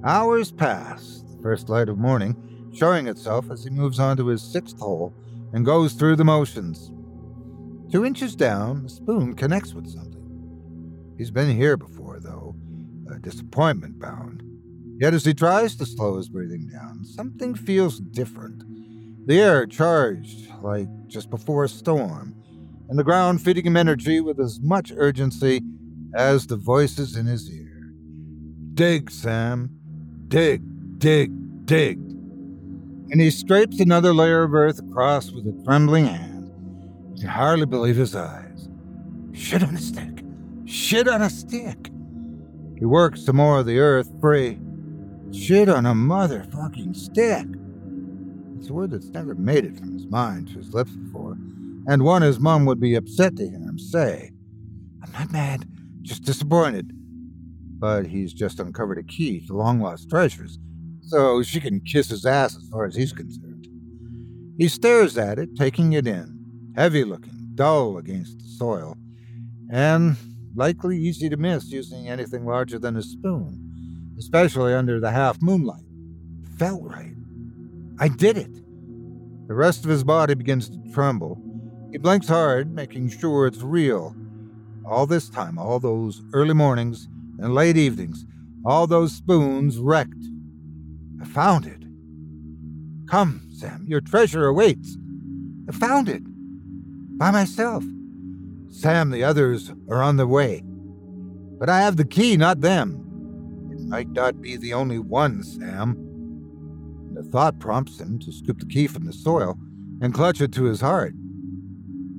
Hours 0.04 0.52
pass, 0.52 1.24
the 1.30 1.42
first 1.42 1.70
light 1.70 1.90
of 1.90 1.98
morning 1.98 2.36
showing 2.76 3.08
itself 3.08 3.50
as 3.50 3.64
he 3.64 3.70
moves 3.70 4.00
on 4.00 4.18
to 4.18 4.28
his 4.28 4.42
sixth 4.42 4.80
hole 4.80 5.14
and 5.54 5.66
goes 5.66 5.94
through 5.94 6.18
the 6.18 6.26
motions. 6.26 6.92
Two 7.92 8.04
inches 8.04 8.36
down, 8.36 8.84
the 8.84 8.90
spoon 8.90 9.34
connects 9.34 9.74
with 9.74 9.88
something. 9.88 11.14
He's 11.18 11.32
been 11.32 11.56
here 11.56 11.78
before, 11.78 12.20
though, 12.20 12.56
a 13.10 13.20
disappointment 13.20 14.00
bound. 14.00 14.44
Yet 15.00 15.14
as 15.14 15.24
he 15.24 15.34
tries 15.34 15.76
to 15.78 15.86
slow 15.86 16.18
his 16.18 16.28
breathing 16.28 16.68
down, 16.68 17.06
something 17.06 17.56
feels 17.56 18.00
different. 18.00 18.64
The 19.26 19.40
air 19.40 19.66
charged 19.66 20.52
like 20.62 20.88
just 21.08 21.32
before 21.32 21.64
a 21.64 21.70
storm, 21.70 22.36
and 22.90 23.00
the 23.00 23.04
ground 23.04 23.42
feeding 23.42 23.66
him 23.66 23.76
energy 23.76 24.22
with 24.22 24.40
as 24.40 24.60
much 24.62 24.92
urgency 24.96 25.62
as 26.14 26.46
the 26.46 26.58
voices 26.58 27.16
in 27.16 27.26
his 27.26 27.52
ear. 27.52 27.92
Dig, 28.76 29.10
Sam. 29.10 29.72
Dig, 30.28 30.62
dig, 31.00 31.66
dig. 31.66 31.98
And 31.98 33.20
he 33.20 33.32
scrapes 33.32 33.80
another 33.80 34.14
layer 34.14 34.44
of 34.44 34.54
earth 34.54 34.80
across 34.80 35.32
with 35.32 35.48
a 35.48 35.64
trembling 35.64 36.06
hand. 36.06 36.52
He 37.16 37.22
can 37.22 37.30
hardly 37.30 37.66
believe 37.66 37.96
his 37.96 38.16
eyes. 38.16 38.70
Shit 39.34 39.64
on 39.64 39.76
a 39.76 39.80
stick. 39.80 40.24
Shit 40.66 41.08
on 41.08 41.22
a 41.22 41.30
stick. 41.30 41.90
He 42.78 42.86
works 42.86 43.26
some 43.26 43.38
more 43.38 43.60
of 43.60 43.66
the 43.66 43.80
earth 43.80 44.10
free. 44.22 44.60
Shit 45.32 45.70
on 45.70 45.86
a 45.86 45.94
motherfucking 45.94 46.96
stick. 46.96 47.48
It's 48.66 48.72
a 48.72 48.74
word 48.74 48.90
that's 48.90 49.10
never 49.10 49.36
made 49.36 49.64
it 49.64 49.78
from 49.78 49.94
his 49.94 50.08
mind 50.08 50.48
to 50.48 50.56
his 50.56 50.74
lips 50.74 50.90
before, 50.90 51.38
and 51.88 52.04
one 52.04 52.24
his 52.24 52.40
mum 52.40 52.66
would 52.66 52.80
be 52.80 52.96
upset 52.96 53.36
to 53.36 53.48
hear 53.48 53.60
him 53.60 53.78
say. 53.78 54.32
I'm 55.04 55.12
not 55.12 55.32
mad, 55.32 55.68
just 56.02 56.24
disappointed. 56.24 56.92
But 57.78 58.08
he's 58.08 58.34
just 58.34 58.60
uncovered 58.60 58.98
a 58.98 59.04
key 59.04 59.46
to 59.46 59.54
long 59.54 59.82
lost 59.82 60.10
treasures, 60.10 60.58
so 61.02 61.44
she 61.44 61.60
can 61.60 61.80
kiss 61.80 62.10
his 62.10 62.26
ass 62.26 62.58
as 62.58 62.68
far 62.70 62.86
as 62.86 62.96
he's 62.96 63.14
concerned. 63.14 63.68
He 64.58 64.68
stares 64.68 65.16
at 65.16 65.38
it, 65.38 65.56
taking 65.56 65.94
it 65.94 66.08
in, 66.08 66.74
heavy 66.76 67.04
looking, 67.04 67.52
dull 67.54 68.00
against 68.00 68.40
the 68.40 68.48
soil, 68.48 68.98
and 69.72 70.18
likely 70.56 70.98
easy 70.98 71.30
to 71.30 71.38
miss 71.38 71.72
using 71.72 72.08
anything 72.08 72.48
larger 72.48 72.80
than 72.80 72.98
a 72.98 73.04
spoon, 73.04 74.16
especially 74.18 74.74
under 74.74 75.00
the 75.00 75.12
half 75.12 75.40
moonlight. 75.40 75.86
Felt 76.58 76.82
right. 76.82 77.15
I 77.98 78.10
did 78.10 78.38
it. 78.38 78.54
The 79.48 79.54
rest 79.54 79.86
of 79.86 79.90
his 79.90 80.04
body 80.04 80.34
begins 80.34 80.70
to 80.70 80.92
tremble. 80.94 81.42
He 81.92 81.98
blinks 81.98 82.28
hard, 82.28 82.74
making 82.74 83.10
sure 83.10 83.48
it's 83.48 83.62
real. 83.62 84.16
All 84.86 85.06
this 85.08 85.30
time, 85.30 85.58
all 85.58 85.80
those 85.80 86.22
early 86.34 86.54
mornings 86.54 87.08
and 87.40 87.54
late 87.54 87.78
evenings, 87.78 88.26
all 88.66 88.86
those 88.86 89.14
spoons 89.14 89.78
wrecked. 89.78 90.26
I 91.22 91.26
found 91.26 91.66
it. 91.66 91.86
Come, 93.10 93.48
Sam, 93.52 93.86
your 93.88 94.02
treasure 94.02 94.48
awaits. 94.48 94.98
I 95.70 95.72
found 95.72 96.10
it. 96.10 96.24
By 97.18 97.32
myself. 97.32 97.84
Sam, 98.70 99.10
the 99.12 99.24
others 99.24 99.72
are 99.90 100.04
on 100.04 100.18
their 100.18 100.28
way. 100.28 100.64
But 101.58 101.70
I 101.70 101.80
have 101.80 101.96
the 101.96 102.06
key, 102.06 102.36
not 102.36 102.60
them. 102.60 103.70
It 103.72 103.80
might 103.80 104.10
not 104.10 104.42
be 104.42 104.58
the 104.58 104.74
only 104.74 105.00
one, 105.00 105.44
Sam. 105.44 106.05
The 107.16 107.24
thought 107.24 107.60
prompts 107.60 107.98
him 107.98 108.20
to 108.20 108.32
scoop 108.34 108.60
the 108.60 108.66
key 108.66 108.88
from 108.88 109.06
the 109.06 109.14
soil 109.14 109.58
and 110.02 110.14
clutch 110.14 110.42
it 110.42 110.52
to 110.52 110.66
his 110.66 110.82
heart. 110.82 111.14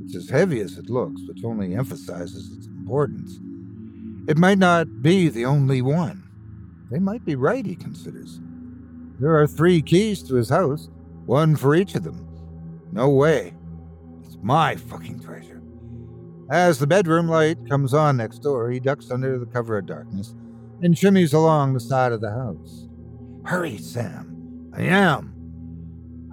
It's 0.03 0.17
as 0.17 0.31
heavy 0.31 0.61
as 0.61 0.79
it 0.79 0.89
looks, 0.89 1.21
which 1.29 1.45
only 1.45 1.75
emphasizes 1.75 2.57
its 2.57 2.67
importance. 2.67 3.39
It 4.27 4.39
might 4.39 4.57
not 4.57 5.03
be 5.03 5.29
the 5.29 5.45
only 5.45 5.83
one. 5.83 6.23
They 6.91 6.99
might 6.99 7.27
be 7.27 7.35
right, 7.35 7.67
he 7.67 7.77
considers. 7.77 8.41
There 9.21 9.39
are 9.39 9.47
three 9.47 9.83
keys 9.83 10.23
to 10.23 10.35
his 10.37 10.49
house, 10.49 10.89
one 11.27 11.57
for 11.57 11.75
each 11.75 11.95
of 11.95 12.05
them. 12.05 12.27
No 12.91 13.11
way. 13.11 13.53
It's 14.25 14.39
my 14.41 14.77
fucking 14.77 15.21
treasure. 15.21 15.61
As 16.49 16.79
the 16.79 16.87
bedroom 16.87 17.29
light 17.29 17.69
comes 17.69 17.93
on 17.93 18.17
next 18.17 18.39
door, 18.39 18.71
he 18.71 18.81
ducks 18.81 19.11
under 19.11 19.39
the 19.39 19.45
cover 19.45 19.77
of 19.77 19.85
darkness 19.85 20.35
and 20.81 20.95
shimmies 20.95 21.35
along 21.35 21.75
the 21.75 21.81
side 21.81 22.13
of 22.13 22.23
the 22.23 22.31
house. 22.31 22.89
Hurry, 23.45 23.77
Sam. 23.77 24.36
I 24.77 24.83
am. 24.83 25.33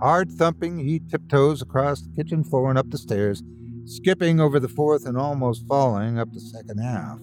Hard 0.02 0.30
thumping, 0.30 0.80
he 0.80 1.00
tiptoes 1.00 1.62
across 1.62 2.02
the 2.02 2.14
kitchen 2.14 2.44
floor 2.44 2.70
and 2.70 2.78
up 2.78 2.90
the 2.90 2.98
stairs, 2.98 3.42
skipping 3.86 4.42
over 4.42 4.60
the 4.60 4.68
fourth 4.68 5.06
and 5.06 5.18
almost 5.18 5.66
falling 5.66 6.20
up 6.20 6.34
the 6.34 6.42
second 6.42 6.80
half. 6.80 7.20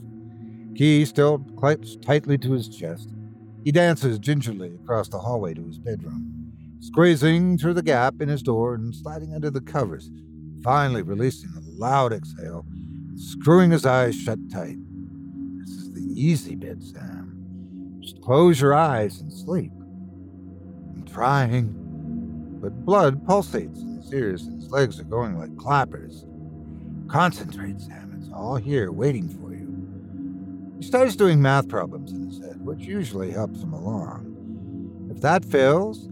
Key 0.75 1.05
still 1.05 1.41
clutched 1.59 2.01
tightly 2.01 2.39
to 2.39 2.53
his 2.53 2.71
chest. 2.71 3.11
He 3.65 3.73
dances 3.73 4.19
gingerly 4.19 4.75
across 4.83 5.09
the 5.09 5.19
hallway 5.19 5.53
to 5.53 5.67
his 5.67 5.79
bedroom, 5.79 6.55
squeezing 6.79 7.59
through 7.59 7.75
the 7.75 7.83
gap 7.83 8.23
in 8.23 8.31
his 8.31 8.43
door 8.43 8.75
and 8.75 8.95
sliding 8.95 9.35
under 9.35 9.51
the 9.51 9.61
covers, 9.61 10.11
finally 10.65 11.03
releasing 11.03 11.51
a 11.51 11.79
loud 11.79 12.15
exhale, 12.15 12.65
screwing 13.17 13.73
his 13.73 13.85
eyes 13.85 14.15
shut 14.17 14.39
tight. 14.51 14.79
This 15.59 15.71
is 15.71 15.93
the 15.93 16.09
easy 16.15 16.55
bit, 16.55 16.83
Sam. 16.83 17.99
Just 18.01 18.23
close 18.23 18.59
your 18.59 18.73
eyes 18.73 19.21
and 19.21 19.31
sleep. 19.31 19.73
Trying, 21.13 21.75
but 22.63 22.85
blood 22.85 23.27
pulsates 23.27 23.83
in 23.83 23.97
his 23.97 24.13
ears 24.13 24.47
and 24.47 24.63
his 24.63 24.71
legs 24.71 25.01
are 25.01 25.05
going 25.05 25.39
like 25.39 25.57
clappers. 25.57 26.25
Concentrate, 27.09 27.81
Sam. 27.81 28.15
It's 28.17 28.31
all 28.33 28.57
here 28.57 28.93
waiting 28.93 29.29
for 29.29 29.53
you. 29.53 30.77
He 30.79 30.87
starts 30.87 31.17
doing 31.17 31.43
math 31.43 31.69
problems 31.69 32.13
in 32.13 32.27
his 32.29 32.41
head, 32.41 32.65
which 32.65 32.81
usually 32.81 33.33
helps 33.33 33.63
him 33.63 33.73
along. 33.73 35.09
If 35.11 35.21
that 35.23 35.45
fails, 35.45 36.09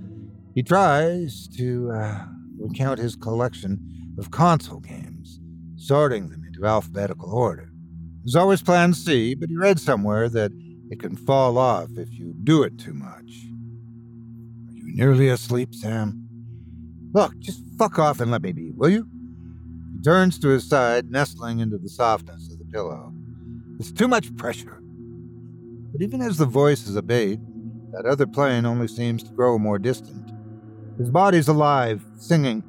he 0.55 0.63
tries 0.63 1.47
to 1.57 1.91
uh, 1.93 2.25
recount 2.59 2.99
his 2.99 3.15
collection 3.15 3.79
of 4.19 4.33
console 4.33 4.81
games, 4.81 5.39
sorting 5.77 6.29
them 6.29 6.45
into 6.45 6.67
alphabetical 6.67 7.33
order. 7.33 7.71
There's 8.25 8.35
always 8.35 8.63
Plan 8.63 8.93
C, 8.93 9.35
but 9.35 9.49
he 9.49 9.57
read 9.57 9.79
somewhere 9.79 10.29
that 10.29 10.51
it 10.91 10.99
can 10.99 11.15
fall 11.17 11.57
off 11.57 11.91
if 11.97 12.13
you 12.13 12.35
do 12.43 12.65
it 12.65 12.79
too 12.79 12.95
much. 12.95 13.48
You 14.89 14.97
nearly 14.97 15.29
asleep, 15.29 15.75
Sam? 15.75 16.29
Look, 17.13 17.39
just 17.39 17.63
fuck 17.79 17.99
off 17.99 18.21
and 18.21 18.31
let 18.31 18.43
me 18.43 18.53
be, 18.53 18.71
will 18.71 18.89
you? 18.89 19.07
He 19.95 20.03
turns 20.03 20.39
to 20.39 20.49
his 20.49 20.67
side, 20.69 21.11
nestling 21.11 21.61
into 21.61 21.77
the 21.77 21.91
softness 21.91 22.51
of 22.51 22.59
the 22.59 22.65
pillow. 22.65 23.13
It's 23.79 23.93
too 23.93 24.09
much 24.09 24.35
pressure. 24.37 24.81
But 25.93 26.01
even 26.01 26.23
as 26.23 26.39
the 26.39 26.47
voice 26.47 26.87
is 26.87 26.95
that 26.95 28.07
other 28.07 28.27
plane 28.27 28.65
only 28.65 28.89
seems 28.89 29.23
to 29.25 29.33
grow 29.33 29.59
more 29.59 29.79
distant. 29.79 30.31
His 30.99 31.11
body's 31.11 31.49
alive, 31.49 32.03
singing, 32.17 32.63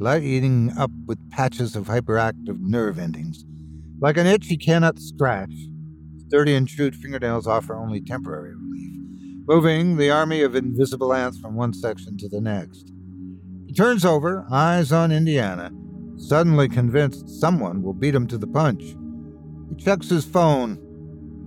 lighting 0.00 0.72
up 0.76 0.90
with 1.06 1.30
patches 1.30 1.76
of 1.76 1.86
hyperactive 1.86 2.60
nerve 2.60 2.98
endings. 2.98 3.44
Like 4.00 4.16
an 4.16 4.26
itch 4.26 4.48
he 4.48 4.56
cannot 4.56 4.98
scratch, 4.98 5.52
his 6.14 6.24
dirty 6.24 6.54
and 6.56 6.66
chewed 6.66 6.96
fingernails 6.96 7.46
offer 7.46 7.76
only 7.76 8.00
temporary 8.00 8.54
moving 9.46 9.96
the 9.96 10.10
army 10.10 10.42
of 10.42 10.54
invisible 10.54 11.12
ants 11.12 11.38
from 11.38 11.54
one 11.54 11.72
section 11.72 12.16
to 12.18 12.28
the 12.28 12.40
next. 12.40 12.92
He 13.66 13.72
turns 13.72 14.04
over, 14.04 14.46
eyes 14.50 14.92
on 14.92 15.10
Indiana, 15.10 15.72
suddenly 16.16 16.68
convinced 16.68 17.28
someone 17.28 17.82
will 17.82 17.94
beat 17.94 18.14
him 18.14 18.26
to 18.28 18.38
the 18.38 18.46
punch. 18.46 18.96
He 19.68 19.76
checks 19.76 20.08
his 20.08 20.24
phone. 20.24 20.78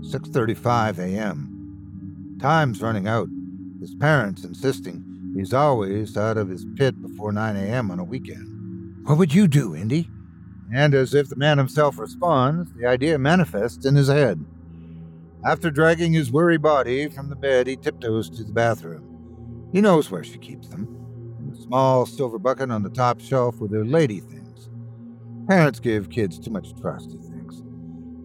6:35 0.02 1.00
a.m. 1.00 2.38
Time's 2.42 2.82
running 2.82 3.08
out. 3.08 3.30
His 3.80 3.96
parents 3.96 4.44
insisting 4.44 5.04
he's 5.36 5.54
always 5.54 6.16
out 6.18 6.38
of 6.38 6.50
his 6.50 6.66
pit 6.76 7.02
before 7.02 7.32
9 7.32 7.56
a.m. 7.56 7.92
on 7.92 8.00
a 8.00 8.04
weekend. 8.04 9.06
What 9.06 9.18
would 9.18 9.34
you 9.34 9.48
do, 9.48 9.76
Indy? 9.76 10.10
And 10.74 10.94
as 10.94 11.14
if 11.14 11.30
the 11.30 11.36
man 11.36 11.58
himself 11.58 12.00
responds, 12.00 12.72
the 12.74 12.88
idea 12.88 13.20
manifests 13.20 13.86
in 13.86 13.96
his 13.96 14.08
head. 14.08 14.44
After 15.46 15.70
dragging 15.70 16.14
his 16.14 16.32
weary 16.32 16.58
body 16.58 17.08
from 17.08 17.30
the 17.30 17.36
bed, 17.36 17.68
he 17.68 17.76
tiptoes 17.76 18.32
to 18.32 18.44
the 18.44 18.52
bathroom. 18.52 19.70
He 19.72 19.80
knows 19.80 20.10
where 20.10 20.24
she 20.24 20.40
keeps 20.40 20.70
them 20.70 20.88
in 21.40 21.54
a 21.54 21.62
small 21.62 22.08
silver 22.08 22.40
bucket 22.40 22.72
on 22.72 22.82
the 22.82 22.90
top 22.90 23.22
shelf 23.22 23.60
with 23.60 23.72
her 23.72 23.86
lady 23.86 24.22
things. 24.22 24.70
Parents 25.48 25.80
give 25.80 26.10
kids 26.10 26.40
too 26.40 26.50
much 26.50 26.76
trust, 26.82 27.12
he 27.12 27.18
thinks. 27.18 27.62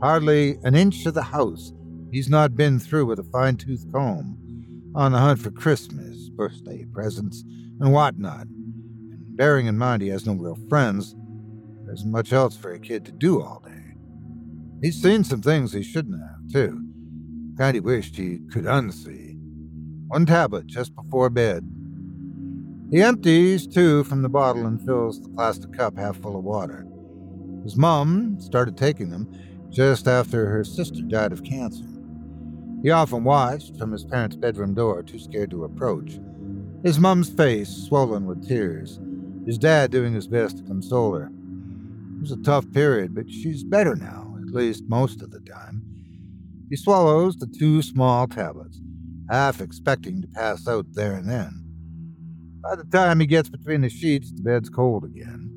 Hardly 0.00 0.58
an 0.62 0.74
inch 0.74 1.04
of 1.04 1.12
the 1.12 1.22
house 1.22 1.74
he's 2.10 2.30
not 2.30 2.56
been 2.56 2.78
through 2.78 3.04
with 3.04 3.18
a 3.18 3.24
fine 3.24 3.56
tooth 3.56 3.84
comb, 3.92 4.38
on 4.94 5.12
the 5.12 5.18
hunt 5.18 5.40
for 5.40 5.50
Christmas, 5.50 6.30
birthday 6.30 6.86
presents, 6.90 7.44
and 7.80 7.92
whatnot. 7.92 8.46
And 8.46 9.36
bearing 9.36 9.66
in 9.66 9.76
mind 9.76 10.00
he 10.00 10.08
has 10.08 10.24
no 10.24 10.32
real 10.32 10.58
friends, 10.70 11.14
there 11.84 11.92
isn't 11.92 12.10
much 12.10 12.32
else 12.32 12.56
for 12.56 12.72
a 12.72 12.80
kid 12.80 13.04
to 13.04 13.12
do 13.12 13.42
all 13.42 13.62
day. 13.64 13.94
He's 14.82 15.00
seen 15.00 15.22
some 15.22 15.42
things 15.42 15.74
he 15.74 15.82
shouldn't 15.82 16.20
have, 16.20 16.50
too. 16.50 16.89
He 17.58 17.80
wished 17.80 18.16
he 18.16 18.38
could 18.50 18.64
unsee. 18.64 19.36
One 20.08 20.26
tablet 20.26 20.66
just 20.66 20.94
before 20.94 21.30
bed. 21.30 21.64
He 22.90 23.02
empties 23.02 23.66
two 23.66 24.02
from 24.04 24.22
the 24.22 24.28
bottle 24.28 24.66
and 24.66 24.84
fills 24.84 25.20
the 25.20 25.28
plastic 25.28 25.72
cup 25.72 25.96
half 25.96 26.16
full 26.16 26.36
of 26.36 26.44
water. 26.44 26.86
His 27.62 27.76
mom 27.76 28.40
started 28.40 28.76
taking 28.76 29.10
them 29.10 29.30
just 29.68 30.08
after 30.08 30.46
her 30.46 30.64
sister 30.64 31.02
died 31.02 31.32
of 31.32 31.44
cancer. 31.44 31.84
He 32.82 32.90
often 32.90 33.24
watched 33.24 33.78
from 33.78 33.92
his 33.92 34.04
parents' 34.04 34.36
bedroom 34.36 34.74
door, 34.74 35.02
too 35.02 35.18
scared 35.18 35.50
to 35.50 35.64
approach. 35.64 36.18
His 36.82 36.98
mom's 36.98 37.28
face 37.28 37.68
swollen 37.68 38.24
with 38.24 38.48
tears, 38.48 38.98
his 39.46 39.58
dad 39.58 39.90
doing 39.90 40.14
his 40.14 40.26
best 40.26 40.56
to 40.58 40.64
console 40.64 41.14
her. 41.14 41.26
It 41.26 42.20
was 42.22 42.32
a 42.32 42.42
tough 42.42 42.70
period, 42.72 43.14
but 43.14 43.30
she's 43.30 43.62
better 43.62 43.94
now, 43.94 44.34
at 44.40 44.54
least 44.54 44.84
most 44.88 45.22
of 45.22 45.30
the 45.30 45.40
time. 45.40 45.82
He 46.70 46.76
swallows 46.76 47.36
the 47.36 47.48
two 47.48 47.82
small 47.82 48.28
tablets, 48.28 48.80
half 49.28 49.60
expecting 49.60 50.22
to 50.22 50.28
pass 50.28 50.68
out 50.68 50.86
there 50.92 51.14
and 51.14 51.28
then. 51.28 51.64
By 52.62 52.76
the 52.76 52.84
time 52.84 53.18
he 53.18 53.26
gets 53.26 53.48
between 53.48 53.80
the 53.80 53.88
sheets, 53.90 54.30
the 54.30 54.42
bed's 54.42 54.68
cold 54.70 55.04
again. 55.04 55.50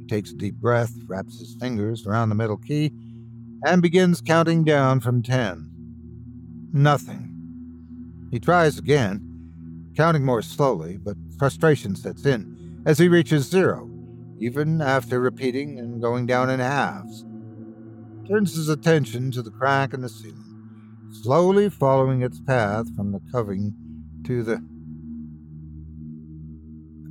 He 0.00 0.06
takes 0.06 0.32
a 0.32 0.34
deep 0.34 0.56
breath, 0.56 0.92
wraps 1.06 1.38
his 1.38 1.56
fingers 1.60 2.06
around 2.06 2.28
the 2.28 2.34
middle 2.34 2.56
key, 2.56 2.92
and 3.64 3.80
begins 3.80 4.20
counting 4.20 4.64
down 4.64 4.98
from 4.98 5.22
ten. 5.22 5.70
Nothing. 6.72 7.28
He 8.32 8.40
tries 8.40 8.78
again, 8.78 9.92
counting 9.96 10.24
more 10.24 10.42
slowly, 10.42 10.96
but 10.96 11.16
frustration 11.38 11.94
sets 11.94 12.26
in 12.26 12.82
as 12.84 12.98
he 12.98 13.06
reaches 13.06 13.48
zero, 13.48 13.88
even 14.40 14.80
after 14.80 15.20
repeating 15.20 15.78
and 15.78 16.02
going 16.02 16.26
down 16.26 16.50
in 16.50 16.58
halves. 16.58 17.24
Turns 18.28 18.54
his 18.54 18.68
attention 18.68 19.32
to 19.32 19.42
the 19.42 19.50
crack 19.50 19.92
in 19.92 20.00
the 20.00 20.08
ceiling, 20.08 21.10
slowly 21.10 21.68
following 21.68 22.22
its 22.22 22.40
path 22.40 22.94
from 22.94 23.10
the 23.10 23.20
covering 23.32 23.74
to 24.24 24.44
the 24.44 24.64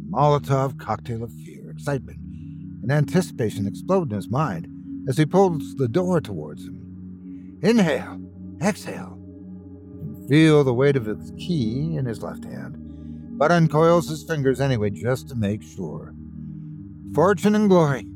Molotov 0.10 0.78
cocktail 0.78 1.24
of 1.24 1.34
fear, 1.34 1.70
excitement, 1.70 2.18
and 2.82 2.92
anticipation 2.92 3.68
explode 3.68 4.10
in 4.10 4.16
his 4.16 4.30
mind 4.30 4.68
as 5.10 5.18
he 5.18 5.26
pulls 5.26 5.76
the 5.76 5.90
door 5.90 6.22
towards 6.22 6.66
him. 6.66 7.60
Inhale, 7.62 8.22
exhale. 8.62 9.18
Feel 10.30 10.64
the 10.64 10.74
weight 10.74 10.96
of 10.96 11.06
his 11.06 11.32
key 11.38 11.98
in 11.98 12.06
his 12.06 12.24
left 12.24 12.46
hand, 12.46 12.78
but 13.38 13.52
uncoils 13.52 14.08
his 14.08 14.24
fingers 14.24 14.62
anyway 14.62 14.90
just 14.90 15.28
to 15.30 15.36
make 15.36 15.62
sure. 15.62 16.14
Fortune 17.14 17.56
and 17.56 17.70
glory. 17.70 18.08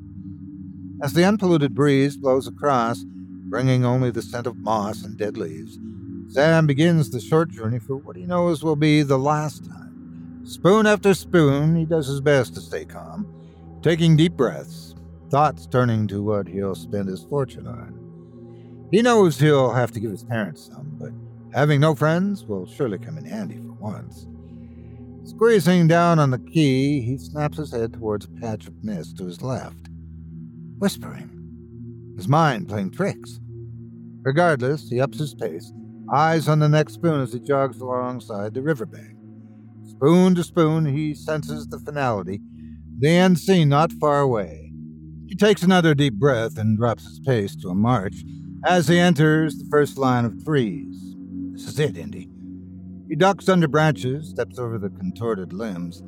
As 1.02 1.14
the 1.14 1.26
unpolluted 1.26 1.76
breeze 1.76 2.16
blows 2.16 2.48
across, 2.48 3.04
bringing 3.04 3.84
only 3.84 4.12
the 4.12 4.22
scent 4.22 4.48
of 4.48 4.58
moss 4.58 5.04
and 5.04 5.18
dead 5.18 5.38
leaves, 5.38 5.78
Sam 6.30 6.66
begins 6.66 7.10
the 7.10 7.20
short 7.20 7.50
journey 7.50 7.80
for 7.80 7.98
what 7.98 8.16
he 8.16 8.26
knows 8.26 8.64
will 8.64 8.78
be 8.78 9.02
the 9.02 9.20
last 9.20 9.66
time. 9.66 10.41
Spoon 10.46 10.88
after 10.88 11.14
spoon, 11.14 11.76
he 11.76 11.86
does 11.86 12.08
his 12.08 12.22
best 12.22 12.56
to 12.56 12.62
stay 12.62 12.86
calm, 12.86 13.28
taking 13.82 14.16
deep 14.16 14.34
breaths, 14.34 14.96
thoughts 15.30 15.68
turning 15.68 16.08
to 16.08 16.24
what 16.24 16.48
he'll 16.48 16.76
spend 16.76 17.10
his 17.10 17.24
fortune 17.24 17.68
on. 17.68 18.88
He 18.89 19.02
knows 19.02 19.39
he'll 19.39 19.74
have 19.74 19.91
to 19.91 20.00
give 20.00 20.12
his 20.12 20.24
parents 20.24 20.66
some, 20.68 20.96
but 20.98 21.12
having 21.54 21.82
no 21.82 21.93
friends 21.93 22.46
will 22.46 22.66
surely 22.66 23.00
come 23.00 23.18
in 23.18 23.26
handy 23.26 23.58
for 23.58 23.74
once. 23.74 24.28
Squeezing 25.26 25.88
down 25.88 26.20
on 26.20 26.32
the 26.32 26.39
key, 26.39 27.02
he 27.02 27.18
snaps 27.18 27.58
his 27.58 27.72
head 27.72 27.93
towards 27.93 28.26
a 28.26 28.30
patch 28.30 28.68
of 28.68 28.84
mist 28.84 29.18
to 29.18 29.26
his 29.26 29.41
left, 29.41 29.89
whispering, 30.78 32.13
his 32.15 32.28
mind 32.28 32.67
playing 32.67 32.91
tricks. 32.91 33.39
Regardless, 34.23 34.89
he 34.89 34.99
ups 34.99 35.19
his 35.19 35.34
pace, 35.34 35.71
eyes 36.13 36.47
on 36.47 36.59
the 36.59 36.69
next 36.69 36.93
spoon 36.93 37.21
as 37.21 37.34
he 37.34 37.39
jogs 37.39 37.80
alongside 37.80 38.53
the 38.53 38.61
riverbank. 38.61 39.17
Spoon 39.84 40.36
to 40.36 40.43
spoon, 40.43 40.86
he 40.86 41.13
senses 41.13 41.67
the 41.67 41.80
finality, 41.80 42.41
the 42.99 43.09
end 43.09 43.39
seen 43.39 43.69
not 43.69 43.91
far 43.93 44.21
away. 44.21 44.71
He 45.28 45.36
takes 45.36 45.63
another 45.63 45.93
deep 45.93 46.15
breath 46.15 46.57
and 46.57 46.78
drops 46.78 47.07
his 47.07 47.19
pace 47.19 47.55
to 47.57 47.69
a 47.69 47.76
march 47.76 48.23
as 48.65 48.88
he 48.88 48.99
enters 48.99 49.57
the 49.57 49.67
first 49.69 49.97
line 49.97 50.26
of 50.26 50.43
trees. 50.43 51.15
This 51.53 51.67
is 51.67 51.80
it, 51.80 51.97
Indy. 51.97 52.30
He 53.07 53.15
ducks 53.15 53.47
under 53.47 53.67
branches, 53.67 54.30
steps 54.30 54.57
over 54.57 54.78
the 54.78 54.89
contorted 54.89 55.53
limbs, 55.53 56.01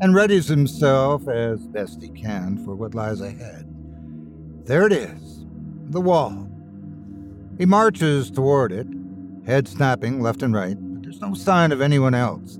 and 0.00 0.14
readies 0.14 0.48
himself 0.48 1.28
as 1.28 1.66
best 1.68 2.02
he 2.02 2.08
can 2.08 2.64
for 2.64 2.74
what 2.74 2.94
lies 2.94 3.20
ahead. 3.20 3.69
There 4.70 4.86
it 4.86 4.92
is, 4.92 5.44
the 5.88 6.00
wall. 6.00 6.48
He 7.58 7.66
marches 7.66 8.30
toward 8.30 8.70
it, 8.70 8.86
head 9.44 9.66
snapping 9.66 10.22
left 10.22 10.44
and 10.44 10.54
right, 10.54 10.76
but 10.78 11.02
there's 11.02 11.20
no 11.20 11.34
sign 11.34 11.72
of 11.72 11.80
anyone 11.80 12.14
else. 12.14 12.56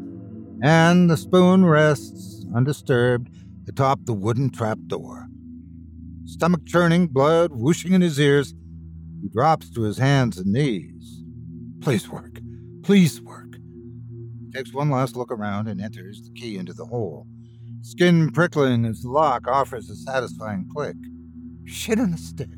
And 0.61 1.09
the 1.09 1.17
spoon 1.17 1.65
rests 1.65 2.45
undisturbed 2.53 3.31
atop 3.69 4.07
the 4.07 4.13
wooden 4.13 4.51
trap 4.51 4.79
door. 4.89 5.29
Stomach 6.25 6.67
churning, 6.67 7.07
blood 7.07 7.53
whooshing 7.53 7.93
in 7.93 8.01
his 8.01 8.19
ears, 8.19 8.55
he 9.23 9.29
drops 9.29 9.71
to 9.71 9.83
his 9.83 9.99
hands 9.99 10.37
and 10.37 10.53
knees. 10.53 11.23
Please 11.81 12.09
work. 12.09 12.41
Please 12.83 13.21
work 13.21 13.55
takes 14.53 14.75
one 14.75 14.91
last 14.91 15.15
look 15.15 15.31
around 15.31 15.69
and 15.69 15.81
enters 15.81 16.23
the 16.23 16.33
key 16.33 16.59
into 16.59 16.73
the 16.73 16.87
hole. 16.87 17.29
Skin 17.83 18.33
prickling 18.33 18.85
as 18.85 19.03
the 19.03 19.09
lock 19.09 19.47
offers 19.47 19.89
a 19.89 19.95
satisfying 19.95 20.69
click. 20.75 20.97
Shit 21.71 22.01
in 22.01 22.12
a 22.12 22.18
stick. 22.18 22.49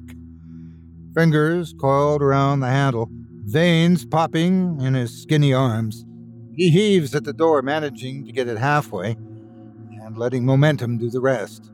Fingers 1.15 1.75
coiled 1.79 2.23
around 2.23 2.61
the 2.61 2.69
handle, 2.69 3.11
veins 3.45 4.07
popping 4.07 4.81
in 4.81 4.95
his 4.95 5.23
skinny 5.23 5.53
arms. 5.53 6.07
He 6.55 6.71
heaves 6.71 7.15
at 7.15 7.25
the 7.25 7.35
door, 7.35 7.61
managing 7.61 8.25
to 8.25 8.33
get 8.33 8.49
it 8.49 8.57
halfway 8.57 9.11
and 9.11 10.17
letting 10.17 10.47
momentum 10.47 10.97
do 10.97 11.11
the 11.11 11.21
rest. 11.21 11.71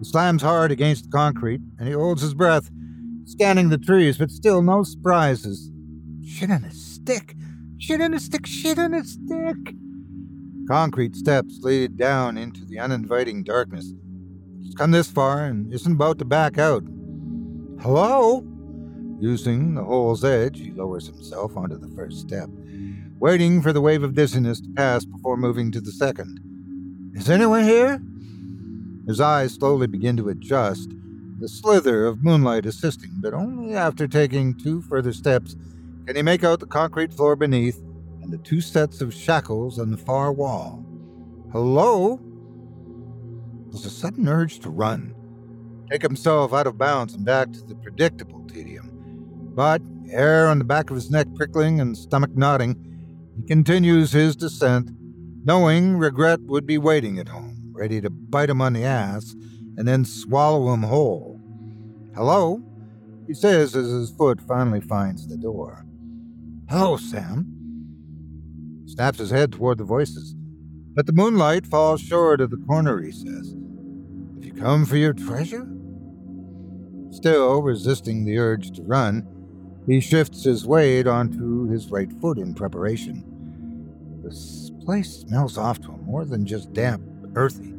He 0.00 0.04
slams 0.04 0.42
hard 0.42 0.72
against 0.72 1.04
the 1.04 1.10
concrete 1.10 1.60
and 1.78 1.86
he 1.86 1.94
holds 1.94 2.20
his 2.20 2.34
breath, 2.34 2.68
scanning 3.26 3.68
the 3.68 3.78
trees, 3.78 4.18
but 4.18 4.32
still 4.32 4.60
no 4.60 4.82
surprises. 4.82 5.70
Shit 6.26 6.50
in 6.50 6.64
a 6.64 6.72
stick. 6.72 7.36
Shit 7.78 8.00
in 8.00 8.12
a 8.12 8.18
stick, 8.18 8.44
shit 8.44 8.78
in 8.78 8.92
a 8.92 9.04
stick. 9.04 9.76
Concrete 10.66 11.14
steps 11.14 11.60
lead 11.62 11.96
down 11.96 12.36
into 12.36 12.64
the 12.64 12.80
uninviting 12.80 13.44
darkness. 13.44 13.94
He's 14.72 14.78
come 14.78 14.92
this 14.92 15.10
far 15.10 15.44
and 15.44 15.70
isn't 15.70 15.92
about 15.92 16.18
to 16.20 16.24
back 16.24 16.56
out. 16.56 16.82
Hello? 17.82 18.42
Using 19.20 19.74
the 19.74 19.84
hole's 19.84 20.24
edge, 20.24 20.58
he 20.60 20.70
lowers 20.70 21.08
himself 21.08 21.58
onto 21.58 21.76
the 21.76 21.94
first 21.94 22.20
step, 22.20 22.48
waiting 23.18 23.60
for 23.60 23.74
the 23.74 23.82
wave 23.82 24.02
of 24.02 24.14
dizziness 24.14 24.62
to 24.62 24.70
pass 24.70 25.04
before 25.04 25.36
moving 25.36 25.72
to 25.72 25.80
the 25.82 25.92
second. 25.92 26.40
Is 27.12 27.28
anyone 27.28 27.64
here? 27.64 28.00
His 29.06 29.20
eyes 29.20 29.52
slowly 29.52 29.88
begin 29.88 30.16
to 30.16 30.30
adjust, 30.30 30.88
the 31.38 31.50
slither 31.50 32.06
of 32.06 32.24
moonlight 32.24 32.64
assisting, 32.64 33.10
but 33.16 33.34
only 33.34 33.74
after 33.74 34.08
taking 34.08 34.54
two 34.54 34.80
further 34.80 35.12
steps 35.12 35.54
can 36.06 36.16
he 36.16 36.22
make 36.22 36.44
out 36.44 36.60
the 36.60 36.66
concrete 36.66 37.12
floor 37.12 37.36
beneath 37.36 37.78
and 38.22 38.32
the 38.32 38.38
two 38.38 38.62
sets 38.62 39.02
of 39.02 39.12
shackles 39.12 39.78
on 39.78 39.90
the 39.90 39.98
far 39.98 40.32
wall? 40.32 40.82
Hello? 41.52 42.18
There's 43.72 43.86
a 43.86 43.90
sudden 43.90 44.28
urge 44.28 44.58
to 44.60 44.70
run, 44.70 45.14
take 45.90 46.02
himself 46.02 46.52
out 46.52 46.66
of 46.66 46.76
bounds 46.76 47.14
and 47.14 47.24
back 47.24 47.50
to 47.52 47.62
the 47.62 47.74
predictable 47.74 48.46
tedium. 48.46 48.90
But, 49.54 49.80
hair 50.10 50.46
on 50.46 50.58
the 50.58 50.64
back 50.64 50.90
of 50.90 50.96
his 50.96 51.10
neck 51.10 51.26
prickling 51.34 51.80
and 51.80 51.96
stomach 51.96 52.36
knotting, 52.36 52.76
he 53.34 53.42
continues 53.46 54.12
his 54.12 54.36
descent, 54.36 54.90
knowing 55.42 55.96
regret 55.96 56.40
would 56.42 56.66
be 56.66 56.76
waiting 56.76 57.18
at 57.18 57.28
home, 57.28 57.72
ready 57.72 57.98
to 58.02 58.10
bite 58.10 58.50
him 58.50 58.60
on 58.60 58.74
the 58.74 58.84
ass 58.84 59.34
and 59.78 59.88
then 59.88 60.04
swallow 60.04 60.74
him 60.74 60.82
whole. 60.82 61.40
Hello? 62.14 62.62
He 63.26 63.32
says 63.32 63.74
as 63.74 63.90
his 63.90 64.10
foot 64.10 64.42
finally 64.42 64.82
finds 64.82 65.26
the 65.26 65.38
door. 65.38 65.86
Hello, 66.68 66.98
Sam. 66.98 67.46
He 68.84 68.92
snaps 68.92 69.18
his 69.18 69.30
head 69.30 69.50
toward 69.50 69.78
the 69.78 69.84
voices, 69.84 70.34
but 70.94 71.06
the 71.06 71.14
moonlight 71.14 71.66
falls 71.66 72.02
short 72.02 72.42
of 72.42 72.50
the 72.50 72.62
corner. 72.68 73.00
Have 73.00 73.06
you 73.06 73.61
come 74.62 74.86
for 74.86 74.96
your 74.96 75.12
treasure? 75.12 75.66
Still 77.10 77.62
resisting 77.62 78.24
the 78.24 78.38
urge 78.38 78.70
to 78.76 78.82
run, 78.84 79.26
he 79.86 80.00
shifts 80.00 80.44
his 80.44 80.64
weight 80.64 81.08
onto 81.08 81.68
his 81.68 81.90
right 81.90 82.12
foot 82.20 82.38
in 82.38 82.54
preparation. 82.54 83.24
This 84.22 84.70
place 84.84 85.22
smells 85.22 85.58
off 85.58 85.80
to 85.80 85.90
him 85.90 86.04
more 86.04 86.24
than 86.24 86.46
just 86.46 86.72
damp, 86.72 87.02
earthy. 87.34 87.74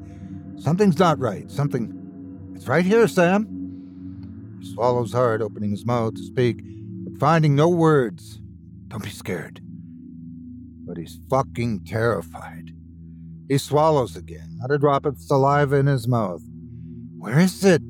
Something's 0.58 1.00
not 1.00 1.20
right. 1.20 1.50
Something. 1.50 2.52
It's 2.54 2.68
right 2.68 2.86
here, 2.86 3.08
Sam. 3.08 4.60
He 4.60 4.74
swallows 4.74 5.14
hard, 5.14 5.42
opening 5.42 5.72
his 5.72 5.86
mouth 5.86 6.16
to 6.16 6.24
speak, 6.24 6.62
but 7.06 7.18
finding 7.18 7.56
no 7.56 7.70
words. 7.70 8.42
Don't 8.90 9.04
be 9.04 9.10
scared. 9.10 9.62
But 10.86 10.98
he's 10.98 11.18
fucking 11.30 11.86
terrified. 11.86 12.76
He 13.48 13.58
swallows 13.58 14.18
again, 14.18 14.58
not 14.58 14.72
a 14.72 14.78
drop 14.78 15.06
of 15.06 15.20
saliva 15.20 15.78
in 15.78 15.88
his 15.88 16.10
mouth. 16.10 16.44
Where 17.24 17.40
is 17.40 17.64
it? 17.64 17.82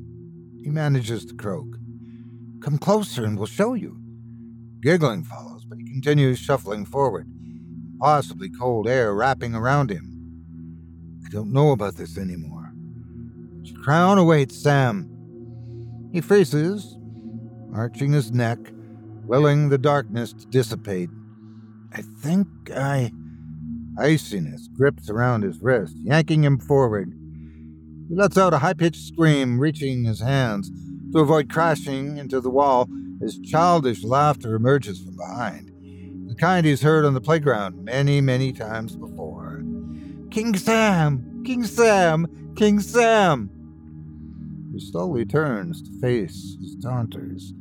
He 0.62 0.70
manages 0.70 1.24
to 1.24 1.34
croak. 1.34 1.66
Come 2.60 2.78
closer 2.78 3.24
and 3.24 3.36
we'll 3.36 3.48
show 3.48 3.74
you. 3.74 3.98
Giggling 4.80 5.24
follows, 5.24 5.64
but 5.64 5.76
he 5.76 5.84
continues 5.84 6.38
shuffling 6.38 6.86
forward, 6.86 7.26
possibly 7.98 8.48
cold 8.48 8.86
air 8.86 9.12
wrapping 9.12 9.56
around 9.56 9.90
him. 9.90 11.18
I 11.26 11.30
don't 11.30 11.52
know 11.52 11.72
about 11.72 11.96
this 11.96 12.16
anymore. 12.16 12.72
Your 13.62 13.82
crown 13.82 14.18
awaits 14.18 14.56
Sam. 14.56 15.10
He 16.12 16.20
freezes, 16.20 16.96
arching 17.74 18.12
his 18.12 18.30
neck, 18.30 18.60
willing 19.24 19.68
the 19.68 19.78
darkness 19.78 20.32
to 20.32 20.46
dissipate. 20.46 21.10
I 21.92 22.02
think 22.02 22.46
I. 22.70 23.10
Iciness 23.98 24.68
grips 24.72 25.10
around 25.10 25.42
his 25.42 25.60
wrist, 25.60 25.96
yanking 25.96 26.44
him 26.44 26.60
forward. 26.60 27.18
He 28.08 28.14
lets 28.14 28.36
out 28.36 28.54
a 28.54 28.58
high 28.58 28.74
pitched 28.74 29.06
scream, 29.06 29.58
reaching 29.58 30.04
his 30.04 30.20
hands 30.20 30.70
to 31.12 31.20
avoid 31.20 31.50
crashing 31.50 32.18
into 32.18 32.40
the 32.40 32.50
wall 32.50 32.88
as 33.22 33.38
childish 33.38 34.04
laughter 34.04 34.54
emerges 34.54 35.00
from 35.00 35.16
behind. 35.16 35.70
The 36.28 36.34
kind 36.34 36.66
he's 36.66 36.82
heard 36.82 37.04
on 37.04 37.14
the 37.14 37.20
playground 37.20 37.84
many, 37.84 38.20
many 38.20 38.52
times 38.52 38.96
before. 38.96 39.62
King 40.30 40.56
Sam! 40.56 41.42
King 41.44 41.64
Sam! 41.64 42.52
King 42.56 42.80
Sam! 42.80 43.50
He 44.72 44.80
slowly 44.80 45.24
turns 45.24 45.82
to 45.82 46.00
face 46.00 46.56
his 46.60 46.76
taunters 46.82 47.54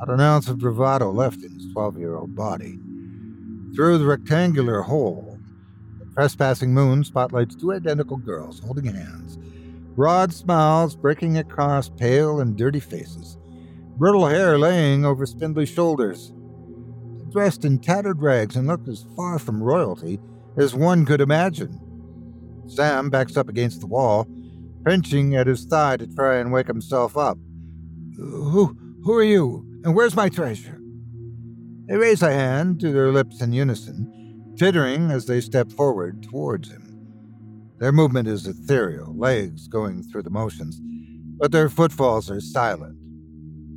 not 0.00 0.08
an 0.08 0.20
ounce 0.20 0.48
of 0.48 0.58
bravado 0.58 1.10
left 1.10 1.42
in 1.42 1.52
his 1.52 1.70
12 1.72 1.98
year 1.98 2.16
old 2.16 2.34
body. 2.34 2.78
Through 3.74 3.98
the 3.98 4.06
rectangular 4.06 4.80
hole, 4.80 5.29
trespassing 6.20 6.74
moon 6.74 7.02
spotlights 7.02 7.56
two 7.56 7.72
identical 7.72 8.18
girls 8.18 8.60
holding 8.60 8.84
hands, 8.84 9.38
broad 9.96 10.30
smiles 10.30 10.94
breaking 10.94 11.38
across 11.38 11.88
pale 11.88 12.40
and 12.40 12.58
dirty 12.58 12.78
faces, 12.78 13.38
brittle 13.96 14.26
hair 14.26 14.58
laying 14.58 15.06
over 15.06 15.24
spindly 15.24 15.64
shoulders. 15.64 16.34
Dressed 17.30 17.64
in 17.64 17.78
tattered 17.78 18.20
rags 18.20 18.54
and 18.54 18.66
looked 18.66 18.86
as 18.86 19.06
far 19.16 19.38
from 19.38 19.62
royalty 19.62 20.20
as 20.58 20.74
one 20.74 21.06
could 21.06 21.22
imagine. 21.22 21.80
Sam 22.66 23.08
backs 23.08 23.38
up 23.38 23.48
against 23.48 23.80
the 23.80 23.86
wall, 23.86 24.28
pinching 24.84 25.34
at 25.36 25.46
his 25.46 25.64
thigh 25.64 25.96
to 25.96 26.06
try 26.06 26.36
and 26.36 26.52
wake 26.52 26.66
himself 26.66 27.16
up. 27.16 27.38
Who, 28.18 28.76
who 29.04 29.14
are 29.14 29.22
you? 29.22 29.64
And 29.84 29.94
where's 29.94 30.14
my 30.14 30.28
treasure? 30.28 30.78
They 31.86 31.96
raise 31.96 32.20
a 32.20 32.30
hand 32.30 32.78
to 32.80 32.92
their 32.92 33.10
lips 33.10 33.40
in 33.40 33.54
unison, 33.54 34.29
tittering 34.56 35.10
as 35.10 35.26
they 35.26 35.40
step 35.40 35.70
forward 35.72 36.22
towards 36.22 36.70
him. 36.70 36.86
Their 37.78 37.92
movement 37.92 38.28
is 38.28 38.46
ethereal, 38.46 39.16
legs 39.16 39.68
going 39.68 40.02
through 40.02 40.22
the 40.22 40.30
motions, 40.30 40.80
but 41.38 41.52
their 41.52 41.68
footfalls 41.68 42.30
are 42.30 42.40
silent. 42.40 42.96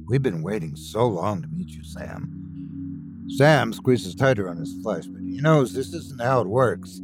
We've 0.08 0.22
been 0.22 0.44
waiting 0.44 0.76
so 0.76 1.08
long 1.08 1.42
to 1.42 1.48
meet 1.48 1.70
you, 1.70 1.84
Sam. 1.84 3.26
Sam 3.30 3.72
squeezes 3.72 4.16
tighter 4.16 4.50
on 4.50 4.58
his 4.58 4.74
flesh, 4.84 5.06
but 5.06 5.22
he 5.22 5.40
knows 5.40 5.74
this 5.74 5.94
isn't 5.94 6.22
how 6.22 6.42
it 6.42 6.48
works. 6.48 7.00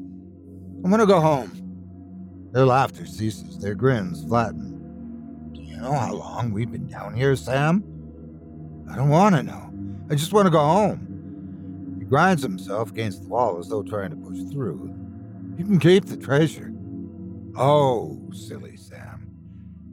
I'm 0.83 0.91
gonna 0.91 1.05
go 1.05 1.21
home. 1.21 2.49
Their 2.51 2.65
laughter 2.65 3.05
ceases, 3.05 3.57
their 3.59 3.75
grins 3.75 4.23
flatten. 4.25 5.51
Do 5.53 5.61
you 5.61 5.77
know 5.77 5.93
how 5.93 6.13
long 6.13 6.51
we've 6.51 6.71
been 6.71 6.87
down 6.87 7.15
here, 7.15 7.35
Sam? 7.35 7.83
I 8.91 8.95
don't 8.95 9.09
want 9.09 9.35
to 9.35 9.43
know. 9.43 9.71
I 10.09 10.15
just 10.15 10.33
want 10.33 10.47
to 10.47 10.51
go 10.51 10.59
home. 10.59 11.08
Grinds 12.09 12.41
himself 12.41 12.89
against 12.89 13.21
the 13.21 13.29
wall 13.29 13.59
as 13.59 13.69
though 13.69 13.83
trying 13.83 14.09
to 14.09 14.15
push 14.15 14.39
through. 14.51 14.95
You 15.57 15.65
can 15.65 15.79
keep 15.79 16.05
the 16.05 16.17
treasure. 16.17 16.73
Oh, 17.55 18.19
silly 18.33 18.77
Sam. 18.77 19.29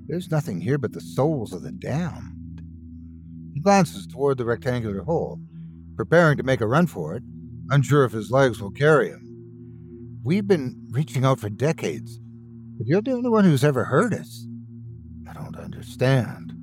There's 0.06 0.30
nothing 0.30 0.60
here 0.60 0.78
but 0.78 0.92
the 0.92 1.00
souls 1.00 1.52
of 1.52 1.62
the 1.62 1.72
damned. 1.72 2.62
He 3.52 3.60
glances 3.60 4.06
toward 4.06 4.38
the 4.38 4.46
rectangular 4.46 5.02
hole, 5.02 5.40
preparing 5.96 6.38
to 6.38 6.42
make 6.42 6.62
a 6.62 6.66
run 6.66 6.86
for 6.86 7.14
it, 7.16 7.22
unsure 7.70 8.04
if 8.04 8.12
his 8.12 8.30
legs 8.30 8.62
will 8.62 8.70
carry 8.70 9.08
him. 9.08 10.20
We've 10.22 10.46
been 10.46 10.88
reaching 10.90 11.24
out 11.24 11.40
for 11.40 11.50
decades, 11.50 12.18
but 12.78 12.86
you're 12.86 13.02
the 13.02 13.12
only 13.12 13.28
one 13.30 13.44
who's 13.44 13.64
ever 13.64 13.84
heard 13.84 14.14
us. 14.14 14.46
I 15.28 15.34
don't 15.34 15.56
understand. 15.56 16.54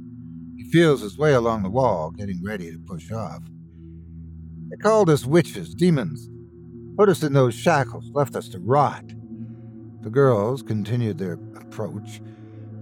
He 0.57 0.63
feels 0.71 1.01
his 1.01 1.17
way 1.17 1.33
along 1.33 1.63
the 1.63 1.69
wall, 1.69 2.11
getting 2.11 2.43
ready 2.43 2.71
to 2.71 2.79
push 2.79 3.11
off. 3.11 3.43
They 4.73 4.77
called 4.77 5.11
us 5.11 5.23
witches, 5.23 5.75
demons, 5.75 6.31
put 6.97 7.07
us 7.07 7.21
in 7.21 7.33
those 7.33 7.53
shackles, 7.53 8.09
left 8.11 8.35
us 8.35 8.49
to 8.49 8.59
rot. 8.59 9.05
The 10.01 10.09
girls 10.09 10.63
continued 10.63 11.19
their 11.19 11.33
approach, 11.33 12.19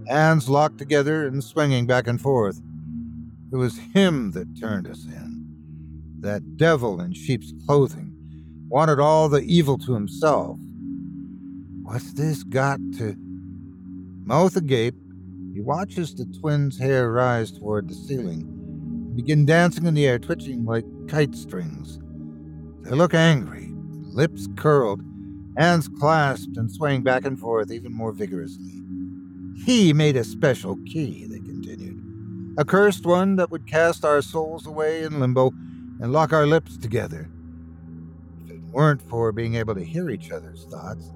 hands 0.08 0.48
locked 0.48 0.78
together 0.78 1.26
and 1.26 1.44
swinging 1.44 1.86
back 1.86 2.06
and 2.06 2.18
forth. 2.18 2.62
It 3.52 3.56
was 3.56 3.76
him 3.76 4.30
that 4.30 4.58
turned 4.58 4.88
us 4.88 5.04
in. 5.04 5.44
That 6.20 6.56
devil 6.56 6.98
in 6.98 7.12
sheep's 7.12 7.52
clothing 7.66 8.14
wanted 8.70 8.98
all 8.98 9.28
the 9.28 9.42
evil 9.42 9.76
to 9.76 9.92
himself. 9.92 10.58
What's 11.82 12.14
this 12.14 12.42
got 12.42 12.80
to. 12.96 13.14
Mouth 14.24 14.56
agape, 14.56 14.96
he 15.52 15.60
watches 15.60 16.14
the 16.14 16.24
twins' 16.40 16.78
hair 16.78 17.12
rise 17.12 17.52
toward 17.52 17.90
the 17.90 17.94
ceiling 17.94 18.61
begin 19.14 19.46
dancing 19.46 19.86
in 19.86 19.94
the 19.94 20.06
air, 20.06 20.18
twitching 20.18 20.64
like 20.64 20.84
kite 21.08 21.34
strings. 21.34 22.00
They 22.82 22.90
look 22.90 23.14
angry, 23.14 23.70
lips 24.12 24.48
curled, 24.56 25.02
hands 25.56 25.88
clasped 25.88 26.56
and 26.56 26.70
swaying 26.70 27.02
back 27.02 27.24
and 27.24 27.38
forth 27.38 27.70
even 27.70 27.92
more 27.92 28.12
vigorously. 28.12 28.80
He 29.64 29.92
made 29.92 30.16
a 30.16 30.24
special 30.24 30.76
key, 30.86 31.26
they 31.26 31.38
continued, 31.38 32.54
a 32.58 32.64
cursed 32.64 33.04
one 33.06 33.36
that 33.36 33.50
would 33.50 33.66
cast 33.66 34.04
our 34.04 34.22
souls 34.22 34.66
away 34.66 35.02
in 35.02 35.20
limbo 35.20 35.52
and 36.00 36.12
lock 36.12 36.32
our 36.32 36.46
lips 36.46 36.76
together. 36.76 37.30
If 38.44 38.50
it 38.50 38.64
weren't 38.72 39.02
for 39.02 39.30
being 39.30 39.54
able 39.54 39.74
to 39.74 39.84
hear 39.84 40.10
each 40.10 40.30
other's 40.30 40.64
thoughts, 40.64 41.12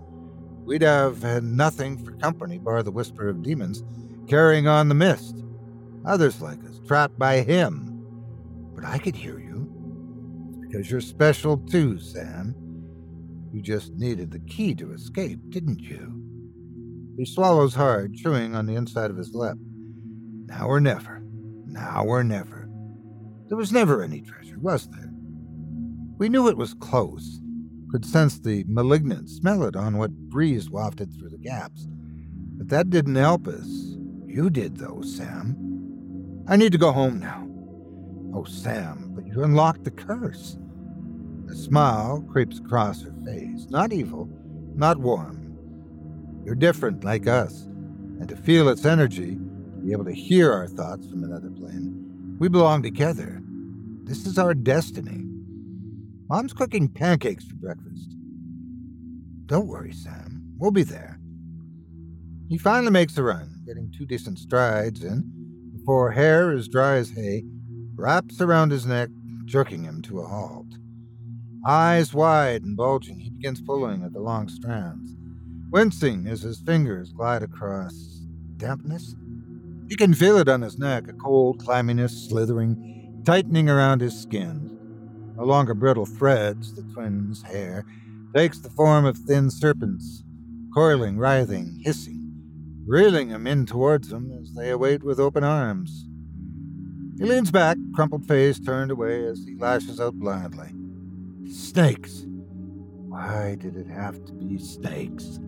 we'd 0.65 0.83
have 0.83 1.23
had 1.23 1.45
nothing 1.45 1.97
for 1.97 2.13
company 2.13 2.59
bar 2.59 2.83
the 2.83 2.91
whisper 2.91 3.29
of 3.29 3.43
demons 3.43 3.83
carrying 4.29 4.67
on 4.67 4.89
the 4.89 4.95
mist. 4.95 5.43
Others 6.07 6.41
like 6.41 6.65
us, 6.65 6.81
trapped 6.87 7.19
by 7.19 7.41
him. 7.41 8.05
But 8.75 8.85
I 8.85 8.99
could 8.99 9.17
hear 9.17 9.39
you. 9.39 9.69
It's 10.49 10.59
because 10.59 10.91
you're 10.91 11.01
special 11.01 11.59
too, 11.59 11.99
Sam. 11.99 12.55
You 13.53 13.61
just 13.63 13.95
needed 13.95 14.31
the 14.31 14.41
key 14.41 14.75
to 14.77 14.93
escape, 14.93 15.41
didn't 15.49 15.81
you? 15.81 16.23
He 17.17 17.25
swallows 17.25 17.75
hard, 17.75 18.15
chewing 18.15 18.55
on 18.55 18.67
the 18.67 18.75
inside 18.75 19.11
of 19.11 19.17
his 19.17 19.35
lip. 19.35 19.57
Now 20.47 20.69
or 20.69 20.81
never. 20.81 21.23
Now 21.67 22.05
or 22.05 22.23
never. 22.23 22.69
There 23.49 23.57
was 23.57 23.73
never 23.73 24.03
any 24.03 24.21
treasure, 24.21 24.59
was 24.59 24.89
there? 24.89 25.11
We 26.19 26.29
knew 26.29 26.49
it 26.49 26.57
was 26.57 26.75
close, 26.75 27.41
could 27.91 28.05
sense 28.05 28.39
the 28.39 28.65
malignant, 28.69 29.31
smell 29.31 29.63
it 29.65 29.77
on 29.77 29.99
what 29.99 30.11
breeze 30.11 30.71
wafted 30.71 31.13
through 31.13 31.31
the 31.31 31.39
gaps. 31.39 31.87
But 32.59 32.69
that 32.69 32.91
didn't 32.91 33.17
help 33.17 33.47
us. 33.47 33.67
You 34.27 34.51
did, 34.51 34.77
though, 34.77 35.01
Sam. 35.03 35.57
I 36.49 36.57
need 36.57 36.71
to 36.73 36.79
go 36.79 36.93
home 36.93 37.19
now. 37.19 37.49
Oh, 38.33 38.45
Sam, 38.45 39.13
but 39.15 39.27
you 39.27 39.43
unlocked 39.43 39.83
the 39.83 39.91
curse. 39.91 40.57
A 41.51 41.55
smile 41.57 42.25
creeps 42.31 42.59
across 42.59 43.03
her 43.03 43.13
face. 43.25 43.67
Not 43.69 43.93
evil, 43.93 44.29
not 44.75 44.99
warm. 44.99 45.43
You're 46.45 46.55
different, 46.55 47.03
like 47.03 47.27
us. 47.27 47.63
And 48.21 48.29
to 48.29 48.37
feel 48.37 48.69
its 48.69 48.85
energy, 48.85 49.35
to 49.35 49.81
be 49.85 49.91
able 49.91 50.05
to 50.05 50.15
hear 50.15 50.53
our 50.53 50.69
thoughts 50.69 51.09
from 51.09 51.25
another 51.25 51.51
plane, 51.51 52.37
we 52.39 52.49
belong 52.49 52.83
together. 52.83 53.43
This 54.05 54.25
is 54.25 54.39
our 54.39 54.55
destiny. 54.55 55.25
Mom's 56.29 56.53
cooking 56.53 56.89
pancakes 56.89 57.45
for 57.45 57.57
breakfast. 57.57 58.15
Don't 59.47 59.67
worry, 59.67 59.93
Sam. 59.93 60.43
We'll 60.59 60.71
be 60.71 60.85
there. 60.85 61.19
He 62.49 62.59
finally 62.59 62.93
makes 62.93 63.19
a 63.19 63.25
run, 63.25 63.63
getting 63.67 63.91
two 63.91 64.07
decent 64.07 64.39
strides 64.39 65.03
in, 65.03 65.33
before 65.87 66.11
hair 66.11 66.51
as 66.51 66.67
dry 66.67 66.97
as 66.97 67.11
hay 67.11 67.45
wraps 67.95 68.41
around 68.41 68.73
his 68.73 68.87
neck, 68.87 69.09
jerking 69.45 69.85
him 69.85 70.03
to 70.03 70.19
a 70.19 70.27
halt. 70.27 70.67
Eyes 71.65 72.13
wide 72.13 72.65
and 72.65 72.77
bulging, 72.77 73.21
he 73.21 73.31
begins 73.31 73.61
pulling 73.61 74.03
at 74.03 74.13
the 74.13 74.19
long 74.19 74.49
strands, 74.49 75.15
wincing 75.71 76.27
as 76.27 76.43
his 76.43 76.59
fingers 76.59 77.13
glide 77.13 77.45
across 77.45 77.95
dampness. 78.57 79.15
He 79.89 79.95
can 79.95 80.13
feel 80.13 80.39
it 80.39 80.49
on 80.49 80.61
his 80.61 80.77
neck, 80.77 81.07
a 81.07 81.13
cold 81.13 81.65
clamminess 81.65 82.29
slithering, 82.29 83.23
tightening 83.25 83.69
around 83.69 84.01
his 84.01 84.21
skin. 84.21 84.77
No 85.37 85.45
longer 85.45 85.73
brittle 85.73 86.05
threads, 86.05 86.75
the 86.75 86.83
twins' 86.95 87.43
hair 87.43 87.85
takes 88.35 88.59
the 88.59 88.71
form 88.71 89.05
of 89.05 89.19
thin 89.19 89.53
serpents, 89.53 90.25
coiling, 90.75 91.17
writhing, 91.17 91.81
hissing, 91.85 92.16
reeling 92.87 93.31
him 93.31 93.47
in 93.47 93.67
towards 93.67 94.09
them 94.09 94.31
as 94.41 94.53
they 94.53 94.71
await 94.71 95.03
with 95.03 95.19
open 95.19 95.43
arms. 95.43 96.09
He 97.19 97.25
leans 97.25 97.51
back, 97.51 97.77
crumpled 97.95 98.27
face 98.27 98.61
turned 98.61 98.91
away 98.91 99.27
as 99.27 99.45
he 99.45 99.57
lashes 99.57 100.01
out 100.01 100.15
blindly. 100.15 100.69
Snakes! 101.51 102.27
Why 103.09 103.57
did 103.59 103.77
it 103.77 103.87
have 103.87 104.25
to 104.27 104.33
be 104.33 104.59
snakes? 104.59 105.41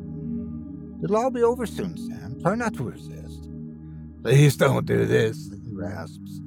It'll 1.02 1.16
all 1.16 1.30
be 1.30 1.42
over 1.42 1.66
soon, 1.66 1.96
Sam. 1.96 2.40
Try 2.40 2.54
not 2.54 2.74
to 2.74 2.84
resist. 2.84 3.48
Please 4.22 4.56
don't 4.56 4.86
do 4.86 5.04
this, 5.04 5.50
he 5.50 5.72
rasps. 5.72 6.40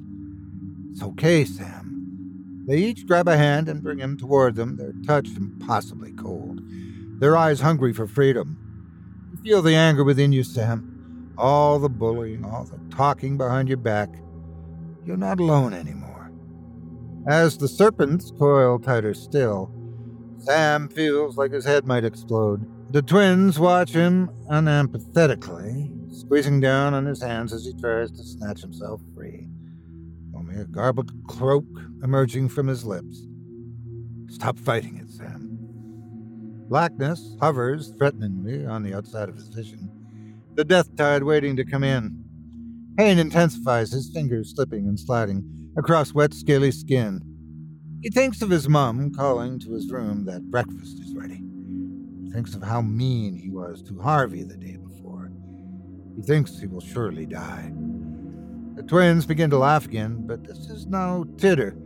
It's 0.90 1.02
okay, 1.02 1.44
Sam. 1.44 2.64
They 2.66 2.78
each 2.78 3.06
grab 3.06 3.28
a 3.28 3.36
hand 3.36 3.68
and 3.68 3.82
bring 3.82 3.98
him 3.98 4.16
toward 4.16 4.56
them, 4.56 4.76
their 4.76 4.92
touch 5.06 5.28
impossibly 5.36 6.12
cold, 6.12 6.60
their 7.18 7.36
eyes 7.36 7.60
hungry 7.60 7.92
for 7.92 8.06
freedom. 8.06 8.58
Feel 9.42 9.62
the 9.62 9.74
anger 9.74 10.04
within 10.04 10.32
you, 10.32 10.44
Sam. 10.44 11.32
All 11.36 11.78
the 11.78 11.88
bullying, 11.88 12.44
all 12.44 12.64
the 12.64 12.78
talking 12.94 13.36
behind 13.36 13.68
your 13.68 13.78
back. 13.78 14.08
You're 15.04 15.16
not 15.16 15.40
alone 15.40 15.72
anymore. 15.72 16.30
As 17.26 17.58
the 17.58 17.68
serpents 17.68 18.32
coil 18.38 18.78
tighter 18.78 19.14
still, 19.14 19.72
Sam 20.38 20.88
feels 20.88 21.36
like 21.36 21.52
his 21.52 21.64
head 21.64 21.86
might 21.86 22.04
explode. 22.04 22.68
The 22.92 23.02
twins 23.02 23.58
watch 23.58 23.90
him 23.90 24.30
unempathetically, 24.50 26.12
squeezing 26.12 26.60
down 26.60 26.94
on 26.94 27.06
his 27.06 27.22
hands 27.22 27.52
as 27.52 27.64
he 27.64 27.72
tries 27.80 28.10
to 28.12 28.22
snatch 28.22 28.60
himself 28.60 29.00
free 29.14 29.48
only 30.52 30.60
a 30.60 30.64
garbled 30.64 31.12
croak 31.26 31.64
emerging 32.02 32.48
from 32.48 32.66
his 32.66 32.84
lips. 32.84 33.26
Stop 34.28 34.58
fighting 34.58 34.96
it, 34.96 35.10
Sam. 35.10 35.41
Blackness 36.72 37.36
hovers 37.38 37.92
threateningly 37.98 38.64
on 38.64 38.82
the 38.82 38.94
outside 38.94 39.28
of 39.28 39.34
his 39.34 39.48
vision, 39.48 39.90
the 40.54 40.64
death 40.64 40.96
tide 40.96 41.22
waiting 41.22 41.54
to 41.54 41.66
come 41.66 41.84
in. 41.84 42.24
Pain 42.96 43.18
intensifies, 43.18 43.92
his 43.92 44.08
fingers 44.08 44.54
slipping 44.54 44.88
and 44.88 44.98
sliding 44.98 45.44
across 45.76 46.14
wet, 46.14 46.32
scaly 46.32 46.70
skin. 46.70 47.20
He 48.00 48.08
thinks 48.08 48.40
of 48.40 48.48
his 48.48 48.70
mum 48.70 49.12
calling 49.12 49.58
to 49.58 49.74
his 49.74 49.92
room 49.92 50.24
that 50.24 50.50
breakfast 50.50 50.98
is 50.98 51.14
ready. 51.14 51.42
He 52.24 52.30
thinks 52.30 52.54
of 52.54 52.62
how 52.62 52.80
mean 52.80 53.36
he 53.36 53.50
was 53.50 53.82
to 53.82 54.00
Harvey 54.00 54.42
the 54.42 54.56
day 54.56 54.78
before. 54.78 55.30
He 56.16 56.22
thinks 56.22 56.58
he 56.58 56.68
will 56.68 56.80
surely 56.80 57.26
die. 57.26 57.70
The 58.76 58.82
twins 58.82 59.26
begin 59.26 59.50
to 59.50 59.58
laugh 59.58 59.84
again, 59.84 60.26
but 60.26 60.42
this 60.44 60.70
is 60.70 60.86
no 60.86 61.26
titter. 61.36 61.76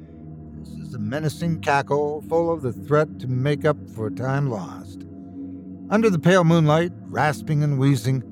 Is 0.80 0.94
a 0.94 0.98
menacing 0.98 1.60
cackle 1.60 2.22
full 2.28 2.52
of 2.52 2.62
the 2.62 2.72
threat 2.72 3.18
to 3.20 3.28
make 3.28 3.64
up 3.64 3.76
for 3.90 4.10
time 4.10 4.50
lost. 4.50 5.04
Under 5.90 6.10
the 6.10 6.18
pale 6.18 6.44
moonlight, 6.44 6.92
rasping 7.08 7.62
and 7.62 7.78
wheezing, 7.78 8.22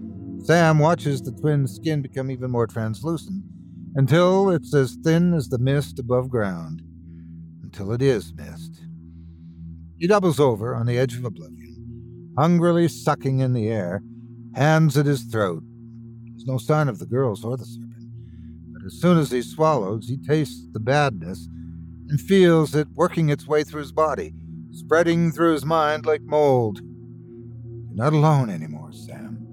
Sam 0.44 0.78
watches 0.78 1.22
the 1.22 1.32
twins' 1.32 1.74
skin 1.74 2.02
become 2.02 2.30
even 2.30 2.50
more 2.50 2.66
translucent 2.66 3.42
until 3.94 4.50
it's 4.50 4.74
as 4.74 4.96
thin 5.02 5.32
as 5.34 5.48
the 5.48 5.58
mist 5.58 5.98
above 5.98 6.28
ground. 6.28 6.82
Until 7.62 7.92
it 7.92 8.02
is 8.02 8.34
mist. 8.34 8.82
He 9.96 10.06
doubles 10.06 10.40
over 10.40 10.74
on 10.74 10.86
the 10.86 10.98
edge 10.98 11.16
of 11.16 11.24
oblivion, 11.24 12.32
hungrily 12.36 12.88
sucking 12.88 13.40
in 13.40 13.52
the 13.52 13.68
air, 13.68 14.02
hands 14.54 14.96
at 14.98 15.06
his 15.06 15.22
throat. 15.22 15.62
There's 16.30 16.46
no 16.46 16.58
sign 16.58 16.88
of 16.88 16.98
the 16.98 17.06
girls 17.06 17.44
or 17.44 17.56
the 17.56 17.64
serpent 17.64 17.94
but 18.84 18.92
as 18.92 19.00
soon 19.00 19.16
as 19.16 19.30
he 19.30 19.40
swallows, 19.40 20.08
he 20.08 20.18
tastes 20.18 20.66
the 20.72 20.80
badness 20.80 21.48
and 22.14 22.20
feels 22.20 22.76
it 22.76 22.86
working 22.94 23.28
its 23.28 23.44
way 23.44 23.64
through 23.64 23.80
his 23.80 23.90
body, 23.90 24.32
spreading 24.70 25.32
through 25.32 25.52
his 25.52 25.64
mind 25.64 26.06
like 26.06 26.22
mold. 26.22 26.80
You're 26.80 27.96
not 27.96 28.12
alone 28.12 28.50
anymore, 28.50 28.92
Sam. 28.92 29.44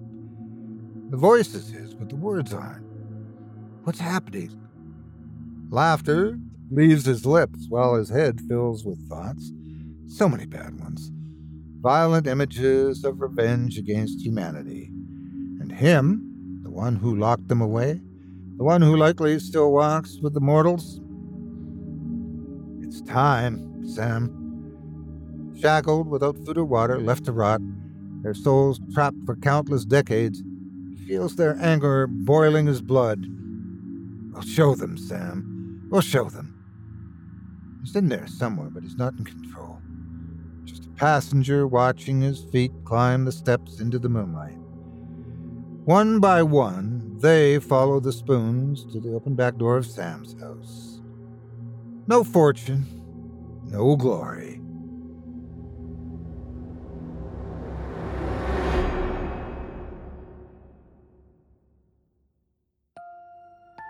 The 1.09 1.18
voice 1.18 1.55
is 1.55 1.70
his, 1.72 1.95
but 1.95 2.09
the 2.09 2.16
words 2.16 2.53
aren't. 2.53 2.86
What's 3.84 3.99
happening? 3.99 4.62
Laughter 5.72 6.38
leaves 6.70 7.03
his 7.05 7.26
lips 7.26 7.66
while 7.68 7.95
his 7.95 8.09
head 8.09 8.39
fills 8.47 8.86
with 8.86 9.09
thoughts. 9.09 9.51
So 10.05 10.30
many 10.30 10.45
bad 10.45 10.80
ones. 10.80 11.12
violent 11.82 12.28
images 12.28 13.03
of 13.03 13.22
revenge 13.22 13.80
against 13.80 14.22
humanity. 14.22 14.91
And 15.59 15.72
him, 15.72 16.59
the 16.64 16.70
one 16.70 16.95
who 16.95 17.16
locked 17.18 17.47
them 17.47 17.62
away, 17.62 18.01
the 18.57 18.64
one 18.64 18.84
who 18.84 18.95
likely 18.95 19.39
still 19.39 19.72
walks 19.72 20.20
with 20.22 20.36
the 20.36 20.39
mortals? 20.41 21.01
It's 22.91 22.99
time, 23.03 23.87
Sam. 23.87 25.53
Shackled, 25.57 26.09
without 26.09 26.35
food 26.45 26.57
or 26.57 26.65
water, 26.65 26.99
left 26.99 27.23
to 27.23 27.31
rot, 27.31 27.61
their 28.21 28.33
souls 28.33 28.81
trapped 28.93 29.23
for 29.25 29.37
countless 29.37 29.85
decades, 29.85 30.43
he 30.89 30.97
feels 30.97 31.37
their 31.37 31.57
anger 31.61 32.05
boiling 32.05 32.65
his 32.65 32.81
blood. 32.81 33.25
We'll 34.33 34.41
show 34.41 34.75
them, 34.75 34.97
Sam. 34.97 35.87
We'll 35.89 36.01
show 36.01 36.25
them. 36.25 36.53
He's 37.81 37.95
in 37.95 38.09
there 38.09 38.27
somewhere, 38.27 38.69
but 38.69 38.83
he's 38.83 38.97
not 38.97 39.13
in 39.17 39.23
control. 39.23 39.79
Just 40.65 40.87
a 40.87 40.89
passenger 40.89 41.65
watching 41.65 42.19
his 42.19 42.43
feet 42.43 42.73
climb 42.83 43.23
the 43.23 43.31
steps 43.31 43.79
into 43.79 43.99
the 43.99 44.09
moonlight. 44.09 44.57
One 45.85 46.19
by 46.19 46.43
one, 46.43 47.19
they 47.19 47.57
follow 47.57 48.01
the 48.01 48.11
spoons 48.11 48.83
to 48.91 48.99
the 48.99 49.13
open 49.13 49.35
back 49.35 49.55
door 49.55 49.77
of 49.77 49.85
Sam's 49.85 50.35
house. 50.41 50.90
No 52.08 52.24
fortune, 52.24 52.86
no 53.70 53.95
glory. 53.95 54.60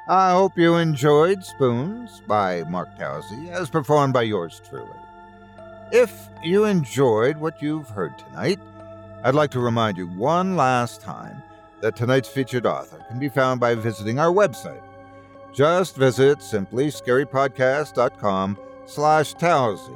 I 0.09 0.31
hope 0.31 0.57
you 0.57 0.75
enjoyed 0.75 1.41
Spoons 1.41 2.21
by 2.27 2.63
Mark 2.63 2.89
Towse, 2.99 3.31
as 3.51 3.69
performed 3.69 4.13
by 4.13 4.23
yours 4.23 4.61
truly. 4.67 4.89
If 5.93 6.27
you 6.43 6.65
enjoyed 6.65 7.37
what 7.37 7.61
you've 7.61 7.87
heard 7.87 8.17
tonight, 8.17 8.59
I'd 9.23 9.35
like 9.35 9.51
to 9.51 9.59
remind 9.61 9.97
you 9.97 10.07
one 10.07 10.57
last 10.57 10.99
time 10.99 11.41
that 11.79 11.95
tonight's 11.95 12.27
featured 12.27 12.65
author 12.65 13.03
can 13.07 13.19
be 13.19 13.29
found 13.29 13.61
by 13.61 13.73
visiting 13.75 14.19
our 14.19 14.33
website. 14.33 14.83
Just 15.53 15.97
visit 15.97 16.39
simplyscarypodcast.com 16.39 18.57
slash 18.85 19.33
Towse. 19.33 19.89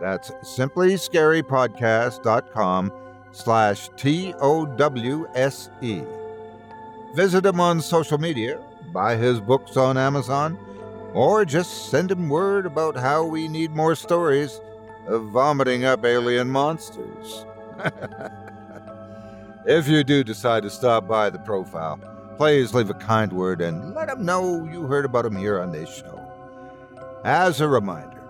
That's 0.00 0.30
simplyscarypodcast.com 0.30 2.92
slash 3.32 3.90
T-O-W-S-E. 3.96 6.02
Visit 7.14 7.46
him 7.46 7.60
on 7.60 7.80
social 7.80 8.18
media, 8.18 8.60
buy 8.92 9.16
his 9.16 9.40
books 9.40 9.76
on 9.76 9.96
Amazon, 9.96 10.58
or 11.14 11.44
just 11.44 11.90
send 11.90 12.10
him 12.10 12.28
word 12.28 12.66
about 12.66 12.96
how 12.96 13.24
we 13.24 13.46
need 13.48 13.70
more 13.70 13.94
stories 13.94 14.60
of 15.06 15.30
vomiting 15.30 15.84
up 15.84 16.04
alien 16.04 16.50
monsters. 16.50 17.46
if 19.66 19.88
you 19.88 20.04
do 20.04 20.22
decide 20.22 20.62
to 20.62 20.70
stop 20.70 21.08
by 21.08 21.30
the 21.30 21.38
profile, 21.38 21.98
please 22.38 22.72
leave 22.72 22.88
a 22.88 22.94
kind 22.94 23.32
word 23.32 23.60
and 23.60 23.94
let 23.96 24.06
them 24.06 24.24
know 24.24 24.64
you 24.72 24.82
heard 24.82 25.04
about 25.04 25.24
them 25.24 25.34
here 25.34 25.60
on 25.60 25.72
this 25.72 25.92
show. 25.92 26.24
As 27.24 27.60
a 27.60 27.66
reminder, 27.66 28.22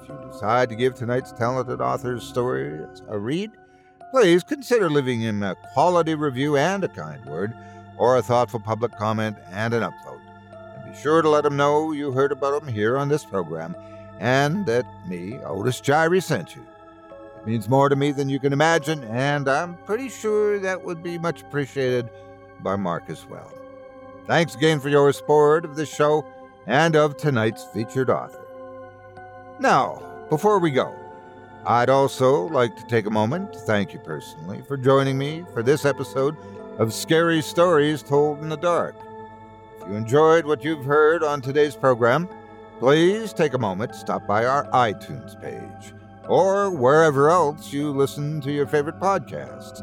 if 0.00 0.08
you 0.08 0.16
decide 0.30 0.68
to 0.68 0.76
give 0.76 0.94
tonight's 0.94 1.32
talented 1.32 1.80
author's 1.80 2.22
stories 2.22 3.02
a 3.08 3.18
read, 3.18 3.50
please 4.12 4.44
consider 4.44 4.88
leaving 4.88 5.20
him 5.20 5.42
a 5.42 5.56
quality 5.74 6.14
review 6.14 6.56
and 6.56 6.84
a 6.84 6.88
kind 6.88 7.24
word, 7.26 7.52
or 7.96 8.16
a 8.16 8.22
thoughtful 8.22 8.60
public 8.60 8.96
comment 8.96 9.36
and 9.50 9.74
an 9.74 9.82
upvote. 9.82 10.20
And 10.76 10.92
be 10.92 10.96
sure 10.96 11.20
to 11.20 11.28
let 11.28 11.44
him 11.44 11.56
know 11.56 11.90
you 11.90 12.12
heard 12.12 12.30
about 12.30 12.62
him 12.62 12.72
here 12.72 12.96
on 12.96 13.08
this 13.08 13.24
program 13.24 13.74
and 14.20 14.66
that 14.66 14.86
me, 15.08 15.38
Otis 15.38 15.80
Jiry, 15.80 16.22
sent 16.22 16.54
you. 16.54 16.64
It 17.40 17.46
means 17.46 17.68
more 17.68 17.88
to 17.88 17.96
me 17.96 18.12
than 18.12 18.28
you 18.28 18.38
can 18.38 18.52
imagine, 18.52 19.02
and 19.04 19.48
I'm 19.48 19.76
pretty 19.78 20.08
sure 20.08 20.60
that 20.60 20.84
would 20.84 21.02
be 21.02 21.18
much 21.18 21.42
appreciated 21.42 22.08
by 22.62 22.76
Mark 22.76 23.04
as 23.08 23.24
well. 23.26 23.52
Thanks 24.26 24.54
again 24.54 24.80
for 24.80 24.88
your 24.88 25.12
support 25.12 25.64
of 25.64 25.76
this 25.76 25.92
show 25.92 26.24
and 26.66 26.94
of 26.94 27.16
tonight's 27.16 27.64
featured 27.64 28.10
author. 28.10 28.44
Now, 29.58 30.02
before 30.28 30.58
we 30.58 30.70
go, 30.70 30.94
I'd 31.66 31.90
also 31.90 32.46
like 32.48 32.76
to 32.76 32.86
take 32.86 33.06
a 33.06 33.10
moment 33.10 33.52
to 33.54 33.58
thank 33.58 33.92
you 33.92 33.98
personally 33.98 34.62
for 34.68 34.76
joining 34.76 35.18
me 35.18 35.44
for 35.52 35.62
this 35.62 35.84
episode 35.84 36.36
of 36.78 36.92
Scary 36.92 37.42
Stories 37.42 38.02
Told 38.02 38.40
in 38.40 38.48
the 38.48 38.56
Dark. 38.56 38.94
If 39.80 39.88
you 39.88 39.94
enjoyed 39.94 40.44
what 40.44 40.62
you've 40.62 40.84
heard 40.84 41.22
on 41.22 41.40
today's 41.40 41.74
program, 41.74 42.28
please 42.78 43.32
take 43.32 43.54
a 43.54 43.58
moment 43.58 43.92
to 43.92 43.98
stop 43.98 44.26
by 44.26 44.44
our 44.44 44.66
iTunes 44.72 45.40
page 45.40 45.94
or 46.28 46.70
wherever 46.70 47.30
else 47.30 47.72
you 47.72 47.90
listen 47.90 48.40
to 48.42 48.52
your 48.52 48.66
favorite 48.66 49.00
podcasts 49.00 49.82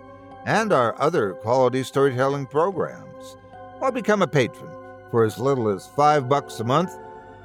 and 0.45 0.73
our 0.73 0.99
other 1.01 1.33
quality 1.33 1.83
storytelling 1.83 2.45
programs, 2.45 3.37
or 3.79 3.91
become 3.91 4.21
a 4.21 4.27
patron 4.27 4.69
for 5.11 5.23
as 5.25 5.37
little 5.37 5.67
as 5.69 5.87
five 5.87 6.29
bucks 6.29 6.59
a 6.59 6.63
month 6.63 6.97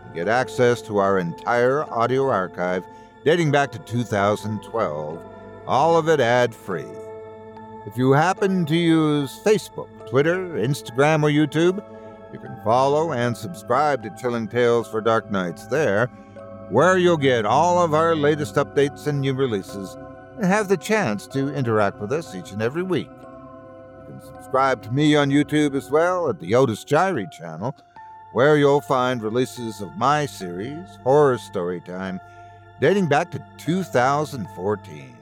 and 0.05 0.14
get 0.14 0.28
access 0.28 0.80
to 0.82 0.99
our 0.99 1.18
entire 1.18 1.84
audio 1.92 2.28
archive 2.28 2.84
dating 3.24 3.51
back 3.51 3.72
to 3.72 3.78
2012, 3.80 5.20
all 5.66 5.99
of 5.99 6.09
it 6.09 6.20
ad 6.20 6.55
free. 6.55 6.86
If 7.86 7.97
you 7.97 8.12
happen 8.12 8.64
to 8.66 8.76
use 8.76 9.40
Facebook, 9.44 9.88
Twitter, 10.09 10.36
Instagram, 10.51 11.22
or 11.22 11.30
YouTube, 11.30 11.84
you 12.32 12.38
can 12.38 12.57
follow 12.64 13.12
and 13.12 13.36
subscribe 13.36 14.03
to 14.03 14.14
Chilling 14.20 14.49
Tales 14.49 14.88
for 14.88 15.01
Dark 15.01 15.30
Nights 15.30 15.66
there, 15.66 16.07
where 16.70 16.99
you'll 16.99 17.16
get 17.16 17.46
all 17.46 17.83
of 17.83 17.95
our 17.95 18.14
latest 18.14 18.57
updates 18.57 19.07
and 19.07 19.20
new 19.20 19.34
releases 19.34 19.96
and 20.37 20.45
have 20.45 20.68
the 20.68 20.76
chance 20.76 21.26
to 21.29 21.54
interact 21.54 21.99
with 21.99 22.13
us 22.13 22.34
each 22.34 22.53
and 22.53 22.63
every 22.63 22.83
week. 22.83 23.08
You 23.08 24.13
can 24.13 24.22
subscribe 24.22 24.83
to 24.83 24.92
me 24.92 25.17
on 25.17 25.30
YouTube 25.30 25.75
as 25.75 25.91
well 25.91 26.29
at 26.29 26.38
the 26.38 26.54
Otis 26.54 26.84
Jiry 26.84 27.30
channel, 27.30 27.75
where 28.33 28.57
you'll 28.57 28.83
find 28.83 29.22
releases 29.22 29.80
of 29.80 29.96
my 29.96 30.26
series, 30.26 30.87
Horror 31.03 31.38
Storytime, 31.38 32.21
dating 32.80 33.08
back 33.08 33.30
to 33.30 33.42
2014. 33.57 35.17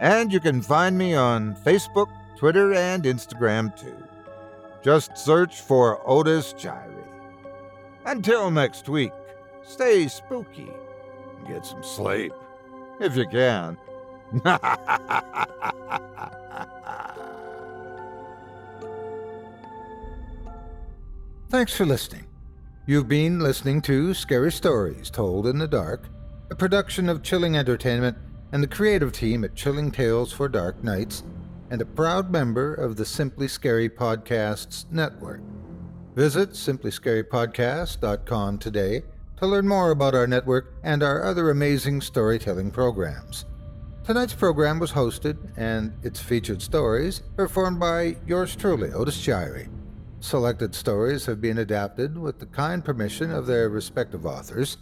And 0.00 0.32
you 0.32 0.38
can 0.38 0.62
find 0.62 0.96
me 0.96 1.14
on 1.14 1.56
Facebook, 1.56 2.08
Twitter, 2.36 2.72
and 2.74 3.02
Instagram 3.02 3.76
too. 3.76 3.96
Just 4.82 5.18
search 5.18 5.60
for 5.60 6.00
Otis 6.08 6.52
Jiry. 6.54 6.94
Until 8.06 8.50
next 8.50 8.88
week, 8.88 9.12
stay 9.64 10.06
spooky 10.06 10.70
and 11.36 11.48
get 11.48 11.66
some 11.66 11.82
sleep, 11.82 12.32
if 13.00 13.16
you 13.16 13.26
can. 13.26 13.76
Thanks 21.48 21.74
for 21.74 21.86
listening. 21.86 22.26
You've 22.86 23.08
been 23.08 23.40
listening 23.40 23.80
to 23.82 24.12
Scary 24.12 24.52
Stories 24.52 25.08
Told 25.08 25.46
in 25.46 25.58
the 25.58 25.66
Dark, 25.66 26.10
a 26.50 26.54
production 26.54 27.08
of 27.08 27.22
Chilling 27.22 27.56
Entertainment 27.56 28.18
and 28.52 28.62
the 28.62 28.66
creative 28.66 29.12
team 29.12 29.44
at 29.44 29.54
Chilling 29.54 29.90
Tales 29.90 30.30
for 30.30 30.46
Dark 30.46 30.84
Nights, 30.84 31.22
and 31.70 31.80
a 31.80 31.86
proud 31.86 32.30
member 32.30 32.74
of 32.74 32.96
the 32.96 33.06
Simply 33.06 33.48
Scary 33.48 33.88
Podcasts 33.88 34.84
Network. 34.90 35.40
Visit 36.14 36.50
simplyscarypodcast.com 36.50 38.58
today 38.58 39.04
to 39.38 39.46
learn 39.46 39.68
more 39.68 39.90
about 39.90 40.14
our 40.14 40.26
network 40.26 40.74
and 40.82 41.02
our 41.02 41.24
other 41.24 41.48
amazing 41.48 42.02
storytelling 42.02 42.70
programs. 42.70 43.46
Tonight's 44.08 44.32
program 44.32 44.78
was 44.78 44.92
hosted 44.92 45.36
and 45.58 45.92
its 46.02 46.18
featured 46.18 46.62
stories 46.62 47.20
performed 47.36 47.78
by 47.78 48.16
yours 48.26 48.56
truly, 48.56 48.90
Otis 48.90 49.18
Jiry. 49.18 49.68
Selected 50.20 50.74
stories 50.74 51.26
have 51.26 51.42
been 51.42 51.58
adapted 51.58 52.16
with 52.16 52.38
the 52.38 52.46
kind 52.46 52.82
permission 52.82 53.30
of 53.30 53.44
their 53.44 53.68
respective 53.68 54.24
authors. 54.24 54.78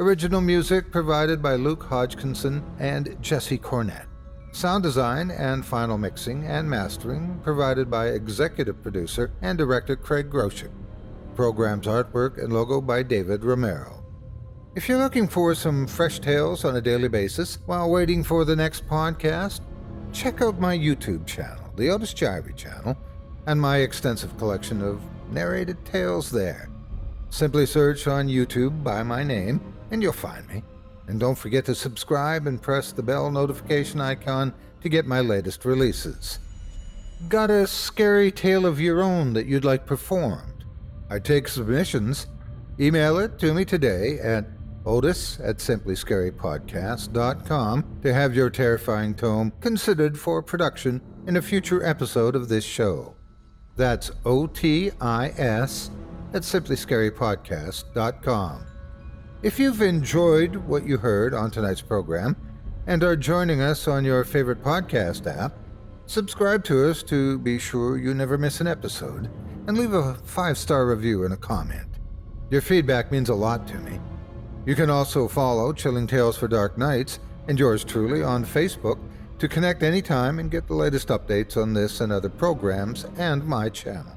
Original 0.00 0.40
music 0.40 0.90
provided 0.90 1.40
by 1.40 1.54
Luke 1.54 1.84
Hodgkinson 1.84 2.64
and 2.80 3.16
Jesse 3.22 3.58
Cornett. 3.58 4.06
Sound 4.50 4.82
design 4.82 5.30
and 5.30 5.64
final 5.64 5.96
mixing 5.96 6.44
and 6.44 6.68
mastering 6.68 7.38
provided 7.44 7.88
by 7.88 8.08
executive 8.08 8.82
producer 8.82 9.30
and 9.40 9.56
director 9.56 9.94
Craig 9.94 10.28
Groshek. 10.28 10.72
Program's 11.36 11.86
artwork 11.86 12.42
and 12.42 12.52
logo 12.52 12.80
by 12.80 13.04
David 13.04 13.44
Romero. 13.44 14.03
If 14.76 14.88
you're 14.88 14.98
looking 14.98 15.28
for 15.28 15.54
some 15.54 15.86
fresh 15.86 16.18
tales 16.18 16.64
on 16.64 16.74
a 16.74 16.80
daily 16.80 17.06
basis 17.06 17.58
while 17.66 17.88
waiting 17.88 18.24
for 18.24 18.44
the 18.44 18.56
next 18.56 18.88
podcast, 18.88 19.60
check 20.12 20.42
out 20.42 20.58
my 20.58 20.76
YouTube 20.76 21.24
channel, 21.26 21.72
the 21.76 21.90
Otis 21.90 22.12
Jiry 22.12 22.56
channel, 22.56 22.96
and 23.46 23.60
my 23.60 23.78
extensive 23.78 24.36
collection 24.36 24.82
of 24.82 25.00
narrated 25.30 25.76
tales 25.84 26.28
there. 26.28 26.68
Simply 27.30 27.66
search 27.66 28.08
on 28.08 28.26
YouTube 28.26 28.82
by 28.82 29.04
my 29.04 29.22
name, 29.22 29.60
and 29.92 30.02
you'll 30.02 30.12
find 30.12 30.44
me. 30.48 30.64
And 31.06 31.20
don't 31.20 31.38
forget 31.38 31.64
to 31.66 31.74
subscribe 31.76 32.48
and 32.48 32.60
press 32.60 32.90
the 32.90 33.02
bell 33.02 33.30
notification 33.30 34.00
icon 34.00 34.52
to 34.80 34.88
get 34.88 35.06
my 35.06 35.20
latest 35.20 35.64
releases. 35.64 36.40
Got 37.28 37.48
a 37.48 37.68
scary 37.68 38.32
tale 38.32 38.66
of 38.66 38.80
your 38.80 39.02
own 39.02 39.34
that 39.34 39.46
you'd 39.46 39.64
like 39.64 39.86
performed? 39.86 40.64
I 41.10 41.20
take 41.20 41.46
submissions. 41.46 42.26
Email 42.80 43.18
it 43.18 43.38
to 43.38 43.54
me 43.54 43.64
today 43.64 44.18
at 44.18 44.46
otis 44.84 45.38
at 45.40 45.58
simplyscarypodcast.com 45.58 48.00
to 48.02 48.12
have 48.12 48.34
your 48.34 48.50
terrifying 48.50 49.14
tome 49.14 49.52
considered 49.60 50.18
for 50.18 50.42
production 50.42 51.00
in 51.26 51.36
a 51.36 51.42
future 51.42 51.84
episode 51.84 52.34
of 52.36 52.48
this 52.48 52.64
show. 52.64 53.14
That's 53.76 54.10
O-T-I-S 54.24 55.90
at 56.32 56.42
simplyscarypodcast.com. 56.42 58.66
If 59.42 59.58
you've 59.58 59.82
enjoyed 59.82 60.54
what 60.56 60.86
you 60.86 60.98
heard 60.98 61.34
on 61.34 61.50
tonight's 61.50 61.82
program 61.82 62.36
and 62.86 63.02
are 63.02 63.16
joining 63.16 63.60
us 63.60 63.88
on 63.88 64.04
your 64.04 64.22
favorite 64.24 64.62
podcast 64.62 65.26
app, 65.26 65.56
subscribe 66.06 66.64
to 66.64 66.88
us 66.88 67.02
to 67.04 67.38
be 67.38 67.58
sure 67.58 67.98
you 67.98 68.14
never 68.14 68.38
miss 68.38 68.60
an 68.60 68.66
episode 68.66 69.30
and 69.66 69.76
leave 69.76 69.92
a 69.92 70.14
five 70.24 70.58
star 70.58 70.86
review 70.86 71.24
and 71.24 71.34
a 71.34 71.36
comment. 71.36 71.88
Your 72.50 72.60
feedback 72.60 73.10
means 73.10 73.28
a 73.28 73.34
lot 73.34 73.66
to 73.68 73.78
me. 73.78 73.98
You 74.66 74.74
can 74.74 74.88
also 74.88 75.28
follow 75.28 75.72
Chilling 75.74 76.06
Tales 76.06 76.38
for 76.38 76.48
Dark 76.48 76.78
Nights 76.78 77.18
and 77.48 77.58
yours 77.58 77.84
truly 77.84 78.22
on 78.22 78.46
Facebook 78.46 78.98
to 79.38 79.46
connect 79.46 79.82
anytime 79.82 80.38
and 80.38 80.50
get 80.50 80.66
the 80.66 80.74
latest 80.74 81.08
updates 81.08 81.60
on 81.60 81.74
this 81.74 82.00
and 82.00 82.10
other 82.10 82.30
programs 82.30 83.04
and 83.18 83.44
my 83.44 83.68
channel. 83.68 84.16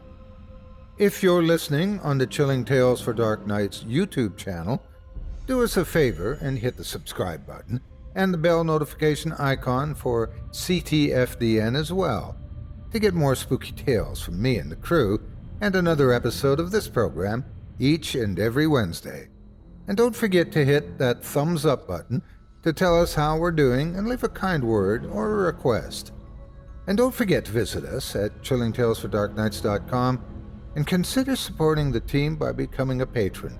If 0.98 1.22
you're 1.22 1.44
listening 1.44 2.00
on 2.00 2.18
the 2.18 2.26
Chilling 2.26 2.64
Tales 2.64 3.02
for 3.02 3.12
Dark 3.12 3.46
Nights 3.46 3.84
YouTube 3.84 4.38
channel, 4.38 4.82
do 5.48 5.64
us 5.64 5.76
a 5.76 5.84
favor 5.84 6.40
and 6.42 6.58
hit 6.58 6.78
the 6.78 6.84
subscribe 6.84 7.46
button 7.46 7.82
and 8.16 8.34
the 8.34 8.38
bell 8.38 8.64
notification 8.64 9.34
icon 9.34 9.94
for 9.94 10.32
CTFDN 10.52 11.78
as 11.78 11.92
well 11.92 12.38
to 12.92 13.00
get 13.00 13.14
more 13.14 13.36
spooky 13.36 13.74
tales 13.74 14.22
from 14.22 14.42
me 14.42 14.58
and 14.58 14.72
the 14.72 14.76
crew 14.78 15.22
and 15.60 15.76
another 15.76 16.14
episode 16.14 16.60
of 16.60 16.72
this 16.72 16.88
program 16.88 17.44
each 17.80 18.16
and 18.16 18.40
every 18.40 18.66
Wednesday. 18.66 19.28
And 19.88 19.96
don't 19.96 20.16
forget 20.16 20.52
to 20.52 20.66
hit 20.66 20.98
that 20.98 21.24
thumbs 21.24 21.66
up 21.66 21.88
button 21.88 22.22
to 22.64 22.74
tell 22.74 23.02
us 23.02 23.14
how 23.14 23.38
we're 23.38 23.52
doing 23.52 23.96
and 23.96 24.08
leave 24.08 24.24
a 24.24 24.30
kind 24.30 24.64
word 24.64 25.06
or 25.06 25.32
a 25.32 25.46
request. 25.46 26.12
And 26.88 26.98
don't 26.98 27.14
forget 27.14 27.46
to 27.46 27.52
visit 27.52 27.86
us 27.86 28.16
at 28.16 28.42
chillingtalesfordarknights.com 28.42 30.22
and 30.76 30.86
consider 30.88 31.36
supporting 31.36 31.92
the 31.92 32.00
team 32.02 32.36
by 32.36 32.52
becoming 32.52 33.02
a 33.02 33.06
patron. 33.06 33.58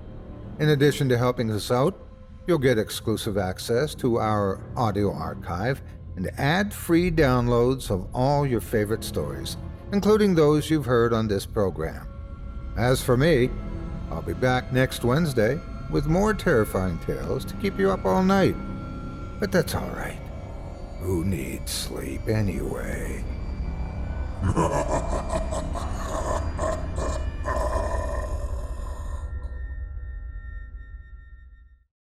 In 0.58 0.70
addition 0.70 1.08
to 1.08 1.18
helping 1.18 1.50
us 1.50 1.70
out, 1.70 1.98
you'll 2.46 2.58
get 2.58 2.78
exclusive 2.78 3.38
access 3.38 3.94
to 3.96 4.18
our 4.18 4.60
audio 4.76 5.12
archive 5.12 5.82
and 6.16 6.30
ad 6.38 6.74
free 6.74 7.10
downloads 7.10 7.90
of 7.90 8.06
all 8.14 8.46
your 8.46 8.60
favorite 8.60 9.04
stories, 9.04 9.56
including 9.92 10.34
those 10.34 10.68
you've 10.68 10.84
heard 10.84 11.12
on 11.12 11.28
this 11.28 11.46
program. 11.46 12.06
As 12.76 13.02
for 13.02 13.16
me, 13.16 13.50
I'll 14.10 14.22
be 14.22 14.34
back 14.34 14.72
next 14.72 15.04
Wednesday 15.04 15.58
with 15.90 16.06
more 16.06 16.34
terrifying 16.34 16.98
tales 16.98 17.44
to 17.46 17.54
keep 17.54 17.78
you 17.78 17.90
up 17.90 18.04
all 18.04 18.22
night. 18.22 18.56
But 19.40 19.52
that's 19.52 19.74
all 19.74 19.88
right. 19.90 20.18
Who 21.00 21.24
needs 21.24 21.70
sleep 21.70 22.28
anyway? 22.28 23.24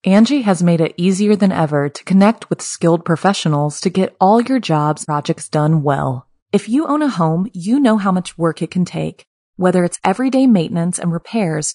Angie 0.04 0.42
has 0.42 0.62
made 0.62 0.80
it 0.80 0.94
easier 0.96 1.36
than 1.36 1.52
ever 1.52 1.88
to 1.88 2.04
connect 2.04 2.48
with 2.48 2.62
skilled 2.62 3.04
professionals 3.04 3.80
to 3.80 3.90
get 3.90 4.16
all 4.20 4.40
your 4.40 4.60
jobs 4.60 5.04
projects 5.04 5.48
done 5.48 5.82
well. 5.82 6.26
If 6.52 6.68
you 6.68 6.86
own 6.86 7.02
a 7.02 7.08
home, 7.08 7.50
you 7.52 7.78
know 7.78 7.98
how 7.98 8.10
much 8.10 8.38
work 8.38 8.62
it 8.62 8.70
can 8.70 8.84
take, 8.84 9.26
whether 9.56 9.84
it's 9.84 10.00
everyday 10.04 10.46
maintenance 10.46 10.98
and 10.98 11.12
repairs 11.12 11.74